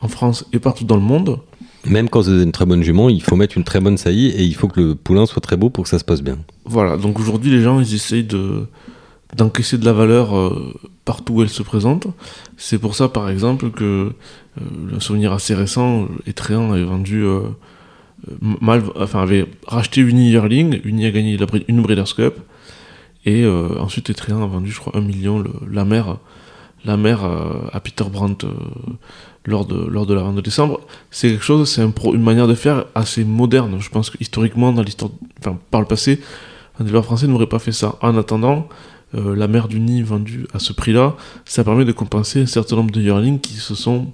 en 0.02 0.08
France 0.08 0.46
et 0.54 0.60
partout 0.60 0.86
dans 0.86 0.96
le 0.96 1.02
monde, 1.02 1.39
même 1.86 2.10
quand 2.10 2.28
avez 2.28 2.44
une 2.44 2.52
très 2.52 2.66
bonne 2.66 2.84
jument, 2.84 3.10
il 3.10 3.22
faut 3.22 3.36
mettre 3.36 3.58
une 3.58 3.63
très 3.63 3.80
bonne 3.80 3.98
saillie 3.98 4.28
et 4.28 4.44
il 4.44 4.56
faut 4.56 4.68
que 4.68 4.80
le 4.82 4.96
poulain 4.96 5.26
soit 5.26 5.42
très 5.42 5.58
beau 5.58 5.70
pour 5.70 5.84
que 5.84 5.90
ça 5.90 6.00
se 6.00 6.04
passe 6.04 6.22
bien. 6.22 6.38
voilà, 6.66 6.98
donc 6.98 7.20
aujourd'hui, 7.20 7.52
les 7.52 7.62
gens, 7.62 7.80
ils 7.80 7.94
essayent 7.94 8.24
de 8.24 8.66
d'encaisser 9.36 9.78
de 9.78 9.84
la 9.84 9.92
valeur 9.92 10.38
euh, 10.38 10.74
partout 11.04 11.36
où 11.36 11.42
elle 11.42 11.50
se 11.50 11.63
présente. 11.63 12.08
C'est 12.56 12.78
pour 12.78 12.96
ça, 12.96 13.10
par 13.10 13.30
exemple, 13.30 13.72
que 13.72 13.84
euh, 13.84 14.66
le 14.92 15.00
souvenir 15.00 15.32
assez 15.34 15.54
récent, 15.54 16.08
Etrean 16.26 16.72
avait 16.74 16.84
vendu 16.84 17.24
euh, 17.24 17.42
mal, 18.42 18.84
enfin 18.96 19.22
avait 19.22 19.46
racheté 19.66 20.02
Uni 20.02 20.32
Yearling, 20.32 20.82
Uni 20.84 21.06
a 21.06 21.12
gagné 21.12 21.38
une 21.68 21.82
Breeders' 21.82 22.16
Cup, 22.16 22.36
et 23.26 23.44
euh, 23.44 23.80
ensuite 23.80 24.10
Etrean 24.10 24.44
a 24.44 24.48
vendu, 24.48 24.72
je 24.72 24.80
crois, 24.80 24.98
un 24.98 25.02
million 25.02 25.44
la 25.70 25.86
mère, 25.86 26.18
la 26.86 26.98
mère 26.98 27.24
à 27.72 27.80
Peter 27.80 28.06
Brandt 28.12 28.48
lors 29.47 29.65
de 29.65 29.75
lors 29.75 30.05
de 30.05 30.13
la 30.13 30.21
vente 30.21 30.36
de 30.36 30.41
décembre. 30.41 30.81
C'est 31.10 31.29
quelque 31.29 31.43
chose, 31.43 31.69
c'est 31.69 31.81
une 31.81 32.21
manière 32.21 32.47
de 32.47 32.53
faire 32.53 32.86
assez 32.93 33.23
moderne. 33.23 33.77
Je 33.79 33.89
pense 33.89 34.12
que 34.12 34.17
historiquement, 34.19 34.73
dans 34.73 34.83
l'histoire, 34.83 35.10
enfin 35.39 35.57
par 35.71 35.81
le 35.81 35.88
passé, 35.88 36.19
un 36.79 36.83
éleveur 36.83 37.05
français 37.05 37.27
n'aurait 37.27 37.47
pas 37.47 37.60
fait 37.60 37.71
ça. 37.71 37.95
En 38.01 38.15
attendant, 38.17 38.67
euh, 39.15 39.36
la 39.36 39.47
mère 39.47 39.69
du 39.69 39.79
nid 39.79 40.03
vendue 40.03 40.45
à 40.53 40.60
ce 40.60 40.73
prix-là, 40.73 41.15
ça 41.45 41.63
permet 41.63 41.86
de 41.86 41.93
compenser 41.93 42.41
un 42.41 42.45
certain 42.45 42.75
nombre 42.75 42.91
de 42.91 43.01
yearlings 43.01 43.39
qui 43.39 43.53
se 43.53 43.73
sont 43.73 44.12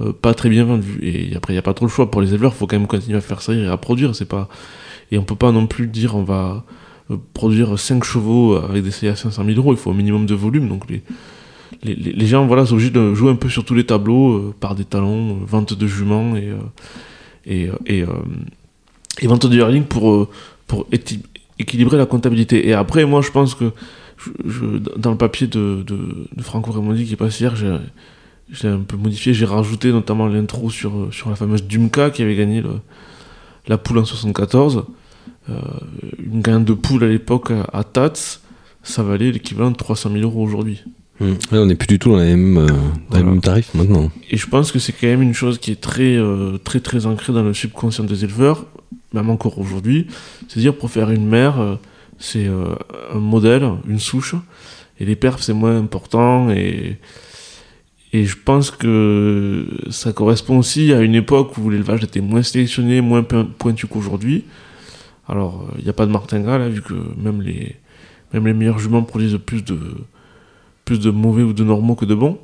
euh, 0.00 0.12
pas 0.12 0.34
très 0.34 0.48
bien 0.48 0.64
vendus. 0.64 0.98
Et 1.02 1.34
après, 1.36 1.52
il 1.52 1.56
n'y 1.56 1.60
a 1.60 1.62
pas 1.62 1.74
trop 1.74 1.86
le 1.86 1.90
choix 1.90 2.10
pour 2.10 2.20
les 2.20 2.32
éleveurs, 2.32 2.52
il 2.54 2.58
faut 2.58 2.66
quand 2.68 2.78
même 2.78 2.86
continuer 2.86 3.18
à 3.18 3.20
faire 3.20 3.42
ça 3.42 3.52
et 3.52 3.66
à 3.66 3.76
produire. 3.76 4.14
C'est 4.14 4.24
pas... 4.24 4.48
Et 5.10 5.18
on 5.18 5.24
peut 5.24 5.36
pas 5.36 5.52
non 5.52 5.66
plus 5.66 5.86
dire 5.86 6.16
on 6.16 6.24
va 6.24 6.64
euh, 7.10 7.16
produire 7.34 7.78
5 7.78 8.04
chevaux 8.04 8.56
avec 8.56 8.84
des 8.84 9.08
à 9.08 9.16
500 9.16 9.44
000 9.44 9.58
euros, 9.58 9.72
il 9.72 9.78
faut 9.78 9.90
un 9.90 9.94
minimum 9.94 10.26
de 10.26 10.34
volume. 10.34 10.68
Donc 10.68 10.88
les, 10.88 11.02
les, 11.82 12.26
gens 12.26 12.46
voilà, 12.46 12.66
sont 12.66 12.74
obligés 12.74 12.90
de 12.90 13.14
jouer 13.14 13.30
un 13.30 13.36
peu 13.36 13.48
sur 13.48 13.64
tous 13.64 13.74
les 13.74 13.84
tableaux, 13.84 14.36
euh, 14.36 14.54
par 14.58 14.74
des 14.74 14.84
talons, 14.84 15.30
euh, 15.30 15.44
vente 15.46 15.74
de 15.74 15.86
juments 15.86 16.34
et, 16.36 17.68
euh, 17.68 18.06
vente 19.22 19.46
de 19.46 19.56
yearling 19.56 19.84
pour, 19.84 20.28
pour 20.66 20.86
équilibrer 21.58 21.96
la 21.96 22.06
comptabilité. 22.06 22.68
Et 22.68 22.72
après, 22.72 23.04
moi, 23.04 23.20
je 23.22 23.30
pense 23.30 23.54
que 23.54 23.72
dans 24.96 25.10
le 25.10 25.16
papier 25.16 25.46
de, 25.46 25.84
Franco 26.40 26.72
Raimondi 26.72 27.04
qui 27.04 27.12
est 27.12 27.16
passé 27.16 27.44
hier, 27.44 27.54
j'ai 27.56 28.68
un 28.68 28.80
peu 28.80 28.96
modifié, 28.96 29.34
j'ai 29.34 29.44
rajouté 29.44 29.92
notamment 29.92 30.26
l'intro 30.26 30.70
sur, 30.70 31.08
la 31.28 31.36
fameuse 31.36 31.64
Dumka 31.64 32.10
qui 32.10 32.22
avait 32.22 32.36
gagné 32.36 32.62
la 33.68 33.78
poule 33.78 33.98
en 33.98 34.04
74. 34.04 34.84
Euh, 35.48 35.54
une 36.18 36.40
gagne 36.40 36.64
de 36.64 36.72
poule 36.72 37.04
à 37.04 37.08
l'époque 37.08 37.50
à, 37.50 37.62
à 37.72 37.84
Tats, 37.84 38.40
ça 38.82 39.02
valait 39.02 39.30
l'équivalent 39.30 39.70
de 39.70 39.76
300 39.76 40.10
000 40.12 40.22
euros 40.22 40.42
aujourd'hui. 40.42 40.82
Là, 41.20 41.60
on 41.62 41.66
n'est 41.66 41.74
plus 41.76 41.86
du 41.86 41.98
tout 41.98 42.10
dans 42.10 42.18
les 42.18 42.36
mêmes, 42.36 42.58
euh, 42.58 42.66
les 42.66 42.72
Voilà. 43.08 43.24
mêmes 43.24 43.40
tarifs 43.40 43.72
maintenant. 43.74 44.10
Et 44.30 44.36
je 44.36 44.46
pense 44.46 44.70
que 44.70 44.78
c'est 44.78 44.92
quand 44.92 45.06
même 45.06 45.22
une 45.22 45.32
chose 45.34 45.58
qui 45.58 45.70
est 45.72 45.80
très, 45.80 46.16
euh, 46.16 46.58
très, 46.58 46.80
très 46.80 47.06
ancrée 47.06 47.32
dans 47.32 47.42
le 47.42 47.54
subconscient 47.54 48.04
des 48.04 48.24
éleveurs, 48.24 48.66
même 49.14 49.30
encore 49.30 49.58
aujourd'hui. 49.58 50.06
C'est-à-dire, 50.48 50.74
pour 50.76 50.90
faire 50.90 51.10
une 51.10 51.26
mère, 51.26 51.58
euh, 51.60 51.76
c'est 52.18 52.46
euh, 52.46 52.74
un 53.14 53.18
modèle, 53.18 53.66
une 53.88 53.98
souche, 53.98 54.34
et 55.00 55.04
les 55.06 55.16
perfs, 55.16 55.40
c'est 55.42 55.54
moins 55.54 55.78
important. 55.78 56.50
Et, 56.50 56.98
et 58.12 58.24
je 58.26 58.36
pense 58.36 58.70
que 58.70 59.66
ça 59.90 60.12
correspond 60.12 60.58
aussi 60.58 60.92
à 60.92 61.00
une 61.00 61.14
époque 61.14 61.56
où 61.56 61.70
l'élevage 61.70 62.04
était 62.04 62.20
moins 62.20 62.42
sélectionné, 62.42 63.00
moins 63.00 63.22
po- 63.22 63.44
pointu 63.58 63.86
qu'aujourd'hui. 63.86 64.44
Alors, 65.28 65.66
il 65.78 65.84
n'y 65.84 65.90
a 65.90 65.94
pas 65.94 66.06
de 66.06 66.12
martingale, 66.12 66.60
hein, 66.60 66.68
vu 66.68 66.82
que 66.82 66.94
même 67.22 67.40
les, 67.42 67.74
même 68.34 68.46
les 68.46 68.52
meilleurs 68.52 68.78
juments 68.78 69.02
produisent 69.02 69.38
plus 69.44 69.64
de, 69.64 69.78
plus 70.86 70.98
de 71.00 71.10
mauvais 71.10 71.42
ou 71.42 71.52
de 71.52 71.62
normaux 71.64 71.94
que 71.96 72.06
de 72.06 72.14
bons. 72.14 72.38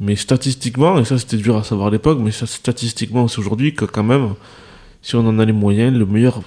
Mais 0.00 0.16
statistiquement, 0.16 0.98
et 0.98 1.04
ça 1.04 1.18
c'était 1.18 1.36
dur 1.36 1.56
à 1.56 1.62
savoir 1.62 1.88
à 1.88 1.90
l'époque, 1.90 2.18
mais 2.22 2.30
statistiquement 2.32 3.28
c'est 3.28 3.38
aujourd'hui 3.40 3.74
que 3.74 3.84
quand 3.84 4.02
même, 4.02 4.30
si 5.02 5.14
on 5.16 5.26
en 5.28 5.38
a 5.38 5.44
les 5.44 5.52
moyens, 5.52 5.94
le 5.96 6.06
meilleur 6.06 6.40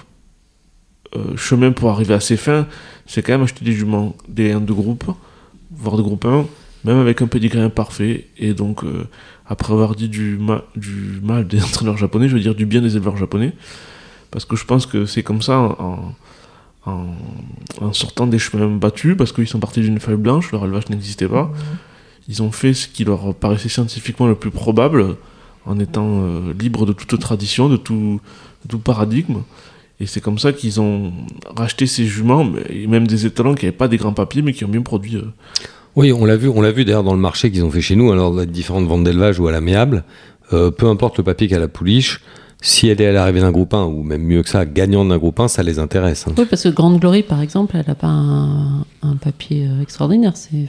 euh, 1.14 1.36
chemin 1.36 1.70
pour 1.72 1.90
arriver 1.90 2.12
à 2.14 2.20
ses 2.20 2.36
fins, 2.36 2.66
c'est 3.06 3.22
quand 3.22 3.32
même 3.32 3.42
acheter 3.42 3.64
des 3.64 3.72
juments, 3.72 4.16
des 4.28 4.50
1 4.52 4.60
de 4.60 4.72
groupe, 4.72 5.04
voire 5.70 5.96
de 5.96 6.02
groupe 6.02 6.24
1, 6.24 6.44
même 6.84 6.98
avec 6.98 7.22
un 7.22 7.26
pédigré 7.28 7.60
imparfait. 7.60 8.26
Et 8.38 8.52
donc, 8.52 8.82
euh, 8.84 9.06
après 9.46 9.72
avoir 9.72 9.94
dit 9.94 10.08
du, 10.08 10.36
ma- 10.38 10.64
du 10.74 11.20
mal 11.22 11.46
des 11.46 11.62
entraîneurs 11.62 11.96
japonais, 11.96 12.28
je 12.28 12.34
veux 12.34 12.40
dire 12.42 12.54
du 12.54 12.66
bien 12.66 12.82
des 12.82 12.96
éleveurs 12.96 13.16
japonais, 13.16 13.52
parce 14.30 14.44
que 14.44 14.56
je 14.56 14.64
pense 14.64 14.84
que 14.86 15.06
c'est 15.06 15.22
comme 15.22 15.40
ça 15.42 15.58
en, 15.60 16.14
en, 16.86 17.06
en 17.80 17.92
sortant 17.92 18.26
des 18.26 18.38
chemins 18.38 18.68
battus, 18.68 19.16
parce 19.16 19.32
qu'ils 19.32 19.48
sont 19.48 19.60
partis 19.60 19.80
d'une 19.80 20.00
feuille 20.00 20.16
blanche, 20.16 20.52
leur 20.52 20.64
élevage 20.64 20.88
n'existait 20.88 21.28
pas. 21.28 21.52
Ils 22.28 22.42
ont 22.42 22.50
fait 22.52 22.74
ce 22.74 22.88
qui 22.88 23.04
leur 23.04 23.34
paraissait 23.34 23.68
scientifiquement 23.68 24.26
le 24.26 24.34
plus 24.34 24.50
probable, 24.50 25.16
en 25.66 25.78
étant 25.78 26.22
euh, 26.22 26.52
libres 26.58 26.86
de 26.86 26.92
toute 26.92 27.18
tradition, 27.20 27.68
de 27.68 27.76
tout, 27.76 28.20
de 28.64 28.68
tout 28.68 28.78
paradigme. 28.78 29.38
Et 29.98 30.06
c'est 30.06 30.20
comme 30.20 30.38
ça 30.38 30.52
qu'ils 30.52 30.80
ont 30.80 31.12
racheté 31.56 31.86
ces 31.86 32.06
juments, 32.06 32.46
et 32.68 32.86
même 32.86 33.06
des 33.06 33.26
étalons 33.26 33.54
qui 33.54 33.64
n'avaient 33.64 33.76
pas 33.76 33.88
des 33.88 33.96
grands 33.96 34.12
papiers, 34.12 34.42
mais 34.42 34.52
qui 34.52 34.64
ont 34.64 34.68
bien 34.68 34.82
produit. 34.82 35.16
euh. 35.16 35.24
Oui, 35.96 36.12
on 36.12 36.24
l'a 36.26 36.36
vu, 36.36 36.48
on 36.48 36.60
l'a 36.60 36.70
vu 36.70 36.84
d'ailleurs 36.84 37.04
dans 37.04 37.14
le 37.14 37.20
marché 37.20 37.50
qu'ils 37.50 37.64
ont 37.64 37.70
fait 37.70 37.80
chez 37.80 37.96
nous, 37.96 38.12
alors 38.12 38.30
dans 38.30 38.40
les 38.40 38.46
différentes 38.46 38.86
ventes 38.86 39.04
d'élevage 39.04 39.40
ou 39.40 39.48
à 39.48 39.52
l'amiable, 39.52 40.04
euh, 40.52 40.70
peu 40.70 40.86
importe 40.86 41.16
le 41.18 41.24
papier 41.24 41.48
qu'a 41.48 41.58
la 41.58 41.68
pouliche, 41.68 42.20
si 42.60 42.88
elle 42.88 43.00
est 43.00 43.06
à 43.06 43.12
l'arrivée 43.12 43.40
d'un 43.40 43.52
groupe 43.52 43.74
1, 43.74 43.84
ou 43.84 44.02
même 44.02 44.22
mieux 44.22 44.42
que 44.42 44.48
ça, 44.48 44.64
gagnante 44.64 45.08
d'un 45.08 45.18
groupe 45.18 45.38
1, 45.38 45.48
ça 45.48 45.62
les 45.62 45.78
intéresse. 45.78 46.26
hein. 46.26 46.32
Oui, 46.36 46.44
parce 46.48 46.62
que 46.62 46.68
Grande 46.68 46.98
Glory, 46.98 47.22
par 47.22 47.40
exemple, 47.42 47.76
elle 47.76 47.86
n'a 47.86 47.94
pas 47.94 48.08
un, 48.08 49.16
papier 49.20 49.66
euh, 49.68 49.82
extraordinaire. 49.82 50.36
C'est, 50.36 50.68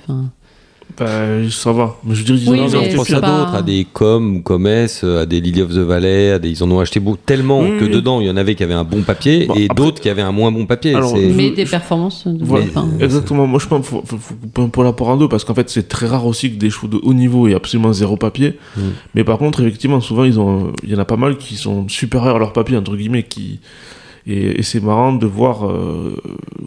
Ben, 0.99 1.47
ça 1.51 1.71
va. 1.71 1.95
Mais 2.03 2.15
je 2.15 2.19
veux 2.21 2.25
dire, 2.25 2.35
ils 2.35 2.49
Oui, 2.49 2.59
ont 2.59 2.81
mais 2.81 2.95
pensent 2.95 3.07
c'est 3.07 3.13
à 3.15 3.21
d'autres, 3.21 3.53
à 3.55 3.61
des 3.61 3.85
Com 3.93 4.41
ou 4.43 4.53
à 4.53 5.25
des 5.27 5.41
Lily 5.41 5.61
of 5.61 5.69
the 5.69 5.77
Valley, 5.77 6.31
à 6.31 6.39
des... 6.39 6.49
ils 6.49 6.63
en 6.63 6.71
ont 6.71 6.79
acheté 6.79 6.99
beaucoup, 6.99 7.19
tellement 7.23 7.61
que 7.61 7.85
dedans, 7.85 8.19
il 8.19 8.25
y 8.27 8.29
en 8.31 8.37
avait 8.37 8.55
qui 8.55 8.63
avaient 8.63 8.73
un 8.73 8.83
bon 8.83 9.03
papier 9.03 9.47
et 9.55 9.67
d'autres 9.67 10.01
qui 10.01 10.09
avaient 10.09 10.23
un 10.23 10.31
moins 10.31 10.51
bon 10.51 10.65
papier. 10.65 10.95
Alors, 10.95 11.15
mais 11.15 11.49
je- 11.49 11.55
des 11.55 11.65
performances 11.65 12.27
de 12.27 12.43
Voilà, 12.43 12.65
enfin, 12.65 12.87
exactement. 12.99 13.45
Moi, 13.45 13.59
je 13.61 13.67
pense 13.67 13.87
qu'il 13.87 13.99
faut, 13.99 14.03
faut, 14.17 14.69
faut 14.73 14.83
la 14.83 14.93
part 14.93 15.09
en 15.09 15.17
deux 15.17 15.27
parce 15.27 15.43
qu'en 15.43 15.53
fait, 15.53 15.69
c'est 15.69 15.87
très 15.87 16.07
rare 16.07 16.25
aussi 16.25 16.51
que 16.51 16.57
des 16.57 16.71
chevaux 16.71 16.87
de 16.87 16.99
haut 17.03 17.13
niveau 17.13 17.47
aient 17.47 17.53
absolument 17.53 17.93
zéro 17.93 18.17
papier. 18.17 18.57
Mm. 18.75 18.81
Mais 19.13 19.23
par 19.23 19.37
contre, 19.37 19.61
effectivement, 19.61 20.01
souvent, 20.01 20.23
ils 20.23 20.39
ont, 20.39 20.73
il 20.83 20.89
y 20.91 20.95
en 20.95 20.99
a 20.99 21.05
pas 21.05 21.17
mal 21.17 21.37
qui 21.37 21.57
sont 21.57 21.87
supérieurs 21.89 22.37
à 22.37 22.39
leur 22.39 22.53
papier, 22.53 22.75
entre 22.75 22.95
guillemets, 22.95 23.23
qui, 23.23 23.59
et, 24.25 24.59
et 24.59 24.63
c'est 24.63 24.83
marrant 24.83 25.13
de 25.13 25.27
voir 25.27 25.67
euh, 25.67 26.15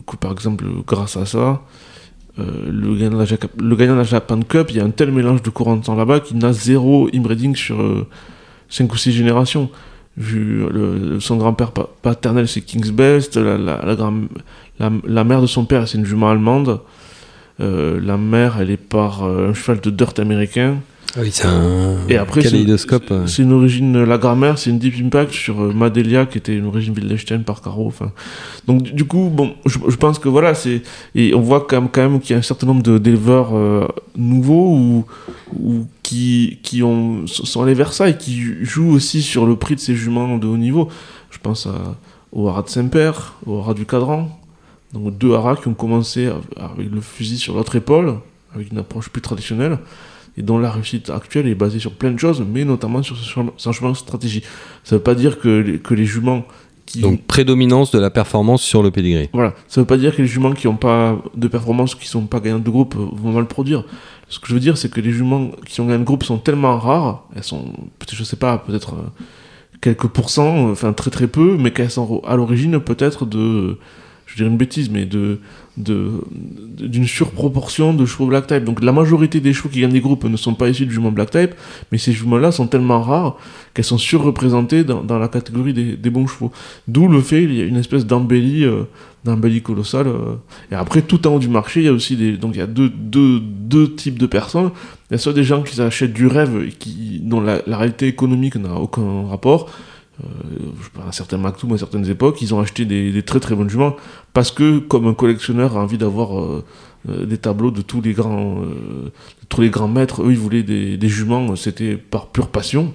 que, 0.07 0.17
par 0.17 0.31
exemple, 0.33 0.65
grâce 0.87 1.17
à 1.17 1.27
ça, 1.27 1.63
le, 2.71 2.95
gagnant 2.97 3.17
de 3.17 3.19
la 3.19 3.25
Jaca- 3.25 3.49
le 3.61 3.77
gagnant 3.77 3.93
de 3.95 3.99
la 3.99 4.05
Japan 4.05 4.41
Cup, 4.41 4.69
il 4.71 4.77
y 4.77 4.81
a 4.81 4.85
un 4.85 4.91
tel 4.91 5.11
mélange 5.13 5.43
de 5.43 5.51
courant 5.51 5.77
de 5.77 5.85
temps 5.85 5.95
là-bas 5.95 6.21
qu'il 6.21 6.39
n'a 6.39 6.53
zéro 6.53 7.09
inbreeding 7.15 7.55
sur 7.57 8.07
5 8.69 8.93
ou 8.93 8.97
6 8.97 9.13
générations. 9.13 9.71
Vu 10.17 10.65
son 11.21 11.37
grand-père 11.37 11.71
pa- 11.73 11.89
paternel, 12.03 12.47
c'est 12.49 12.61
King's 12.61 12.91
Best, 12.91 13.37
la, 13.37 13.57
la, 13.59 15.25
mère 15.25 15.41
de 15.41 15.47
son 15.47 15.65
père, 15.65 15.87
c'est 15.89 15.99
une 15.99 16.05
jument 16.05 16.31
allemande. 16.31 16.81
Euh, 17.61 18.01
la 18.03 18.17
mère, 18.17 18.57
elle 18.61 18.71
est 18.71 18.77
par 18.77 19.23
euh, 19.25 19.51
un 19.51 19.55
cheval 19.55 19.81
de 19.81 19.91
dirt 19.91 20.19
américain. 20.19 20.77
Ah 21.17 21.21
oui, 21.23 21.31
c'est 21.33 21.47
un 21.47 21.97
Et 22.09 22.17
après, 22.17 22.41
c'est- 22.41 22.51
kaléidoscope. 22.51 23.11
euh. 23.11 23.27
C'est 23.27 23.43
une 23.43 23.53
origine, 23.53 24.05
la 24.05 24.17
grammaire, 24.17 24.59
c'est 24.59 24.71
une 24.71 24.79
Deep 24.79 24.95
Impact 25.05 25.33
sur 25.33 25.61
euh, 25.61 25.73
Madelia, 25.73 26.25
qui 26.27 26.39
était 26.39 26.55
une 26.57 26.67
origine 26.67 26.95
Wittgenstein 26.95 27.43
par 27.43 27.63
Caro. 27.63 27.87
Enfin, 27.89 28.13
donc 28.69 28.83
du- 28.85 29.05
coup, 29.05 29.29
bon, 29.33 29.55
je, 29.67 29.79
je 29.89 29.97
pense 29.97 30.21
que 30.21 30.29
voilà, 30.29 30.55
c'est 30.55 30.83
et 31.17 31.35
on 31.35 31.41
voit 31.41 31.67
quand 31.69 31.81
même, 31.81 31.91
quand 31.91 32.03
même 32.09 32.21
qu'il 32.21 32.31
y 32.31 32.37
a 32.37 32.39
un 32.39 32.43
certain 32.43 32.69
nombre 32.69 32.99
d'éleveurs 32.99 33.57
euh, 33.57 33.89
nouveaux 34.17 34.77
ou, 34.77 35.05
ou 35.59 35.87
qui 36.05 36.59
qui 36.63 36.83
ont 36.85 37.27
sont 37.27 37.61
allés 37.63 37.75
vers 37.75 37.93
ça 37.93 38.09
et 38.09 38.17
qui 38.17 38.41
jouent 38.63 38.93
aussi 38.93 39.21
sur 39.23 39.47
le 39.47 39.57
prix 39.57 39.75
de 39.75 39.81
ces 39.81 39.97
juments 39.97 40.39
de 40.39 40.47
haut 40.47 40.57
niveau. 40.57 40.89
Je 41.33 41.39
pense 41.43 41.67
à, 41.67 41.97
au 42.31 42.47
haras 42.49 42.63
de 42.63 42.69
Saint-Père, 42.69 43.35
au 43.47 43.59
haras 43.59 43.75
du 43.75 43.85
Cadran. 43.85 44.29
Donc 44.93 45.19
deux 45.19 45.35
haras 45.35 45.57
qui 45.57 45.67
ont 45.67 45.75
commencé 45.75 46.27
avec 46.57 46.91
le 46.93 47.01
fusil 47.01 47.39
sur 47.39 47.55
l'autre 47.55 47.75
épaule, 47.75 48.15
avec 48.55 48.71
une 48.71 48.79
approche 48.79 49.09
plus 49.09 49.23
traditionnelle 49.23 49.79
et 50.41 50.43
dont 50.43 50.59
la 50.59 50.71
réussite 50.71 51.11
actuelle 51.11 51.47
est 51.49 51.55
basée 51.55 51.79
sur 51.79 51.93
plein 51.93 52.11
de 52.11 52.19
choses, 52.19 52.43
mais 52.51 52.65
notamment 52.65 53.03
sur 53.03 53.15
ce 53.15 53.25
changement- 53.59 53.91
de 53.91 53.97
stratégie. 53.97 54.43
Ça 54.85 54.97
veut 54.97 55.03
pas 55.03 55.15
dire 55.15 55.39
que 55.39 55.49
les, 55.49 55.79
que 55.79 55.93
les 55.93 56.07
juments 56.07 56.45
qui... 56.87 57.01
Donc 57.01 57.23
prédominance 57.25 57.91
de 57.91 57.99
la 57.99 58.09
performance 58.09 58.63
sur 58.63 58.83
le 58.83 58.91
pédigré. 58.91 59.29
Voilà, 59.35 59.53
ça 59.69 59.83
veut 59.83 59.87
pas 59.87 59.99
dire 59.99 60.17
que 60.17 60.23
les 60.23 60.29
juments 60.29 60.53
qui 60.53 60.67
ont 60.67 60.77
pas 60.77 61.19
de 61.37 61.47
performance, 61.47 61.95
qui 61.95 62.09
sont 62.09 62.23
pas 62.23 62.41
gagnants 62.41 62.59
de 62.59 62.71
groupe, 62.71 62.95
euh, 62.97 63.07
vont 63.13 63.33
mal 63.33 63.47
produire. 63.47 63.85
Ce 64.31 64.39
que 64.39 64.47
je 64.49 64.55
veux 64.55 64.61
dire, 64.61 64.79
c'est 64.79 64.91
que 64.91 65.03
les 65.03 65.13
juments 65.13 65.51
qui 65.67 65.79
ont 65.83 65.85
gagné 65.85 65.99
le 65.99 66.05
groupe 66.05 66.25
sont 66.25 66.39
tellement 66.39 66.79
rares, 66.79 67.27
elles 67.37 67.45
sont, 67.45 67.65
peut-être, 67.99 68.15
je 68.15 68.25
sais 68.25 68.37
pas, 68.37 68.57
peut-être 68.57 68.95
euh, 68.95 69.23
quelques 69.83 70.07
pourcents, 70.07 70.69
euh, 70.69 70.73
enfin 70.73 70.95
très 70.95 71.11
très 71.11 71.27
peu, 71.27 71.59
mais 71.59 71.71
qu'elles 71.71 71.91
sont 71.91 72.23
à 72.27 72.35
l'origine 72.35 72.81
peut-être 72.81 73.27
de, 73.27 73.77
je 74.31 74.37
dirais 74.37 74.49
une 74.49 74.57
bêtise, 74.57 74.91
mais 74.91 75.07
de 75.07 75.41
d'une 75.77 77.07
surproportion 77.07 77.95
de 77.95 78.05
chevaux 78.05 78.27
black 78.27 78.47
type. 78.47 78.65
Donc 78.65 78.83
la 78.83 78.93
majorité 78.93 79.41
des 79.41 79.53
chevaux 79.53 79.69
qui 79.69 79.81
gagnent 79.81 79.93
des 79.93 80.01
groupes 80.01 80.25
ne 80.25 80.37
sont 80.37 80.55
pas 80.55 80.69
issus 80.69 80.87
de 80.87 80.91
juments 80.91 81.13
black 81.13 81.31
type, 81.31 81.53
mais 81.91 81.99
ces 81.99 82.13
juments-là 82.13 82.53
sont 82.53 82.67
tellement 82.67 83.01
rares 83.01 83.37
qu'elles 83.73 83.85
sont 83.85 83.99
surreprésentées 83.99 84.85
dans, 84.85 85.03
dans 85.03 85.19
la 85.19 85.29
catégorie 85.29 85.73
des, 85.73 86.11
bons 86.11 86.27
chevaux. 86.27 86.53
D'où 86.89 87.09
le 87.09 87.21
fait 87.21 87.43
il 87.43 87.55
y 87.55 87.63
a 87.63 87.65
une 87.65 87.77
espèce 87.77 88.05
d'embellie, 88.07 88.65
euh, 88.65 88.83
d'embellie 89.25 89.63
colossale. 89.63 90.09
euh. 90.09 90.35
Et 90.71 90.75
après, 90.75 91.03
tout 91.03 91.27
en 91.27 91.37
haut 91.37 91.39
du 91.39 91.49
marché, 91.49 91.81
il 91.81 91.87
y 91.87 91.89
a 91.89 91.93
aussi 91.93 92.17
des, 92.17 92.37
donc 92.37 92.55
il 92.55 92.59
y 92.59 92.63
a 92.63 92.67
deux, 92.67 92.91
deux, 92.91 93.41
deux 93.41 93.95
types 93.95 94.19
de 94.19 94.27
personnes. 94.27 94.71
Il 95.11 95.15
y 95.15 95.17
a 95.17 95.19
soit 95.19 95.33
des 95.33 95.45
gens 95.45 95.63
qui 95.63 95.81
achètent 95.81 96.13
du 96.13 96.27
rêve 96.27 96.65
et 96.67 96.73
qui, 96.73 97.21
dont 97.23 97.41
la, 97.41 97.63
la 97.67 97.79
réalité 97.79 98.07
économique 98.07 98.57
n'a 98.57 98.75
aucun 98.75 99.27
rapport. 99.29 99.71
Euh, 100.21 100.27
je 100.79 100.85
sais 100.85 100.91
pas, 100.95 101.05
un 101.09 101.13
certain 101.13 101.39
Maktoum 101.39 101.73
à 101.73 101.79
certaines 101.79 102.09
époques, 102.09 102.43
ils 102.43 102.55
ont 102.55 102.61
acheté 102.61 102.85
des, 102.85 103.11
des 103.11 103.23
très 103.23 103.41
très 103.41 103.55
bonnes 103.55 103.71
juments 103.71 103.97
parce 104.33 104.51
que, 104.51 104.79
comme 104.79 105.07
un 105.07 105.15
collectionneur 105.15 105.77
a 105.77 105.83
envie 105.83 105.99
d'avoir 105.99 106.39
euh, 106.39 106.65
euh, 107.09 107.27
des 107.27 107.39
tableaux 107.39 107.71
de 107.71 107.83
tous 107.83 108.01
les 108.01 108.13
grands, 108.13 108.63
euh, 108.63 109.11
tous 109.49 109.61
les 109.61 109.71
grands 109.71 109.89
maîtres, 109.89 110.23
eux 110.23 110.31
ils 110.33 110.39
voulaient 110.39 110.63
des, 110.63 110.97
des 110.97 111.09
juments, 111.09 111.57
c'était 111.57 111.97
par 111.97 112.29
pure 112.29 112.49
passion. 112.49 112.93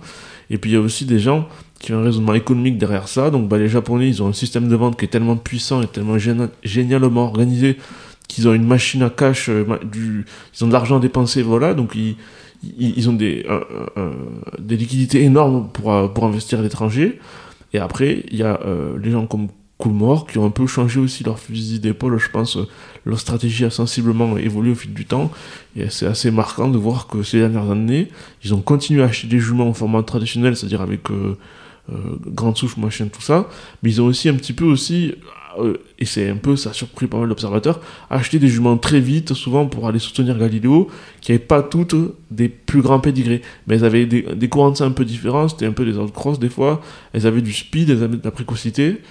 Et 0.50 0.58
puis 0.58 0.72
il 0.72 0.74
y 0.76 0.78
a 0.78 0.82
aussi 0.82 1.06
des 1.06 1.20
gens 1.20 1.48
qui 1.80 1.92
ont 1.94 2.00
un 2.00 2.04
raisonnement 2.04 2.34
économique 2.36 2.78
derrière 2.78 3.08
ça. 3.08 3.30
Donc 3.32 3.50
bah, 3.50 3.58
les 3.58 3.68
Japonais, 3.68 4.08
ils 4.08 4.22
ont 4.24 4.28
un 4.28 4.34
système 4.34 4.68
de 4.70 4.76
vente 4.76 4.98
qui 4.98 5.06
est 5.06 5.10
tellement 5.10 5.36
puissant 5.36 5.82
et 5.82 5.88
tellement 5.88 6.18
génialement 6.64 7.26
organisé 7.26 7.78
qu'ils 8.28 8.48
ont 8.48 8.54
une 8.54 8.66
machine 8.66 9.04
à 9.04 9.10
cash, 9.10 9.50
euh, 9.50 9.66
du, 9.84 10.26
ils 10.56 10.64
ont 10.64 10.68
de 10.68 10.74
l'argent 10.74 10.98
à 10.98 11.00
dépenser, 11.00 11.42
voilà. 11.44 11.74
Donc 11.74 11.94
ils, 11.96 12.16
ils, 12.80 13.10
ont 13.10 13.14
des, 13.14 13.46
un- 13.50 14.12
des 14.60 14.78
liquidités 14.78 15.22
énormes 15.24 15.70
pour, 15.74 15.94
euh, 15.94 16.08
pour 16.08 16.26
investir 16.26 16.60
à 16.60 16.62
l'étranger. 16.62 17.20
Et 17.74 17.78
après, 17.80 18.24
il 18.32 18.38
y 18.38 18.44
a 18.44 18.60
euh, 18.66 18.98
les 19.04 19.12
gens 19.12 19.28
comme 19.28 19.50
Coolmore 19.78 20.26
qui 20.26 20.38
ont 20.38 20.46
un 20.46 20.52
peu 20.52 20.68
changé 20.68 21.00
aussi 21.00 21.24
leur 21.24 21.38
fusil 21.38 21.80
d'épaule, 21.80 22.18
je 22.18 22.30
pense. 22.30 22.58
Leur 23.06 23.20
stratégie 23.20 23.66
a 23.66 23.70
sensiblement 23.70 24.38
évolué 24.38 24.72
au 24.72 24.76
fil 24.76 24.94
du 24.94 25.06
temps. 25.06 25.32
Et 25.76 25.90
c'est 25.90 26.06
assez 26.06 26.32
marquant 26.32 26.70
de 26.70 26.78
voir 26.78 27.08
que 27.08 27.24
ces 27.24 27.40
dernières 27.40 27.70
années, 27.70 28.10
ils 28.44 28.54
ont 28.54 28.62
continué 28.62 29.04
à 29.04 29.08
acheter 29.08 29.28
des 29.28 29.40
juments 29.40 29.68
en 29.68 29.74
format 29.74 30.02
traditionnel, 30.04 30.56
c'est-à-dire 30.56 30.82
avec 30.82 31.12
euh, 31.12 31.38
euh, 31.92 32.18
grande 32.26 32.58
souche, 32.58 32.78
machin, 32.78 33.08
tout 33.12 33.22
ça. 33.22 33.50
Mais 33.84 33.92
ils 33.92 34.02
ont 34.02 34.06
aussi 34.06 34.30
un 34.30 34.34
petit 34.36 34.54
peu 34.54 34.66
aussi, 34.66 35.14
euh, 35.60 35.78
et 36.00 36.06
c'est 36.06 36.30
un 36.30 36.38
peu, 36.38 36.56
ça 36.56 36.72
a 36.72 36.74
surpris 36.74 37.08
pas 37.08 37.20
mal 37.20 37.30
d'observateurs, 37.30 37.80
acheté 38.10 38.40
des 38.40 38.48
juments 38.48 38.78
très 38.78 39.00
vite, 39.00 39.34
souvent 39.34 39.68
pour 39.68 39.88
aller 39.88 40.00
soutenir 40.00 40.38
Galiléo, 40.38 40.88
qui 41.22 41.32
n'avaient 41.32 41.44
pas 41.44 41.62
toutes 41.62 41.96
des 42.32 42.50
plus 42.50 42.82
grands 42.82 43.00
pédigrés. 43.00 43.42
Mais 43.68 43.76
elles 43.76 43.86
avaient 43.86 44.06
des, 44.06 44.50
courants 44.50 44.72
de 44.72 44.78
ça 44.78 44.86
un 44.86 44.92
peu 44.92 45.06
différents, 45.06 45.48
c'était 45.48 45.66
un 45.66 45.74
peu 45.74 45.86
des 45.86 45.98
outcross 45.98 46.40
des 46.40 46.50
fois. 46.50 46.82
Elles 47.14 47.28
avaient 47.28 47.42
du 47.42 47.54
speed, 47.54 47.90
elles 47.90 48.04
avaient 48.04 48.18
de 48.18 48.24
la 48.24 48.32
précocité. 48.32 49.02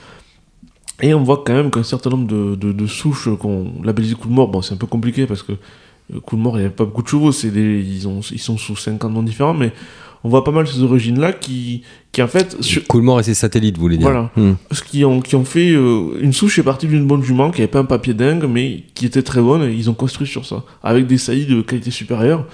Et 1.02 1.12
on 1.14 1.22
voit 1.22 1.42
quand 1.44 1.54
même 1.54 1.70
qu'un 1.70 1.82
certain 1.82 2.10
nombre 2.10 2.26
de, 2.26 2.54
de, 2.54 2.72
de 2.72 2.86
souches 2.86 3.28
qu'on 3.40 3.72
labellise 3.82 4.14
coup 4.14 4.28
de 4.28 4.32
mort, 4.32 4.48
bon 4.48 4.62
c'est 4.62 4.74
un 4.74 4.78
peu 4.78 4.86
compliqué 4.86 5.26
parce 5.26 5.42
que 5.42 5.52
euh, 5.52 6.20
coup 6.20 6.36
de 6.36 6.40
mort 6.40 6.56
il 6.58 6.60
n'y 6.62 6.66
a 6.66 6.70
pas 6.70 6.84
beaucoup 6.84 7.02
de 7.02 7.08
chevaux, 7.08 7.32
c'est 7.32 7.50
des, 7.50 7.80
ils, 7.80 8.06
ont, 8.06 8.20
ils 8.30 8.38
sont 8.38 8.56
sous 8.56 8.76
50 8.76 9.12
noms 9.12 9.22
différents, 9.22 9.54
mais 9.54 9.72
on 10.22 10.28
voit 10.28 10.44
pas 10.44 10.52
mal 10.52 10.66
ces 10.66 10.82
origines-là 10.82 11.32
qui, 11.32 11.82
qui 12.12 12.22
en 12.22 12.28
fait, 12.28 12.56
sur- 12.62 12.86
Coolmore 12.86 13.20
et 13.20 13.24
ses 13.24 13.34
satellites, 13.34 13.76
vous 13.76 13.82
voulez 13.82 13.98
dire 13.98 14.06
Voilà. 14.08 14.30
Hmm. 14.36 14.54
ce 14.70 14.82
qui 14.82 15.04
ont, 15.04 15.20
qui 15.20 15.34
ont 15.36 15.44
fait 15.44 15.72
euh, 15.72 16.18
une 16.20 16.32
souche 16.32 16.58
est 16.58 16.62
partie 16.62 16.86
d'une 16.86 17.06
bonne 17.06 17.22
jument 17.22 17.50
qui 17.50 17.60
avait 17.60 17.68
pas 17.70 17.80
un 17.80 17.84
papier 17.84 18.14
dingue 18.14 18.44
mais 18.48 18.84
qui 18.94 19.04
était 19.04 19.22
très 19.22 19.42
bonne 19.42 19.62
et 19.64 19.72
ils 19.74 19.90
ont 19.90 19.94
construit 19.94 20.26
sur 20.28 20.46
ça 20.46 20.62
avec 20.82 21.06
des 21.06 21.18
saillies 21.18 21.46
de 21.46 21.60
qualité 21.60 21.90
supérieure 21.90 22.46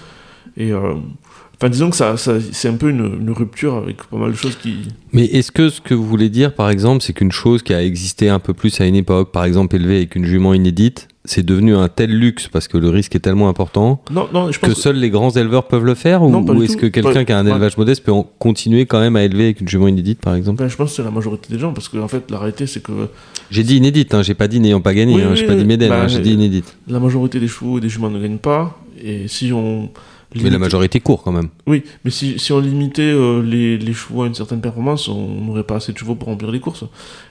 et 0.56 0.72
euh, 0.72 0.94
enfin 1.60 1.68
disons 1.70 1.90
que 1.90 1.96
ça, 1.96 2.16
ça 2.16 2.34
c'est 2.52 2.68
un 2.68 2.74
peu 2.76 2.88
une, 2.90 3.18
une 3.20 3.30
rupture 3.30 3.74
avec 3.76 4.02
pas 4.04 4.16
mal 4.16 4.30
de 4.30 4.36
choses 4.36 4.56
qui 4.56 4.76
Mais 5.12 5.24
est-ce 5.26 5.52
que 5.52 5.68
ce 5.68 5.80
que 5.80 5.92
vous 5.94 6.06
voulez 6.06 6.28
dire, 6.30 6.54
par 6.54 6.70
exemple, 6.70 7.02
c'est 7.02 7.12
qu'une 7.12 7.32
chose 7.32 7.62
qui 7.62 7.74
a 7.74 7.82
existé 7.82 8.28
un 8.30 8.38
peu 8.38 8.54
plus 8.54 8.80
à 8.80 8.86
une 8.86 8.94
époque, 8.96 9.30
par 9.32 9.44
exemple 9.44 9.76
élevée 9.76 9.96
avec 9.96 10.16
une 10.16 10.24
jument 10.24 10.54
inédite, 10.54 11.08
c'est 11.26 11.44
devenu 11.44 11.74
un 11.76 11.88
tel 11.88 12.10
luxe 12.18 12.48
parce 12.48 12.66
que 12.66 12.78
le 12.78 12.88
risque 12.88 13.14
est 13.14 13.20
tellement 13.20 13.50
important 13.50 14.02
non 14.10 14.26
non 14.32 14.50
je 14.50 14.58
pense 14.58 14.70
que 14.70 14.74
seuls 14.74 14.96
les 14.96 15.10
grands 15.10 15.28
éleveurs 15.30 15.68
peuvent 15.68 15.84
le 15.84 15.94
faire 15.94 16.22
Non, 16.22 16.40
Ou, 16.42 16.62
est-ce 16.62 16.78
que 16.78 16.86
quelqu'un 16.86 17.26
qui 17.26 17.32
a 17.32 17.38
un 17.38 17.44
Ouais. 17.44 17.50
élevage 17.52 17.76
modeste 17.76 18.02
peut 18.04 18.10
en 18.10 18.22
continuer 18.22 18.86
quand 18.86 19.00
même 19.00 19.16
à 19.16 19.22
élever 19.22 19.44
avec 19.44 19.60
une 19.60 19.68
jument 19.68 19.86
inédite, 19.86 20.20
par 20.20 20.34
exemple? 20.34 20.62
Ben, 20.62 20.68
je 20.68 20.76
pense 20.76 20.90
que 20.90 20.96
c'est 20.96 21.02
la 21.02 21.10
majorité 21.10 21.52
des 21.52 21.58
gens 21.60 21.74
parce 21.74 21.90
que 21.90 21.98
en 21.98 22.08
fait 22.08 22.30
la 22.30 22.38
réalité 22.38 22.66
c'est 22.66 22.82
que 22.82 22.92
J'ai 23.50 23.64
dit 23.64 23.76
inédite, 23.76 24.14
hein, 24.14 24.22
j'ai 24.22 24.32
pas 24.34 24.48
dit 24.48 24.60
n'ayant 24.60 24.80
pas 24.80 24.94
gagné, 24.94 25.14
Oui, 25.16 25.22
hein, 25.22 25.34
j'ai 25.34 25.46
pas 25.46 25.54
dit 25.56 25.66
médaille, 25.66 25.90
bah, 25.90 26.02
hein, 26.04 26.08
j'ai 26.08 26.20
dit 26.20 26.32
inédite. 26.32 26.74
la 26.88 26.98
majorité 27.00 27.38
des 27.38 27.48
chevaux 27.48 27.76
et 27.76 27.80
des 27.82 27.90
juments 27.90 28.10
ne 28.10 28.18
gagnent 28.20 28.38
pas 28.38 28.78
et 29.04 29.28
si 29.28 29.52
on 29.52 29.90
Mais 30.34 30.50
la 30.50 30.58
majorité 30.58 31.00
court 31.00 31.22
quand 31.22 31.32
même. 31.32 31.48
Oui, 31.66 31.82
mais 32.04 32.10
si, 32.10 32.38
si 32.38 32.52
on 32.52 32.60
limitait 32.60 33.02
euh, 33.02 33.42
les, 33.42 33.78
les 33.78 33.92
chevaux 33.92 34.22
à 34.22 34.26
une 34.26 34.34
certaine 34.34 34.60
performance, 34.60 35.08
on 35.08 35.26
n'aurait 35.26 35.64
pas 35.64 35.76
assez 35.76 35.92
de 35.92 35.98
chevaux 35.98 36.14
pour 36.14 36.28
remplir 36.28 36.50
les 36.50 36.60
courses. 36.60 36.84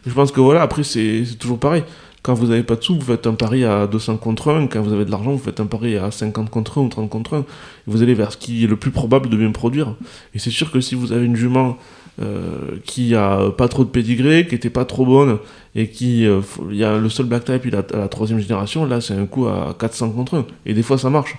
Et 0.05 0.09
je 0.09 0.13
pense 0.13 0.31
que 0.31 0.41
voilà, 0.41 0.61
après, 0.61 0.83
c'est 0.83 1.23
c'est 1.25 1.37
toujours 1.37 1.59
pareil. 1.59 1.83
Quand 2.21 2.33
vous 2.33 2.47
n'avez 2.47 2.63
pas 2.63 2.75
de 2.75 2.83
sous, 2.83 2.95
vous 2.95 3.05
faites 3.05 3.27
un 3.27 3.33
pari 3.33 3.63
à 3.63 3.87
200 3.87 4.17
contre 4.17 4.51
1. 4.51 4.67
Quand 4.67 4.81
vous 4.81 4.91
avez 4.91 5.05
de 5.05 5.11
l'argent, 5.11 5.31
vous 5.31 5.37
faites 5.37 5.61
un 5.61 5.65
pari 5.65 5.95
à 5.95 6.11
50 6.11 6.49
contre 6.49 6.79
1 6.79 6.81
ou 6.81 6.89
30 6.89 7.09
contre 7.09 7.35
1. 7.35 7.39
Et 7.39 7.43
vous 7.87 8.03
allez 8.03 8.13
vers 8.13 8.33
ce 8.33 8.37
qui 8.37 8.65
est 8.65 8.67
le 8.67 8.75
plus 8.75 8.91
probable 8.91 9.29
de 9.29 9.37
bien 9.37 9.51
produire. 9.51 9.95
Et 10.33 10.39
c'est 10.39 10.49
sûr 10.49 10.69
que 10.69 10.81
si 10.81 10.95
vous 10.95 11.13
avez 11.13 11.25
une 11.25 11.37
jument 11.37 11.77
euh, 12.21 12.77
qui 12.83 13.15
a 13.15 13.49
pas 13.51 13.69
trop 13.69 13.85
de 13.85 13.89
pédigré, 13.89 14.45
qui 14.45 14.55
était 14.55 14.69
pas 14.69 14.83
trop 14.83 15.05
bonne, 15.05 15.37
et 15.75 15.87
qui, 15.87 16.25
euh, 16.25 16.41
il 16.69 16.75
y 16.75 16.83
a 16.83 16.97
le 16.97 17.07
seul 17.07 17.27
black 17.27 17.45
type, 17.45 17.61
il 17.65 17.75
a 17.75 17.85
à 17.93 17.97
la 17.97 18.07
troisième 18.09 18.39
génération, 18.39 18.85
là 18.85 18.99
c'est 18.99 19.13
un 19.13 19.25
coup 19.25 19.45
à 19.47 19.73
400 19.79 20.09
contre 20.09 20.35
1. 20.35 20.45
Et 20.65 20.73
des 20.73 20.83
fois 20.83 20.97
ça 20.97 21.09
marche. 21.09 21.37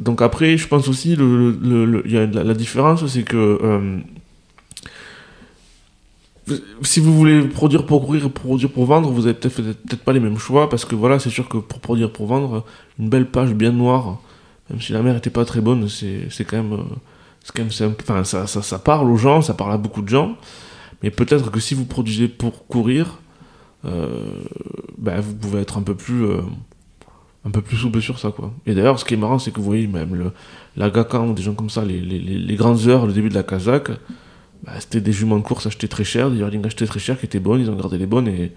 Donc 0.00 0.22
après, 0.22 0.56
je 0.56 0.66
pense 0.66 0.88
aussi, 0.88 1.14
le, 1.14 2.02
y 2.06 2.16
a 2.16 2.26
la, 2.26 2.54
différence, 2.54 3.06
c'est 3.06 3.22
que 3.22 3.36
euh, 3.36 4.00
si 6.82 7.00
vous 7.00 7.14
voulez 7.14 7.42
produire 7.42 7.84
pour 7.84 8.06
courir 8.06 8.24
et 8.24 8.30
produire 8.30 8.70
pour 8.70 8.86
vendre, 8.86 9.10
vous 9.10 9.26
avez 9.26 9.34
peut-être 9.34 9.56
peut-être 9.56 10.02
pas 10.02 10.14
les 10.14 10.20
mêmes 10.20 10.38
choix, 10.38 10.70
parce 10.70 10.86
que 10.86 10.94
voilà, 10.94 11.18
c'est 11.18 11.28
sûr 11.28 11.48
que 11.48 11.58
pour 11.58 11.80
produire 11.80 12.10
pour 12.12 12.26
vendre, 12.26 12.64
une 12.98 13.10
belle 13.10 13.26
page 13.26 13.52
bien 13.52 13.72
noire, 13.72 14.20
même 14.70 14.80
si 14.80 14.92
la 14.92 15.02
mer 15.02 15.16
était 15.16 15.30
pas 15.30 15.44
très 15.44 15.60
bonne, 15.60 15.86
c'est 15.88 16.44
quand 16.44 16.56
même, 16.56 16.72
euh, 16.72 16.82
c'est 17.44 17.54
quand 17.54 17.62
même, 17.62 17.94
peu- 17.94 18.04
enfin, 18.08 18.24
ça, 18.24 18.46
ça, 18.46 18.78
parle 18.78 19.10
aux 19.10 19.16
gens, 19.16 19.42
ça 19.42 19.52
parle 19.52 19.72
à 19.72 19.78
beaucoup 19.78 20.00
de 20.00 20.08
gens, 20.08 20.36
mais 21.02 21.10
peut-être 21.10 21.50
que 21.50 21.60
si 21.60 21.74
vous 21.74 21.84
produisez 21.84 22.28
pour 22.28 22.66
courir, 22.66 23.18
euh, 23.84 24.24
ben, 24.96 25.20
vous 25.20 25.34
pouvez 25.34 25.60
être 25.60 25.76
un 25.76 25.82
peu 25.82 25.94
plus 25.94 26.24
euh, 26.24 26.40
un 27.44 27.50
peu 27.50 27.62
plus 27.62 27.76
souple 27.76 28.00
sur 28.00 28.18
ça 28.18 28.30
quoi. 28.30 28.52
Et 28.66 28.74
d'ailleurs 28.74 28.98
ce 28.98 29.04
qui 29.04 29.14
est 29.14 29.16
marrant 29.16 29.38
c'est 29.38 29.50
que 29.50 29.58
vous 29.58 29.64
voyez 29.64 29.86
même 29.86 30.14
le, 30.14 30.32
la 30.76 30.90
Gakan 30.90 31.28
ou 31.28 31.34
des 31.34 31.42
gens 31.42 31.54
comme 31.54 31.70
ça, 31.70 31.84
les, 31.84 32.00
les, 32.00 32.54
grandes 32.54 32.86
heures, 32.86 33.06
le 33.06 33.12
début 33.12 33.28
de 33.28 33.34
la 33.34 33.42
Kazakh, 33.42 33.90
bah, 34.64 34.72
c'était 34.78 35.00
des 35.00 35.12
juments 35.12 35.38
de 35.38 35.42
course 35.42 35.66
achetés 35.66 35.88
très 35.88 36.04
cher, 36.04 36.30
des 36.30 36.38
yearlings 36.38 36.64
achetés 36.66 36.86
très 36.86 37.00
cher 37.00 37.18
qui 37.18 37.26
étaient 37.26 37.40
bonnes, 37.40 37.60
ils 37.60 37.70
ont 37.70 37.76
gardé 37.76 37.98
les 37.98 38.06
bonnes 38.06 38.28
et 38.28 38.52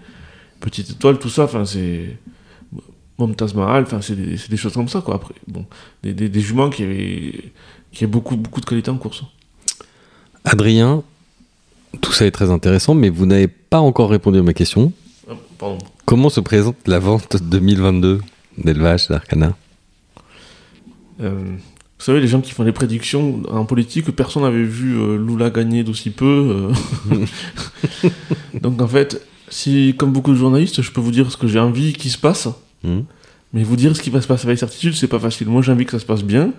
petite 0.60 0.90
étoile, 0.90 1.18
tout 1.18 1.28
ça, 1.28 1.44
enfin 1.44 1.64
c'est 1.64 2.18
Momtaz 3.18 3.54
Mahal, 3.54 3.84
enfin 3.84 4.00
c'est 4.00 4.16
des, 4.16 4.56
choses 4.56 4.74
comme 4.74 4.88
ça 4.88 5.00
quoi 5.00 5.14
après. 5.16 5.34
Bon, 5.46 5.64
des, 6.02 6.12
des, 6.12 6.28
des 6.28 6.40
juments 6.40 6.70
qui 6.70 6.82
avaient 6.82 7.52
qui 7.92 8.04
avaient 8.04 8.10
beaucoup 8.10 8.36
beaucoup 8.36 8.60
de 8.60 8.66
qualité 8.66 8.90
en 8.90 8.98
course. 8.98 9.22
Adrien, 10.44 11.02
tout 12.00 12.12
ça 12.12 12.26
est 12.26 12.30
très 12.30 12.50
intéressant, 12.50 12.94
mais 12.94 13.08
vous 13.08 13.24
n'avez 13.24 13.48
pas 13.48 13.80
encore 13.80 14.10
répondu 14.10 14.38
à 14.38 14.42
ma 14.42 14.52
question. 14.52 14.92
Ah, 15.28 15.34
pardon. 15.58 15.78
Comment 16.04 16.28
se 16.28 16.40
présente 16.40 16.76
la 16.86 16.98
vente 16.98 17.36
2022 17.42 18.20
d'élevage 18.58 19.08
d'Arcana 19.08 19.56
Euh, 21.20 21.30
vous 21.98 22.04
savez, 22.04 22.20
les 22.20 22.26
gens 22.28 22.40
qui 22.40 22.50
font 22.52 22.64
des 22.64 22.72
prédictions 22.72 23.42
en 23.48 23.64
politique, 23.64 24.10
personne 24.10 24.42
n'avait 24.42 24.64
vu 24.64 24.96
euh, 24.98 25.16
Lula 25.16 25.48
gagner 25.50 25.84
d'aussi 25.84 26.10
peu. 26.10 26.72
euh. 27.12 27.26
Donc 28.60 28.82
en 28.82 28.88
fait, 28.88 29.24
si, 29.48 29.94
comme 29.96 30.12
beaucoup 30.12 30.32
de 30.32 30.36
journalistes, 30.36 30.82
je 30.82 30.90
peux 30.90 31.00
vous 31.00 31.12
dire 31.12 31.30
ce 31.30 31.36
que 31.36 31.46
j'ai 31.46 31.58
envie 31.60 31.92
qu'il 31.92 32.10
se 32.10 32.18
passe, 32.18 32.48
Hmm. 32.82 33.04
mais 33.54 33.62
vous 33.62 33.76
dire 33.76 33.96
ce 33.96 34.02
qui 34.02 34.10
va 34.10 34.20
se 34.20 34.26
passer 34.26 34.46
avec 34.46 34.58
certitude, 34.58 34.92
c'est 34.94 35.08
pas 35.08 35.18
facile. 35.18 35.46
Moi, 35.48 35.62
j'ai 35.62 35.72
envie 35.72 35.86
que 35.86 35.92
ça 35.92 35.98
se 35.98 36.04
passe 36.04 36.22
bien. 36.22 36.52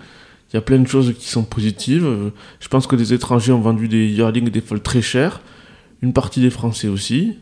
Il 0.51 0.55
y 0.55 0.57
a 0.57 0.61
plein 0.61 0.79
de 0.79 0.87
choses 0.87 1.13
qui 1.19 1.27
sont 1.29 1.43
positives. 1.43 2.03
Euh, 2.03 2.29
Je 2.59 2.67
pense 2.67 2.87
que 2.87 2.95
les 2.95 3.13
étrangers 3.13 3.51
ont 3.51 3.61
vendu 3.61 3.87
des 3.87 4.07
yearlings 4.07 4.47
et 4.47 4.49
des 4.49 4.61
folles 4.61 4.81
très 4.81 5.03
chers. 5.03 5.41
Une 6.01 6.13
partie 6.13 6.41
des 6.41 6.49
Français 6.49 6.87
aussi. 6.87 7.37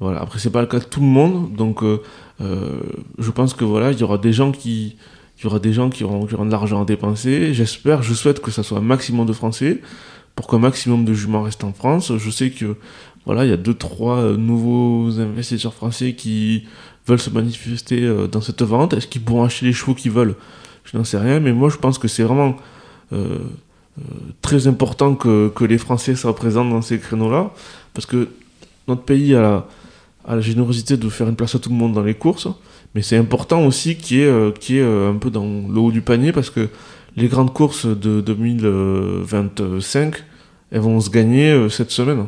Voilà. 0.00 0.20
Après, 0.20 0.38
c'est 0.38 0.50
pas 0.50 0.60
le 0.60 0.66
cas 0.66 0.78
de 0.78 0.84
tout 0.84 1.00
le 1.00 1.06
monde. 1.06 1.54
Donc, 1.54 1.82
euh, 1.82 2.02
euh, 2.40 2.80
je 3.18 3.30
pense 3.30 3.54
que 3.54 3.64
voilà, 3.64 3.92
il 3.92 3.98
y 3.98 4.02
aura 4.02 4.18
des 4.18 4.32
gens 4.32 4.52
qui, 4.52 4.96
y 5.42 5.46
aura 5.46 5.58
des 5.58 5.72
gens 5.72 5.90
qui 5.90 6.04
auront, 6.04 6.26
qui 6.26 6.34
de 6.34 6.50
l'argent 6.50 6.82
à 6.82 6.84
dépenser. 6.84 7.54
J'espère, 7.54 8.02
je 8.02 8.14
souhaite 8.14 8.40
que 8.40 8.50
ça 8.50 8.62
soit 8.62 8.78
un 8.78 8.82
maximum 8.82 9.26
de 9.26 9.32
Français 9.32 9.80
pour 10.34 10.48
qu'un 10.48 10.58
maximum 10.58 11.04
de 11.04 11.14
juments 11.14 11.42
restent 11.42 11.64
en 11.64 11.72
France. 11.72 12.12
Je 12.16 12.30
sais 12.30 12.50
que 12.50 12.76
voilà, 13.24 13.44
il 13.44 13.50
y 13.50 13.52
a 13.52 13.56
deux 13.56 13.74
trois 13.74 14.18
euh, 14.18 14.36
nouveaux 14.36 15.20
investisseurs 15.20 15.74
français 15.74 16.14
qui 16.14 16.64
veulent 17.06 17.20
se 17.20 17.30
manifester 17.30 18.02
euh, 18.02 18.26
dans 18.26 18.40
cette 18.40 18.62
vente. 18.62 18.94
Est-ce 18.94 19.06
qu'ils 19.06 19.22
pourront 19.22 19.44
acheter 19.44 19.66
les 19.66 19.72
chevaux 19.72 19.94
qu'ils 19.94 20.12
veulent? 20.12 20.34
Je 20.84 20.98
n'en 20.98 21.04
sais 21.04 21.18
rien, 21.18 21.40
mais 21.40 21.52
moi 21.52 21.70
je 21.70 21.76
pense 21.76 21.98
que 21.98 22.08
c'est 22.08 22.24
vraiment 22.24 22.56
très 24.42 24.66
important 24.66 25.14
que, 25.14 25.52
que 25.54 25.64
les 25.64 25.78
Français 25.78 26.16
soient 26.16 26.34
présents 26.34 26.64
dans 26.64 26.82
ces 26.82 26.98
créneaux-là, 26.98 27.52
parce 27.94 28.06
que 28.06 28.28
notre 28.88 29.02
pays 29.02 29.34
a 29.36 29.40
la, 29.40 29.66
a 30.24 30.34
la 30.34 30.40
générosité 30.40 30.96
de 30.96 31.08
faire 31.08 31.28
une 31.28 31.36
place 31.36 31.54
à 31.54 31.58
tout 31.58 31.70
le 31.70 31.74
monde 31.74 31.92
dans 31.92 32.02
les 32.02 32.14
courses, 32.14 32.48
Mais 32.94 33.02
c'est 33.02 33.16
important 33.16 33.66
aussi 33.66 33.96
qu'il 33.96 34.18
y 34.18 34.20
ait, 34.20 34.26
euh, 34.26 34.52
euh, 34.70 35.12
un 35.12 35.16
peu 35.16 35.30
dans 35.30 35.44
le 35.44 35.78
haut 35.78 35.92
du 35.92 36.00
panier 36.00 36.32
parce 36.32 36.50
que 36.50 36.68
les 37.16 37.28
grandes 37.28 37.52
courses 37.52 37.86
de 37.86 38.20
2025, 38.20 40.16
elles 40.70 40.80
vont 40.80 41.00
se 41.00 41.10
gagner 41.10 41.50
euh, 41.50 41.68
cette 41.68 41.90
semaine. 41.90 42.26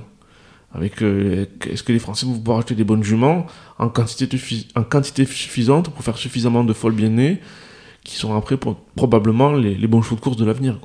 Avec, 0.74 1.00
est-ce 1.00 1.82
que 1.82 1.92
les 1.92 1.98
Français 1.98 2.26
vont 2.26 2.34
pouvoir 2.34 2.58
acheter 2.58 2.74
des 2.74 2.84
bonnes 2.84 3.02
juments 3.02 3.46
en 3.78 3.88
quantité, 3.88 4.36
suffisante 5.24 5.88
pour 5.88 6.04
faire 6.04 6.18
suffisamment 6.18 6.64
de 6.64 6.74
folles 6.74 6.92
bien 6.92 7.08
nées 7.08 7.40
qui 8.04 8.16
sont 8.16 8.36
après 8.36 8.58
probablement 8.94 9.52
les, 9.52 9.74
bons 9.86 10.02
chevaux 10.02 10.16
de 10.16 10.20
course 10.20 10.36
de 10.36 10.44
l'avenir. 10.44 10.78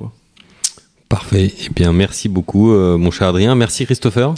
Parfait. 1.10 1.52
Eh 1.66 1.68
bien, 1.68 1.92
merci 1.92 2.30
beaucoup, 2.30 2.72
mon 2.72 3.10
cher 3.10 3.28
Adrien. 3.28 3.54
Merci, 3.54 3.84
Christopher. 3.84 4.34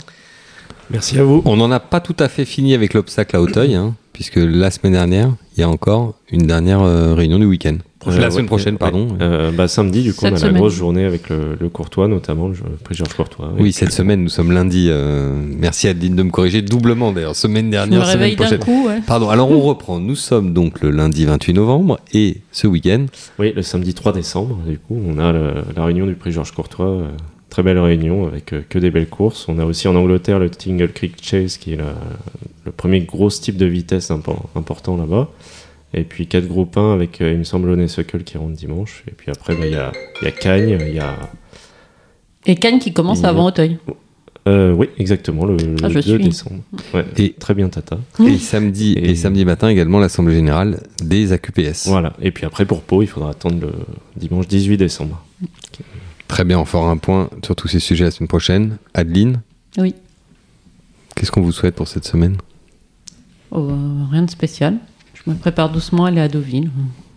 Merci 0.89 1.17
à 1.19 1.23
vous. 1.23 1.41
On 1.45 1.57
n'en 1.57 1.71
a 1.71 1.79
pas 1.79 1.99
tout 1.99 2.15
à 2.19 2.27
fait 2.29 2.45
fini 2.45 2.73
avec 2.73 2.93
l'obstacle 2.93 3.35
à 3.35 3.41
Auteuil, 3.41 3.73
hein, 3.75 3.95
puisque 4.13 4.37
la 4.37 4.69
semaine 4.71 4.93
dernière, 4.93 5.31
il 5.57 5.61
y 5.61 5.63
a 5.63 5.69
encore 5.69 6.15
une 6.31 6.45
dernière 6.47 6.81
euh, 6.81 7.13
réunion 7.13 7.39
du 7.39 7.45
week-end. 7.45 7.77
Euh, 8.07 8.19
la 8.19 8.25
ouais, 8.25 8.31
semaine 8.31 8.45
prochaine, 8.45 8.75
ouais. 8.75 8.79
pardon. 8.79 9.07
Euh, 9.19 9.49
bah, 9.51 9.67
samedi, 9.67 10.03
du 10.03 10.13
coup, 10.13 10.19
Cette 10.21 10.33
on 10.33 10.35
a 10.35 10.39
semaine. 10.39 10.53
la 10.53 10.59
grosse 10.59 10.75
journée 10.75 11.05
avec 11.05 11.27
le, 11.29 11.57
le 11.59 11.69
Courtois, 11.69 12.07
notamment 12.07 12.49
le 12.49 12.53
prix 12.83 12.93
Georges 12.93 13.15
Courtois. 13.15 13.51
Oui, 13.57 13.69
Et 13.69 13.71
cette 13.71 13.91
semaine, 13.93 14.21
nous 14.21 14.29
sommes 14.29 14.51
lundi. 14.51 14.89
euh, 14.91 15.33
merci 15.57 15.87
Adeline 15.87 16.15
de 16.15 16.21
me 16.21 16.29
corriger 16.29 16.61
doublement 16.61 17.11
d'ailleurs. 17.11 17.35
Semaine 17.35 17.63
Je 17.63 17.65
me 17.65 17.71
dernière, 17.71 18.05
semaine 18.05 18.35
prochaine. 18.35 18.59
coup, 18.59 18.85
ouais. 18.87 18.99
Pardon, 19.07 19.29
alors 19.29 19.49
on 19.49 19.59
reprend. 19.59 19.99
Nous 19.99 20.15
sommes 20.15 20.53
donc 20.53 20.81
le 20.81 20.91
lundi 20.91 21.25
28 21.25 21.53
novembre 21.53 21.99
et 22.13 22.37
ce 22.51 22.67
week-end, 22.67 23.07
Oui, 23.39 23.53
le 23.55 23.63
samedi 23.63 23.95
3 23.95 24.13
décembre, 24.13 24.59
du 24.67 24.77
coup, 24.77 25.01
on 25.03 25.17
a 25.17 25.31
le- 25.31 25.53
la 25.75 25.83
réunion 25.85 26.05
du 26.05 26.13
prix 26.13 26.31
Georges 26.31 26.51
Courtois. 26.51 26.99
Très 27.55 27.63
belle 27.63 27.79
réunion 27.79 28.27
avec 28.27 28.51
euh, 28.51 28.61
que 28.67 28.77
des 28.79 28.91
belles 28.91 29.07
courses. 29.07 29.47
On 29.47 29.59
a 29.59 29.63
aussi 29.65 29.87
en 29.87 29.95
Angleterre 29.95 30.39
le 30.39 30.49
Tingle 30.49 30.91
Creek 30.91 31.15
Chase, 31.21 31.55
qui 31.55 31.71
est 31.71 31.77
la- 31.77 31.95
le 32.65 32.71
premier 32.73 32.99
gros 32.99 33.29
type 33.29 33.55
de 33.55 33.65
vitesse 33.65 34.09
impo- 34.11 34.35
important 34.57 34.97
là-bas. 34.97 35.29
Et 35.93 36.03
puis 36.03 36.27
quatre 36.27 36.47
groupes 36.49 36.75
1 36.75 36.91
avec, 36.93 37.21
euh, 37.21 37.31
il 37.31 37.37
me 37.37 37.43
semble, 37.45 37.69
Honeysuckle 37.69 38.23
qui 38.25 38.37
rentre 38.37 38.51
dimanche. 38.57 39.05
Et 39.07 39.11
puis 39.11 39.31
après, 39.31 39.55
bah, 39.55 39.65
il 39.67 39.71
y, 39.71 39.75
a, 39.77 39.93
il 40.21 40.25
y 40.25 40.27
a 40.27 40.31
Cagnes, 40.31 40.77
il 40.85 40.95
y 40.95 40.99
a. 40.99 41.15
Et 42.45 42.55
Cannes 42.55 42.79
qui 42.79 42.91
commence 42.91 43.23
avant 43.23 43.45
Auteuil. 43.45 43.77
euh, 44.49 44.73
oui, 44.73 44.89
exactement, 44.97 45.45
le, 45.45 45.55
le 45.55 45.75
Ah, 45.81 45.87
je 45.87 45.93
2 45.93 46.01
suis. 46.01 46.17
décembre. 46.25 46.61
Ouais, 46.93 47.05
Et- 47.17 47.31
très 47.39 47.53
bien, 47.53 47.69
Tata. 47.69 47.97
et 48.19 48.37
samedi 48.37 48.95
et, 48.97 49.11
Et- 49.11 49.15
samedi 49.15 49.45
matin 49.45 49.69
également 49.69 49.99
l'assemblée 49.99 50.35
générale 50.35 50.81
des 51.01 51.31
AQPS. 51.31 51.87
Voilà. 51.87 52.11
Et 52.21 52.31
puis 52.31 52.45
après, 52.45 52.65
pour 52.65 52.81
Pau, 52.81 53.01
il 53.01 53.07
faudra 53.07 53.29
attendre 53.29 53.61
le 53.61 53.71
dimanche 54.17 54.49
18 54.49 54.75
décembre. 54.75 55.23
Très 56.27 56.43
bien, 56.43 56.59
on 56.59 56.65
fera 56.65 56.89
un 56.89 56.97
point 56.97 57.29
sur 57.43 57.55
tous 57.55 57.67
ces 57.67 57.79
sujets 57.79 58.03
la 58.05 58.11
semaine 58.11 58.27
prochaine. 58.27 58.77
Adeline, 58.93 59.41
Oui. 59.77 59.93
qu'est-ce 61.15 61.31
qu'on 61.31 61.41
vous 61.41 61.51
souhaite 61.51 61.75
pour 61.75 61.87
cette 61.87 62.05
semaine? 62.05 62.37
Oh, 63.51 63.59
euh, 63.69 64.03
rien 64.11 64.23
de 64.23 64.29
spécial. 64.29 64.77
Je 65.13 65.29
me 65.29 65.35
prépare 65.35 65.69
doucement 65.71 66.05
à 66.05 66.09
aller 66.09 66.21
à 66.21 66.27
Deauville. 66.27 66.69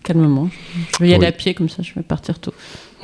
Calmement. 0.05 0.49
Je 0.95 1.03
vais 1.05 1.11
y 1.11 1.15
aller 1.15 1.23
Oui. 1.23 1.27
à 1.27 1.33
pied, 1.33 1.55
comme 1.55 1.69
ça 1.69 1.83
je 1.83 1.93
vais 1.95 2.03
partir 2.03 2.39
tôt. 2.39 2.55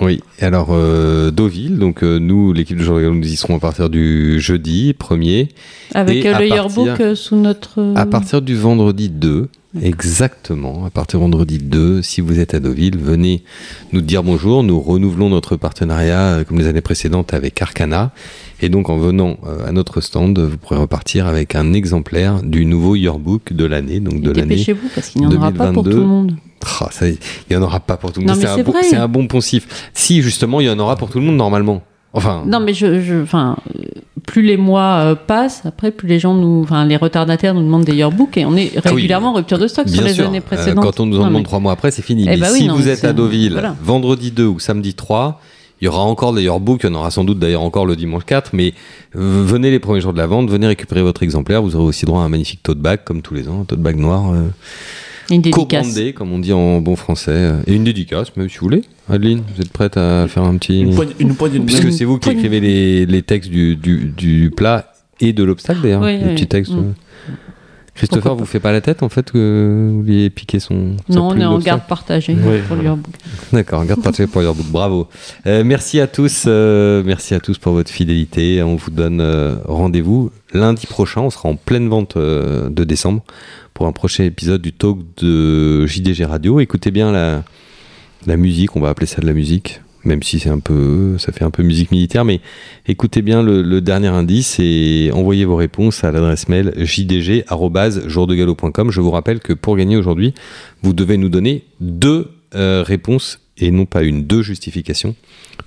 Oui, 0.00 0.20
et 0.38 0.44
alors 0.44 0.68
euh, 0.70 1.30
Deauville, 1.30 1.78
donc 1.78 2.02
euh, 2.02 2.18
nous, 2.18 2.52
l'équipe 2.52 2.78
de 2.78 2.82
Journal, 2.82 3.10
nous 3.10 3.26
y 3.26 3.36
serons 3.36 3.56
à 3.56 3.60
partir 3.60 3.90
du 3.90 4.40
jeudi 4.40 4.92
1er, 4.98 5.48
Avec 5.94 6.16
Et 6.24 6.28
le 6.28 6.30
partir- 6.32 6.54
yearbook 6.54 7.00
euh, 7.00 7.14
sous 7.14 7.36
notre. 7.36 7.92
à 7.96 8.06
partir 8.06 8.40
du 8.42 8.54
vendredi 8.56 9.08
2, 9.10 9.48
exactement, 9.82 10.84
à 10.86 10.90
partir 10.90 11.20
vendredi 11.20 11.58
2, 11.58 12.02
si 12.02 12.20
vous 12.20 12.38
êtes 12.38 12.54
à 12.54 12.60
Deauville, 12.60 12.98
venez 12.98 13.42
nous 13.92 14.00
dire 14.00 14.22
bonjour, 14.22 14.62
nous 14.62 14.80
renouvelons 14.80 15.28
notre 15.28 15.56
partenariat 15.56 16.20
euh, 16.20 16.44
comme 16.44 16.58
les 16.58 16.66
années 16.66 16.80
précédentes 16.80 17.34
avec 17.34 17.60
Arcana, 17.62 18.12
et 18.60 18.68
donc 18.68 18.88
en 18.90 18.96
venant 18.98 19.36
euh, 19.46 19.66
à 19.66 19.72
notre 19.72 20.00
stand, 20.00 20.38
vous 20.38 20.56
pourrez 20.56 20.76
repartir 20.78 21.26
avec 21.26 21.54
un 21.54 21.72
exemplaire 21.72 22.42
du 22.42 22.66
nouveau 22.66 22.96
yearbook 22.96 23.52
de 23.52 23.64
l'année, 23.64 24.00
donc 24.00 24.20
de 24.20 24.30
l'année 24.30 24.48
Dépêchez-vous 24.56 24.88
parce 24.94 25.08
qu'il 25.10 25.22
n'y 25.22 25.26
en 25.26 25.32
aura 25.36 25.50
pas 25.52 25.72
pour 25.72 25.82
tout 25.84 25.90
2022. 25.90 26.00
le 26.00 26.06
monde. 26.06 26.36
Ah, 26.80 26.88
ça, 26.90 27.08
il 27.08 27.18
n'y 27.50 27.56
en 27.56 27.62
aura 27.62 27.80
pas 27.80 27.96
pour 27.96 28.12
tout 28.12 28.20
le 28.20 28.26
monde. 28.26 28.42
un, 28.44 28.62
bon- 28.62 28.74
c'est 28.82 28.96
un 28.96 29.08
bon 29.08 29.26
poncif. 29.26 29.90
Si, 29.92 30.22
justement, 30.22 30.60
il 30.60 30.66
y 30.66 30.70
en 30.70 30.78
aura 30.78 30.96
pour 30.96 31.10
tout 31.10 31.18
le 31.18 31.24
monde 31.26 31.36
normalement. 31.36 31.82
Enfin, 32.14 32.44
Non, 32.46 32.60
mais 32.60 32.72
je, 32.74 33.00
je, 33.02 33.20
enfin, 33.22 33.56
plus 34.26 34.42
les 34.42 34.56
mois 34.56 35.00
euh, 35.00 35.14
passent, 35.16 35.62
après, 35.66 35.90
plus 35.90 36.08
les 36.08 36.18
gens 36.20 36.32
nous, 36.34 36.62
enfin, 36.62 36.84
les 36.86 36.96
retardataires 36.96 37.54
nous 37.54 37.62
demandent 37.62 37.84
des 37.84 37.94
yearbooks 37.96 38.36
et 38.38 38.46
on 38.46 38.56
est 38.56 38.72
régulièrement 38.78 39.30
en 39.30 39.34
rupture 39.34 39.58
de 39.58 39.66
stock 39.66 39.88
sur 39.88 40.02
les 40.02 40.14
sûr, 40.14 40.26
années 40.28 40.38
euh, 40.38 40.40
précédentes. 40.40 40.84
quand 40.84 41.00
on 41.00 41.06
nous 41.06 41.16
en 41.18 41.26
demande 41.26 41.42
mais- 41.42 41.42
trois 41.42 41.58
mois 41.60 41.72
après, 41.72 41.90
c'est 41.90 42.02
fini. 42.02 42.22
Eh 42.22 42.30
mais 42.30 42.36
bah 42.38 42.46
oui, 42.52 42.60
si 42.60 42.66
non, 42.68 42.76
vous 42.76 42.88
êtes 42.88 43.04
à 43.04 43.12
Deauville, 43.12 43.52
voilà. 43.52 43.74
vendredi 43.82 44.30
2 44.30 44.46
ou 44.46 44.58
samedi 44.60 44.94
3, 44.94 45.40
il 45.80 45.86
y 45.86 45.88
aura 45.88 46.02
encore 46.02 46.32
des 46.32 46.42
yearbooks, 46.44 46.84
il 46.84 46.86
y 46.86 46.92
en 46.92 46.94
aura 46.94 47.10
sans 47.10 47.24
doute 47.24 47.40
d'ailleurs 47.40 47.62
encore 47.62 47.84
le 47.84 47.96
dimanche 47.96 48.24
4, 48.24 48.50
mais 48.54 48.74
venez 49.12 49.70
les 49.72 49.80
premiers 49.80 50.00
jours 50.00 50.12
de 50.12 50.18
la 50.18 50.26
vente, 50.28 50.48
venez 50.48 50.68
récupérer 50.68 51.02
votre 51.02 51.24
exemplaire, 51.24 51.62
vous 51.62 51.74
aurez 51.74 51.84
aussi 51.86 52.06
droit 52.06 52.20
à 52.22 52.24
un 52.24 52.28
magnifique 52.28 52.62
tote 52.62 52.78
bag, 52.78 53.00
comme 53.04 53.22
tous 53.22 53.34
les 53.34 53.48
ans, 53.48 53.62
un 53.62 53.64
tote 53.64 53.80
bag 53.80 53.96
noir, 53.98 54.32
euh, 54.32 54.42
Une 55.30 55.40
dédicace. 55.42 55.86
co-brandé, 55.86 56.12
comme 56.12 56.32
on 56.32 56.38
dit 56.38 56.52
en 56.52 56.80
bon 56.80 56.96
français, 56.96 57.52
et 57.66 57.74
une 57.74 57.84
dédicace, 57.84 58.34
même 58.36 58.48
si 58.48 58.58
vous 58.58 58.64
voulez. 58.66 58.82
Adeline, 59.08 59.42
vous 59.54 59.60
êtes 59.62 59.72
prête 59.72 59.96
à 59.96 60.26
faire 60.28 60.42
un 60.44 60.56
petit... 60.56 60.80
Une 60.82 60.94
poignée, 60.94 61.14
une 61.18 61.34
poignée 61.34 61.58
de 61.58 61.64
Puisque 61.64 61.84
main. 61.84 61.90
c'est 61.92 62.04
vous 62.04 62.18
qui 62.18 62.30
écrivez 62.30 62.60
les, 62.60 63.06
les 63.06 63.22
textes 63.22 63.50
du, 63.50 63.76
du, 63.76 64.12
du 64.16 64.50
plat 64.54 64.92
et 65.20 65.32
de 65.32 65.44
l'obstacle 65.44 65.80
d'ailleurs, 65.82 66.02
Oui, 66.02 66.18
les 66.18 66.24
oui. 66.24 66.34
petits 66.34 66.46
textes. 66.46 66.72
Mm. 66.72 66.94
Christopher, 67.94 68.22
Pourquoi 68.22 68.40
vous 68.40 68.46
fait 68.50 68.58
pas 68.58 68.72
la 68.72 68.80
tête 68.80 69.04
en 69.04 69.08
fait 69.08 69.30
que 69.30 69.88
vous 69.90 69.98
vouliez 69.98 70.28
piquer 70.28 70.58
son. 70.58 70.96
Non, 71.08 71.28
on 71.28 71.38
est 71.38 71.44
en 71.44 71.58
garde 71.60 71.82
partagée 71.86 72.34
Ouais, 72.34 72.60
pour 72.66 72.76
yearbook. 72.76 73.14
D'accord, 73.52 73.84
garde 73.84 74.02
partagée 74.02 74.26
pour 74.26 74.42
Yearbook, 74.42 74.66
bravo. 74.66 75.06
Euh, 75.46 75.62
merci 75.64 76.00
à 76.00 76.08
tous, 76.08 76.44
euh, 76.48 77.04
merci 77.06 77.34
à 77.34 77.40
tous 77.40 77.58
pour 77.58 77.72
votre 77.72 77.90
fidélité. 77.90 78.62
On 78.64 78.74
vous 78.74 78.90
donne 78.90 79.20
euh, 79.20 79.54
rendez-vous 79.66 80.32
lundi 80.52 80.86
prochain. 80.86 81.20
On 81.20 81.30
sera 81.30 81.48
en 81.48 81.54
pleine 81.54 81.88
vente 81.88 82.16
euh, 82.16 82.68
de 82.68 82.82
décembre 82.82 83.22
pour 83.74 83.86
un 83.86 83.92
prochain 83.92 84.24
épisode 84.24 84.60
du 84.62 84.72
talk 84.72 84.98
de 85.18 85.86
JDG 85.86 86.24
Radio. 86.24 86.58
Écoutez 86.58 86.90
bien 86.90 87.12
la, 87.12 87.44
la 88.26 88.36
musique, 88.36 88.74
on 88.74 88.80
va 88.80 88.88
appeler 88.88 89.06
ça 89.06 89.20
de 89.20 89.26
la 89.26 89.32
musique, 89.34 89.80
même 90.04 90.22
si 90.22 90.38
c'est 90.40 90.50
un 90.50 90.58
peu, 90.58 91.16
ça 91.18 91.32
fait 91.32 91.44
un 91.44 91.50
peu 91.50 91.62
musique 91.62 91.90
militaire, 91.90 92.24
mais 92.24 92.40
écoutez 92.86 93.22
bien 93.22 93.42
le, 93.42 93.80
dernier 93.80 94.08
indice 94.08 94.58
et 94.60 95.10
envoyez 95.12 95.44
vos 95.44 95.56
réponses 95.56 96.04
à 96.04 96.12
l'adresse 96.12 96.48
mail 96.48 96.72
jdg@jourdegalo.com. 96.76 98.90
Je 98.90 99.00
vous 99.00 99.10
rappelle 99.10 99.40
que 99.40 99.52
pour 99.52 99.76
gagner 99.76 99.96
aujourd'hui, 99.96 100.34
vous 100.82 100.92
devez 100.92 101.16
nous 101.16 101.28
donner 101.28 101.64
deux 101.80 102.30
euh, 102.54 102.84
réponses 102.86 103.40
et 103.58 103.70
non 103.70 103.86
pas 103.86 104.02
une, 104.02 104.24
deux 104.24 104.42
justifications 104.42 105.14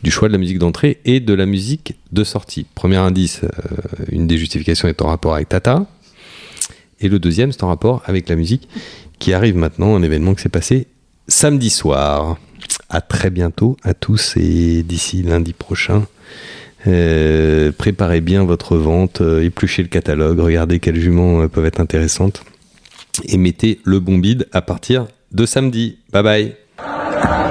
du 0.04 0.12
choix 0.12 0.28
de 0.28 0.34
la 0.34 0.40
musique 0.40 0.60
d'entrée 0.60 1.00
et 1.06 1.20
de 1.20 1.34
la 1.34 1.46
musique 1.46 1.96
de 2.12 2.24
sortie. 2.24 2.66
Premier 2.76 2.98
indice, 2.98 3.42
euh, 3.44 3.48
une 4.12 4.28
des 4.28 4.38
justifications 4.38 4.88
est 4.88 5.02
en 5.02 5.08
rapport 5.08 5.36
avec 5.36 5.50
Tata. 5.50 5.86
Et 7.00 7.10
le 7.10 7.20
deuxième, 7.20 7.52
c'est 7.52 7.64
en 7.64 7.68
rapport 7.68 8.04
avec 8.06 8.28
la 8.30 8.36
musique 8.36 8.68
qui 9.20 9.34
arrive 9.34 9.56
maintenant, 9.56 9.96
un 9.96 10.04
événement 10.04 10.36
qui 10.36 10.42
s'est 10.42 10.50
passé 10.50 10.88
samedi 11.28 11.70
soir. 11.70 12.38
À 12.90 13.02
très 13.02 13.30
bientôt 13.30 13.78
à 13.84 13.94
tous 13.94 14.36
et 14.38 14.84
d'ici 14.84 15.22
lundi 15.24 15.54
prochain. 15.54 16.06
euh, 16.88 17.72
préparez 17.78 18.22
bien 18.22 18.46
votre 18.46 18.78
vente, 18.78 19.22
euh, 19.22 19.44
épluchez 19.44 19.82
le 19.82 19.90
catalogue, 19.90 20.40
regardez 20.40 20.80
quelles 20.80 21.00
juments 21.00 21.42
euh, 21.42 21.48
peuvent 21.48 21.66
être 21.66 21.82
intéressantes 21.82 22.44
et 23.26 23.38
mettez 23.38 23.82
le 23.84 24.00
bon 24.00 24.20
bid 24.20 24.48
à 24.54 24.62
partir 24.62 25.08
de 25.32 25.46
samedi. 25.46 25.98
Bye 26.14 26.24
bye 26.24 27.47